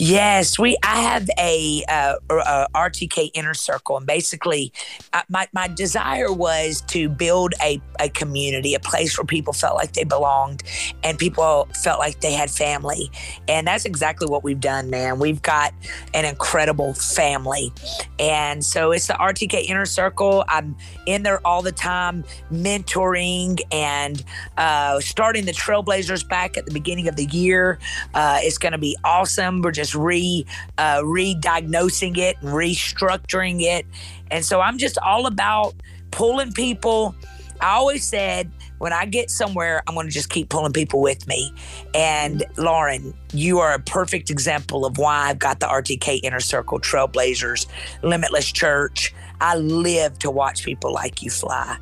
Yes, 0.04 0.58
we. 0.58 0.78
I 0.84 1.00
have 1.02 1.30
a, 1.38 1.84
uh, 1.88 2.16
a 2.32 2.68
RTK 2.74 3.30
inner 3.36 3.54
circle, 3.54 3.98
and 3.98 4.08
basically, 4.08 4.74
uh, 5.14 5.22
my 5.30 5.48
my 5.54 5.68
desire 5.68 6.34
was 6.34 6.82
to 6.88 7.08
build 7.08 7.54
a 7.62 7.80
a 8.00 8.10
community, 8.10 8.74
a 8.74 8.80
place 8.80 9.16
where 9.16 9.26
people 9.26 9.54
felt 9.54 9.76
like 9.76 9.94
they 9.94 10.04
belonged, 10.04 10.64
and 11.04 11.20
people 11.20 11.68
felt 11.84 12.00
like 12.00 12.20
they 12.22 12.34
had 12.34 12.50
family, 12.50 13.12
and 13.48 13.68
that's 13.68 13.86
exactly 13.86 14.26
what 14.28 14.44
we've 14.44 14.60
done, 14.60 14.90
man. 14.90 15.20
We've 15.20 15.40
got 15.44 15.72
an 16.16 16.26
incredible 16.26 16.96
family, 16.96 17.72
and 18.18 18.66
so 18.66 18.90
it's 18.94 19.06
the 19.06 19.14
RTK 19.14 19.70
inner 19.70 19.86
circle. 19.86 20.44
I'm 20.48 20.76
in 21.06 21.22
there 21.22 21.46
all 21.46 21.62
the 21.62 21.72
time, 21.72 22.24
mentoring 22.52 23.60
and 23.72 24.24
uh, 24.58 25.00
starting 25.00 25.46
the 25.46 25.52
Trailblazers 25.52 26.28
back 26.28 26.58
at 26.58 26.66
the 26.66 26.74
beginning 26.74 27.08
of 27.08 27.18
the 27.18 27.26
year. 27.26 27.78
Uh, 28.16 28.40
it's 28.42 28.58
going 28.58 28.72
to 28.72 28.80
be 28.80 28.98
awesome. 29.04 29.62
We're 29.62 29.70
just 29.70 29.91
just 29.92 29.96
re 29.96 30.46
uh, 30.78 31.02
re-diagnosing 31.04 32.16
it 32.16 32.38
and 32.42 32.50
restructuring 32.50 33.62
it. 33.62 33.86
And 34.30 34.44
so 34.46 34.62
I'm 34.62 34.78
just 34.78 34.98
all 35.00 35.26
about 35.26 35.76
pulling 36.12 36.54
people. 36.54 37.16
I 37.60 37.74
always 37.74 38.04
said 38.04 38.52
when 38.80 38.94
I 38.94 39.06
get 39.06 39.30
somewhere, 39.30 39.84
I'm 39.88 39.94
going 39.94 40.08
to 40.08 40.12
just 40.12 40.30
keep 40.30 40.50
pulling 40.50 40.74
people 40.74 41.02
with 41.02 41.28
me. 41.28 41.54
And 41.94 42.44
Lauren, 42.58 43.14
you 43.34 43.60
are 43.60 43.74
a 43.74 43.80
perfect 43.80 44.30
example 44.30 44.86
of 44.86 44.98
why 44.98 45.30
I've 45.30 45.40
got 45.40 45.60
the 45.60 45.68
RTK 45.68 46.22
Inner 46.24 46.40
Circle 46.40 46.80
Trailblazers, 46.80 47.68
Limitless 48.02 48.52
Church. 48.52 49.14
I 49.40 49.56
live 49.58 50.18
to 50.20 50.32
watch 50.32 50.64
people 50.64 50.92
like 50.92 51.22
you 51.22 51.30
fly. 51.30 51.78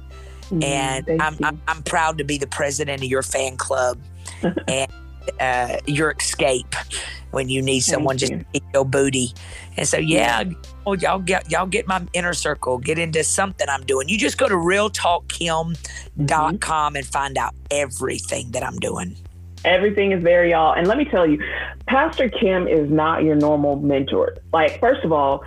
Mm, 0.49 0.63
and 0.63 1.21
I'm, 1.21 1.37
I'm, 1.43 1.61
I'm 1.67 1.83
proud 1.83 2.17
to 2.17 2.23
be 2.23 2.37
the 2.37 2.47
president 2.47 3.03
of 3.03 3.09
your 3.09 3.23
fan 3.23 3.55
club. 3.55 3.99
and 4.67 4.91
uh, 5.39 5.77
your 5.85 6.11
escape 6.11 6.75
when 7.31 7.49
you 7.49 7.61
need 7.61 7.81
someone 7.81 8.17
Thank 8.17 8.19
just 8.19 8.31
you. 8.31 8.39
to 8.39 8.45
eat 8.53 8.63
your 8.73 8.85
booty. 8.85 9.33
And 9.77 9.87
so, 9.87 9.97
yeah, 9.97 10.45
oh, 10.85 10.93
y'all 10.93 11.19
get 11.19 11.51
y'all 11.51 11.67
get 11.67 11.87
my 11.87 12.01
inner 12.13 12.33
circle, 12.33 12.77
get 12.77 12.99
into 12.99 13.23
something 13.23 13.67
I'm 13.69 13.85
doing. 13.85 14.09
You 14.09 14.17
just 14.17 14.37
go 14.37 14.47
to 14.47 14.55
realtalkkim.com 14.55 16.95
and 16.95 17.05
find 17.05 17.37
out 17.37 17.53
everything 17.71 18.51
that 18.51 18.63
I'm 18.63 18.79
doing. 18.79 19.17
Everything 19.65 20.13
is 20.13 20.23
there, 20.23 20.45
y'all. 20.45 20.73
And 20.73 20.87
let 20.87 20.97
me 20.97 21.03
tell 21.05 21.29
you, 21.29 21.43
Pastor 21.85 22.29
Kim 22.29 22.67
is 22.67 22.89
not 22.89 23.23
your 23.23 23.35
normal 23.35 23.75
mentor. 23.75 24.37
Like, 24.53 24.79
first 24.79 25.03
of 25.03 25.11
all, 25.11 25.43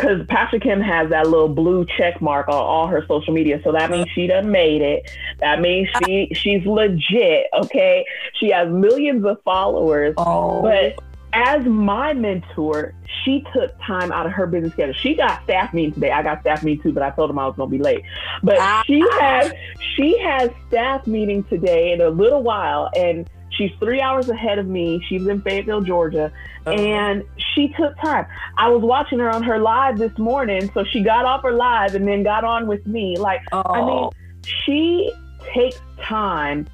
because 0.00 0.26
Pastor 0.26 0.58
Kim 0.58 0.80
has 0.80 1.10
that 1.10 1.28
little 1.28 1.48
blue 1.48 1.86
check 1.96 2.20
mark 2.20 2.48
on 2.48 2.54
all 2.54 2.86
her 2.86 3.04
social 3.06 3.32
media, 3.32 3.60
so 3.62 3.72
that 3.72 3.90
means 3.90 4.08
she 4.14 4.26
done 4.26 4.50
made 4.50 4.82
it. 4.82 5.10
That 5.38 5.60
means 5.60 5.88
she 6.04 6.28
she's 6.34 6.64
legit. 6.66 7.46
Okay, 7.54 8.04
she 8.34 8.50
has 8.50 8.68
millions 8.68 9.24
of 9.24 9.38
followers. 9.44 10.14
Oh, 10.16 10.62
But 10.62 10.98
as 11.32 11.64
my 11.64 12.12
mentor, 12.12 12.92
she 13.24 13.44
took 13.52 13.78
time 13.80 14.10
out 14.10 14.26
of 14.26 14.32
her 14.32 14.46
business 14.46 14.72
schedule. 14.72 14.94
She 14.94 15.14
got 15.14 15.42
staff 15.44 15.72
meeting 15.72 15.92
today. 15.92 16.10
I 16.10 16.22
got 16.22 16.40
staff 16.40 16.64
meeting 16.64 16.82
too, 16.82 16.92
but 16.92 17.02
I 17.02 17.10
told 17.10 17.30
them 17.30 17.38
I 17.38 17.46
was 17.46 17.54
gonna 17.56 17.70
be 17.70 17.78
late. 17.78 18.02
But 18.42 18.56
Ah. 18.58 18.82
she 18.86 19.00
has 19.20 19.52
she 19.96 20.18
has 20.18 20.50
staff 20.68 21.06
meeting 21.06 21.44
today 21.44 21.92
in 21.92 22.00
a 22.00 22.08
little 22.10 22.42
while, 22.42 22.90
and 22.96 23.28
she's 23.60 23.78
three 23.78 24.00
hours 24.00 24.30
ahead 24.30 24.58
of 24.58 24.66
me. 24.66 25.04
She's 25.06 25.26
in 25.26 25.42
Fayetteville, 25.42 25.82
Georgia, 25.82 26.32
uh-huh. 26.66 26.70
and 26.70 27.22
she 27.54 27.68
took 27.78 27.94
time. 27.98 28.26
I 28.56 28.68
was 28.68 28.82
watching 28.82 29.18
her 29.18 29.30
on 29.30 29.42
her 29.42 29.58
live 29.58 29.98
this 29.98 30.16
morning, 30.18 30.70
so 30.72 30.82
she 30.84 31.02
got 31.02 31.26
off 31.26 31.42
her 31.42 31.52
live 31.52 31.94
and 31.94 32.08
then 32.08 32.22
got 32.22 32.42
on 32.42 32.66
with 32.66 32.86
me. 32.86 33.18
Like 33.18 33.42
I 33.52 33.80
mean, 33.82 33.88
Oh. 33.90 34.12
she 34.42 35.12
takes 35.52 35.80
time 36.02 36.66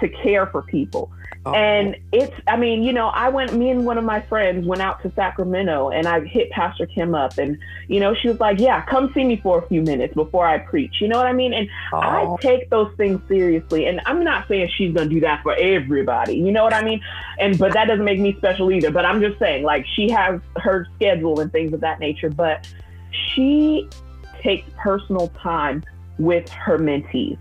to 0.00 0.08
care 0.08 0.46
for 0.46 0.62
people. 0.62 1.10
Oh. 1.44 1.54
And 1.54 1.96
it's, 2.10 2.34
I 2.48 2.56
mean, 2.56 2.82
you 2.82 2.92
know, 2.92 3.06
I 3.06 3.28
went, 3.28 3.54
me 3.54 3.70
and 3.70 3.86
one 3.86 3.98
of 3.98 4.04
my 4.04 4.20
friends 4.20 4.66
went 4.66 4.82
out 4.82 5.00
to 5.02 5.12
Sacramento 5.14 5.90
and 5.90 6.08
I 6.08 6.24
hit 6.24 6.50
Pastor 6.50 6.86
Kim 6.86 7.14
up 7.14 7.38
and, 7.38 7.56
you 7.86 8.00
know, 8.00 8.14
she 8.14 8.28
was 8.28 8.40
like, 8.40 8.58
yeah, 8.58 8.84
come 8.84 9.12
see 9.14 9.22
me 9.22 9.36
for 9.36 9.62
a 9.62 9.68
few 9.68 9.80
minutes 9.80 10.12
before 10.14 10.44
I 10.44 10.58
preach. 10.58 11.00
You 11.00 11.06
know 11.06 11.16
what 11.16 11.26
I 11.26 11.32
mean? 11.32 11.52
And 11.52 11.68
I 11.92 12.22
Oh. 12.22 12.36
take 12.40 12.68
those 12.70 12.92
things 12.96 13.20
seriously. 13.28 13.86
And 13.86 14.00
I'm 14.06 14.24
not 14.24 14.48
saying 14.48 14.70
she's 14.76 14.92
going 14.92 15.08
to 15.08 15.14
do 15.14 15.20
that 15.20 15.42
for 15.44 15.54
everybody. 15.54 16.34
You 16.34 16.50
know 16.50 16.64
what 16.64 16.74
I 16.74 16.82
mean? 16.82 17.00
And, 17.38 17.56
but 17.56 17.72
that 17.74 17.86
doesn't 17.86 18.04
make 18.04 18.18
me 18.18 18.34
special 18.38 18.72
either. 18.72 18.90
But 18.90 19.04
I'm 19.04 19.20
just 19.20 19.38
saying, 19.38 19.62
like, 19.62 19.86
she 19.94 20.10
has 20.10 20.40
her 20.56 20.88
schedule 20.96 21.38
and 21.38 21.52
things 21.52 21.72
of 21.72 21.80
that 21.80 22.00
nature. 22.00 22.30
But 22.30 22.66
she 23.34 23.88
takes 24.42 24.68
personal 24.76 25.28
time 25.40 25.84
with 26.18 26.48
her 26.50 26.78
mentees. 26.78 27.38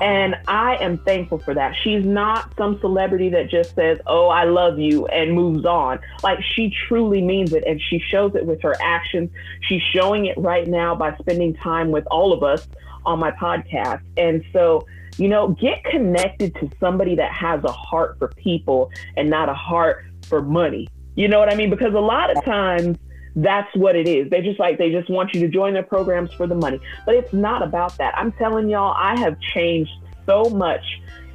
And 0.00 0.36
I 0.48 0.76
am 0.76 0.98
thankful 0.98 1.38
for 1.38 1.54
that. 1.54 1.74
She's 1.82 2.04
not 2.04 2.52
some 2.56 2.80
celebrity 2.80 3.28
that 3.30 3.50
just 3.50 3.74
says, 3.74 3.98
Oh, 4.06 4.28
I 4.28 4.44
love 4.44 4.78
you 4.78 5.06
and 5.06 5.32
moves 5.32 5.64
on. 5.64 6.00
Like 6.22 6.38
she 6.54 6.74
truly 6.88 7.20
means 7.20 7.52
it 7.52 7.64
and 7.66 7.80
she 7.80 7.98
shows 7.98 8.34
it 8.34 8.46
with 8.46 8.62
her 8.62 8.74
actions. 8.80 9.30
She's 9.60 9.82
showing 9.94 10.26
it 10.26 10.38
right 10.38 10.66
now 10.66 10.94
by 10.94 11.16
spending 11.18 11.54
time 11.54 11.90
with 11.90 12.06
all 12.06 12.32
of 12.32 12.42
us 12.42 12.66
on 13.04 13.18
my 13.18 13.30
podcast. 13.32 14.02
And 14.16 14.44
so, 14.52 14.86
you 15.18 15.28
know, 15.28 15.48
get 15.48 15.84
connected 15.84 16.54
to 16.56 16.70
somebody 16.80 17.14
that 17.16 17.32
has 17.32 17.62
a 17.64 17.72
heart 17.72 18.18
for 18.18 18.28
people 18.28 18.90
and 19.16 19.28
not 19.28 19.48
a 19.48 19.54
heart 19.54 20.04
for 20.26 20.40
money. 20.40 20.88
You 21.14 21.28
know 21.28 21.38
what 21.38 21.52
I 21.52 21.56
mean? 21.56 21.68
Because 21.68 21.92
a 21.92 22.00
lot 22.00 22.34
of 22.34 22.42
times 22.44 22.96
that's 23.36 23.74
what 23.76 23.96
it 23.96 24.06
is. 24.06 24.30
They 24.30 24.42
just 24.42 24.58
like 24.58 24.78
they 24.78 24.90
just 24.90 25.08
want 25.08 25.34
you 25.34 25.40
to 25.40 25.48
join 25.48 25.74
their 25.74 25.82
programs 25.82 26.32
for 26.34 26.46
the 26.46 26.54
money. 26.54 26.80
But 27.06 27.14
it's 27.14 27.32
not 27.32 27.62
about 27.62 27.96
that. 27.98 28.16
I'm 28.16 28.32
telling 28.32 28.68
y'all, 28.68 28.94
I 28.96 29.18
have 29.20 29.38
changed 29.40 29.92
so 30.26 30.44
much 30.44 30.84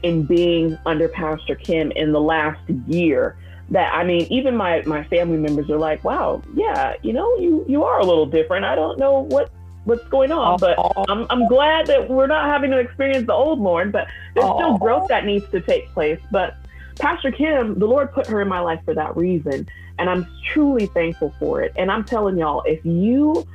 in 0.03 0.23
being 0.23 0.77
under 0.85 1.07
Pastor 1.07 1.55
Kim 1.55 1.91
in 1.91 2.11
the 2.11 2.21
last 2.21 2.61
year 2.87 3.35
that 3.69 3.93
I 3.93 4.03
mean, 4.03 4.27
even 4.29 4.55
my 4.55 4.83
my 4.85 5.03
family 5.05 5.37
members 5.37 5.69
are 5.69 5.77
like, 5.77 6.03
"Wow, 6.03 6.41
yeah, 6.55 6.93
you 7.01 7.13
know, 7.13 7.37
you 7.37 7.65
you 7.67 7.83
are 7.83 7.99
a 7.99 8.05
little 8.05 8.25
different. 8.25 8.65
I 8.65 8.75
don't 8.75 8.97
know 8.97 9.21
what 9.21 9.51
what's 9.83 10.07
going 10.09 10.31
on, 10.31 10.59
but 10.59 10.77
I'm 11.09 11.25
I'm 11.29 11.47
glad 11.47 11.87
that 11.87 12.09
we're 12.09 12.27
not 12.27 12.47
having 12.47 12.71
to 12.71 12.77
experience 12.77 13.25
the 13.25 13.33
old 13.33 13.59
Lauren, 13.59 13.91
but 13.91 14.07
there's 14.35 14.45
still 14.45 14.77
growth 14.77 15.07
that 15.09 15.25
needs 15.25 15.49
to 15.51 15.61
take 15.61 15.89
place. 15.93 16.19
But 16.31 16.55
Pastor 16.99 17.31
Kim, 17.31 17.77
the 17.77 17.85
Lord 17.85 18.11
put 18.13 18.27
her 18.27 18.41
in 18.41 18.47
my 18.47 18.59
life 18.59 18.81
for 18.85 18.93
that 18.93 19.15
reason, 19.15 19.67
and 19.99 20.09
I'm 20.09 20.27
truly 20.53 20.87
thankful 20.87 21.33
for 21.39 21.61
it. 21.61 21.73
And 21.75 21.91
I'm 21.91 22.03
telling 22.03 22.37
y'all, 22.37 22.63
if 22.65 22.83
you 22.85 23.45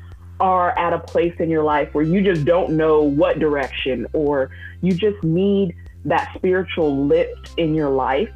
are 0.40 0.76
at 0.78 0.92
a 0.92 0.98
place 0.98 1.34
in 1.38 1.48
your 1.48 1.62
life 1.62 1.94
where 1.94 2.04
you 2.04 2.22
just 2.22 2.44
don't 2.44 2.76
know 2.76 3.02
what 3.02 3.38
direction 3.38 4.06
or 4.12 4.50
you 4.80 4.92
just 4.92 5.22
need 5.22 5.76
that 6.04 6.32
spiritual 6.34 7.06
lift 7.06 7.52
in 7.58 7.74
your 7.74 7.90
life, 7.90 8.30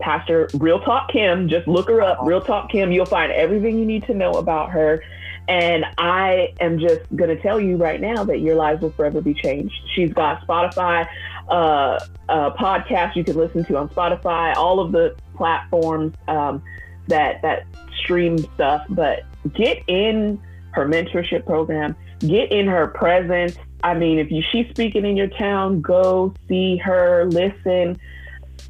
Pastor 0.00 0.48
Real 0.54 0.80
Talk 0.80 1.10
Kim, 1.10 1.48
just 1.48 1.68
look 1.68 1.88
her 1.88 2.00
up, 2.02 2.18
Real 2.22 2.40
Talk 2.40 2.70
Kim. 2.70 2.90
You'll 2.90 3.06
find 3.06 3.30
everything 3.30 3.78
you 3.78 3.84
need 3.84 4.04
to 4.06 4.14
know 4.14 4.32
about 4.32 4.70
her. 4.70 5.02
And 5.48 5.84
I 5.98 6.54
am 6.60 6.78
just 6.78 7.00
going 7.16 7.34
to 7.34 7.40
tell 7.42 7.60
you 7.60 7.76
right 7.76 8.00
now 8.00 8.24
that 8.24 8.38
your 8.40 8.54
lives 8.54 8.82
will 8.82 8.92
forever 8.92 9.20
be 9.20 9.34
changed. 9.34 9.74
She's 9.94 10.12
got 10.12 10.46
Spotify, 10.46 11.06
uh, 11.48 11.98
uh, 12.28 12.50
podcast 12.54 13.16
you 13.16 13.24
can 13.24 13.36
listen 13.36 13.64
to 13.64 13.76
on 13.76 13.88
Spotify, 13.88 14.56
all 14.56 14.80
of 14.80 14.92
the 14.92 15.16
platforms 15.40 16.14
um, 16.28 16.62
that 17.08 17.40
that 17.40 17.64
stream 17.96 18.36
stuff. 18.54 18.84
But 18.90 19.22
get 19.54 19.82
in 19.86 20.38
her 20.72 20.86
mentorship 20.86 21.46
program, 21.46 21.96
get 22.18 22.52
in 22.52 22.66
her 22.66 22.88
presence. 22.88 23.56
I 23.82 23.94
mean, 23.94 24.18
if 24.18 24.30
you 24.30 24.42
she's 24.52 24.68
speaking 24.68 25.06
in 25.06 25.16
your 25.16 25.28
town, 25.28 25.80
go 25.80 26.34
see 26.46 26.76
her, 26.76 27.24
listen. 27.30 27.98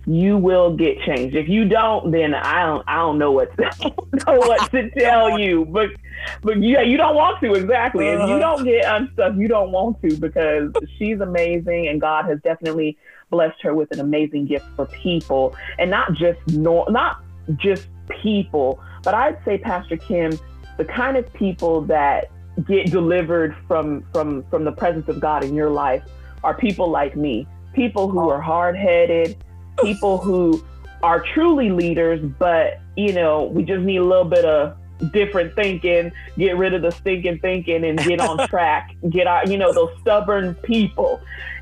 You 0.06 0.36
will 0.38 0.76
get 0.76 1.00
changed. 1.00 1.34
If 1.34 1.48
you 1.48 1.68
don't, 1.68 2.12
then 2.12 2.32
I 2.34 2.64
don't. 2.64 2.84
I 2.86 2.96
don't 2.96 3.18
know 3.18 3.32
what 3.32 3.54
to, 3.56 3.92
know 4.26 4.38
what 4.38 4.70
to 4.70 4.88
tell 4.90 5.36
you. 5.44 5.64
But 5.64 5.90
but 6.42 6.62
yeah, 6.62 6.82
you 6.82 6.96
don't 6.96 7.16
want 7.16 7.40
to 7.40 7.52
exactly. 7.54 8.06
If 8.06 8.28
you 8.28 8.38
don't 8.38 8.64
get 8.64 8.84
unstuck, 8.84 9.34
you 9.36 9.48
don't 9.48 9.72
want 9.72 10.00
to 10.02 10.16
because 10.16 10.72
she's 10.96 11.20
amazing, 11.20 11.88
and 11.88 12.00
God 12.00 12.26
has 12.26 12.38
definitely 12.42 12.96
blessed 13.30 13.60
her 13.62 13.74
with 13.74 13.90
an 13.92 14.00
amazing 14.00 14.46
gift 14.46 14.66
for 14.76 14.86
people, 14.86 15.54
and 15.78 15.90
not 15.90 16.12
just 16.14 16.40
nor 16.48 16.90
not 16.90 17.22
just 17.56 17.88
people, 18.22 18.80
but 19.02 19.14
I'd 19.14 19.38
say 19.44 19.58
Pastor 19.58 19.96
Kim, 19.96 20.38
the 20.76 20.84
kind 20.84 21.16
of 21.16 21.32
people 21.32 21.82
that 21.82 22.30
get 22.66 22.90
delivered 22.90 23.56
from 23.66 24.04
from 24.12 24.44
from 24.50 24.64
the 24.64 24.72
presence 24.72 25.08
of 25.08 25.20
God 25.20 25.44
in 25.44 25.54
your 25.54 25.70
life 25.70 26.02
are 26.42 26.54
people 26.54 26.90
like 26.90 27.16
me, 27.16 27.46
people 27.72 28.08
who 28.08 28.28
are 28.28 28.40
hard 28.40 28.76
headed, 28.76 29.42
people 29.82 30.18
who 30.18 30.62
are 31.02 31.24
truly 31.34 31.70
leaders, 31.70 32.20
but 32.38 32.80
you 32.96 33.12
know 33.12 33.44
we 33.44 33.62
just 33.62 33.82
need 33.82 33.98
a 33.98 34.04
little 34.04 34.24
bit 34.24 34.44
of 34.44 34.76
different 35.12 35.54
thinking, 35.54 36.12
get 36.36 36.56
rid 36.56 36.74
of 36.74 36.82
the 36.82 36.90
stinking 36.90 37.38
thinking 37.40 37.84
and 37.84 37.98
get 37.98 38.20
on 38.20 38.46
track, 38.48 38.94
get 39.08 39.26
out, 39.26 39.48
you 39.48 39.56
know, 39.56 39.72
those 39.72 39.90
stubborn 40.00 40.54
people. 40.56 41.20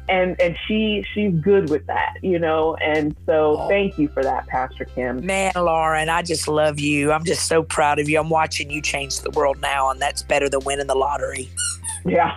And 0.08 0.40
and 0.40 0.56
she 0.66 1.04
she's 1.12 1.32
good 1.34 1.68
with 1.70 1.86
that, 1.86 2.14
you 2.22 2.38
know. 2.38 2.76
And 2.76 3.14
so 3.26 3.56
Oh. 3.60 3.68
thank 3.68 3.98
you 3.98 4.08
for 4.08 4.22
that, 4.22 4.46
Pastor 4.46 4.84
Kim. 4.86 5.24
Man, 5.24 5.52
Lauren, 5.56 6.08
I 6.08 6.22
just 6.22 6.48
love 6.48 6.80
you. 6.80 7.12
I'm 7.12 7.24
just 7.24 7.46
so 7.46 7.62
proud 7.62 7.98
of 7.98 8.08
you. 8.08 8.18
I'm 8.18 8.30
watching 8.30 8.70
you 8.70 8.80
change 8.80 9.20
the 9.20 9.30
world 9.30 9.60
now, 9.60 9.90
and 9.90 10.00
that's 10.00 10.22
better 10.22 10.48
than 10.48 10.60
winning 10.64 10.86
the 10.86 10.94
lottery. 10.94 11.48
Yeah. 12.06 12.36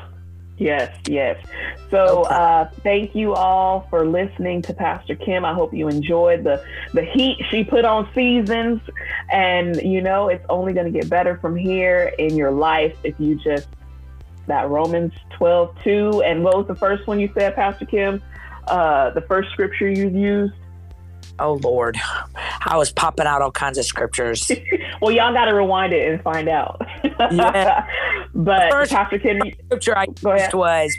Yes, 0.58 0.94
yes. 1.08 1.44
So 1.90 2.20
Okay. 2.26 2.36
uh, 2.36 2.66
thank 2.84 3.16
you 3.16 3.34
all 3.34 3.88
for 3.90 4.06
listening 4.06 4.62
to 4.64 4.74
Pastor 4.76 5.16
Kim. 5.16 5.44
I 5.44 5.54
hope 5.56 5.74
you 5.74 5.88
enjoyed 5.88 6.44
the 6.44 6.64
the 6.94 7.02
heat 7.04 7.38
she 7.50 7.64
put 7.64 7.84
on 7.84 8.08
seasons, 8.14 8.80
and 9.32 9.82
you 9.82 10.02
know 10.02 10.28
it's 10.30 10.46
only 10.50 10.74
going 10.74 10.86
to 10.86 10.92
get 10.92 11.10
better 11.10 11.38
from 11.38 11.56
here 11.56 12.14
in 12.20 12.36
your 12.36 12.52
life 12.52 12.96
if 13.04 13.16
you 13.20 13.36
just 13.36 13.68
that 14.48 14.70
Romans 14.70 15.14
12, 15.38 15.76
2. 15.84 16.24
And 16.26 16.44
what 16.44 16.58
was 16.58 16.68
the 16.68 16.76
first 16.76 17.08
one 17.08 17.20
you 17.20 17.30
said, 17.38 17.56
Pastor 17.56 17.86
Kim? 17.86 18.22
Uh, 18.68 19.10
the 19.12 19.22
first 19.22 19.50
scripture 19.52 19.90
you 19.90 20.10
used? 20.10 20.54
Oh 21.40 21.54
Lord, 21.64 21.98
I 22.66 22.78
was 22.78 22.92
popping 22.92 23.26
out 23.26 23.42
all 23.42 23.52
kinds 23.52 23.78
of 23.78 23.86
scriptures. 23.86 24.52
Well, 25.02 25.10
y'all 25.12 25.34
got 25.34 25.46
to 25.46 25.56
rewind 25.56 25.94
it 25.94 26.08
and 26.12 26.22
find 26.22 26.48
out. 26.48 26.80
Yeah. 27.32 27.88
but 28.36 28.70
First- 28.72 28.92
Pastor 28.92 29.18
Kim, 29.18 29.40
Scripture 29.66 29.98
I 29.98 30.06
Go 30.06 30.30
ahead. 30.32 30.42
used 30.42 30.54
was 30.54 30.96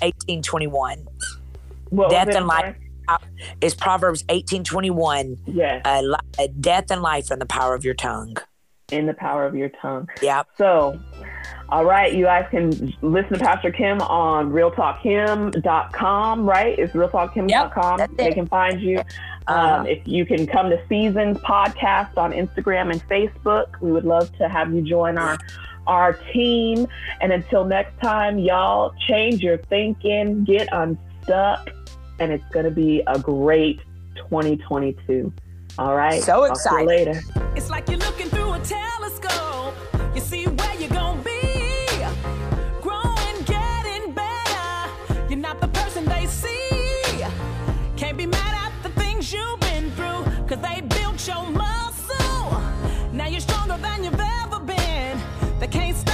1821. 0.00 1.06
what 1.90 2.10
Death 2.10 2.34
and 2.34 2.46
life. 2.46 2.76
is 3.60 3.74
Proverbs 3.74 4.22
1821. 4.30 5.36
Yes, 5.46 5.82
Uh, 5.84 6.00
li- 6.02 6.16
uh, 6.38 6.46
death 6.60 6.90
and 6.90 7.02
life 7.02 7.30
in 7.30 7.38
the 7.38 7.46
power 7.46 7.74
of 7.74 7.84
your 7.84 7.94
tongue. 7.94 8.36
in 8.90 9.06
the 9.06 9.14
power 9.14 9.44
of 9.46 9.54
your 9.54 9.70
tongue. 9.80 10.08
Yeah. 10.22 10.42
So, 10.56 10.98
all 11.72 11.86
right, 11.86 12.12
you 12.12 12.26
guys 12.26 12.46
can 12.50 12.68
listen 13.00 13.38
to 13.38 13.38
Pastor 13.38 13.72
Kim 13.72 14.02
on 14.02 14.50
realtalkkim.com, 14.52 16.46
right? 16.46 16.78
It's 16.78 16.92
realtalkkim.com. 16.92 17.98
Yep, 17.98 18.10
they 18.18 18.30
can 18.30 18.46
find 18.46 18.78
you. 18.78 19.00
uh, 19.46 19.82
if 19.88 20.06
you 20.06 20.26
can 20.26 20.46
come 20.46 20.68
to 20.68 20.78
Seasons 20.86 21.38
Podcast 21.38 22.18
on 22.18 22.32
Instagram 22.32 22.92
and 22.92 23.02
Facebook, 23.08 23.80
we 23.80 23.90
would 23.90 24.04
love 24.04 24.30
to 24.36 24.50
have 24.50 24.74
you 24.74 24.82
join 24.82 25.16
our 25.16 25.38
our 25.86 26.12
team. 26.34 26.86
And 27.22 27.32
until 27.32 27.64
next 27.64 27.98
time, 28.02 28.38
y'all 28.38 28.92
change 29.08 29.42
your 29.42 29.56
thinking, 29.56 30.44
get 30.44 30.68
unstuck, 30.72 31.70
and 32.18 32.32
it's 32.32 32.44
going 32.50 32.66
to 32.66 32.70
be 32.70 33.02
a 33.06 33.18
great 33.18 33.80
2022. 34.16 35.32
All 35.78 35.96
right. 35.96 36.22
So 36.22 36.44
excited. 36.44 36.86
later. 36.86 37.22
It's 37.56 37.70
like 37.70 37.88
you're 37.88 37.98
looking 37.98 38.28
through 38.28 38.52
a 38.52 38.60
telescope. 38.60 39.74
You 40.14 40.20
see 40.20 40.44
where 40.44 40.74
you're 40.74 40.90
going 40.90 41.16
to 41.16 41.24
be. 41.24 41.31
they 50.62 50.80
built 50.80 51.26
your 51.26 51.44
muscle. 51.50 52.62
Now 53.12 53.26
you're 53.26 53.40
stronger 53.40 53.76
than 53.78 54.04
you've 54.04 54.20
ever 54.42 54.60
been. 54.60 55.20
They 55.58 55.66
can't 55.66 55.96
stop. 55.96 56.11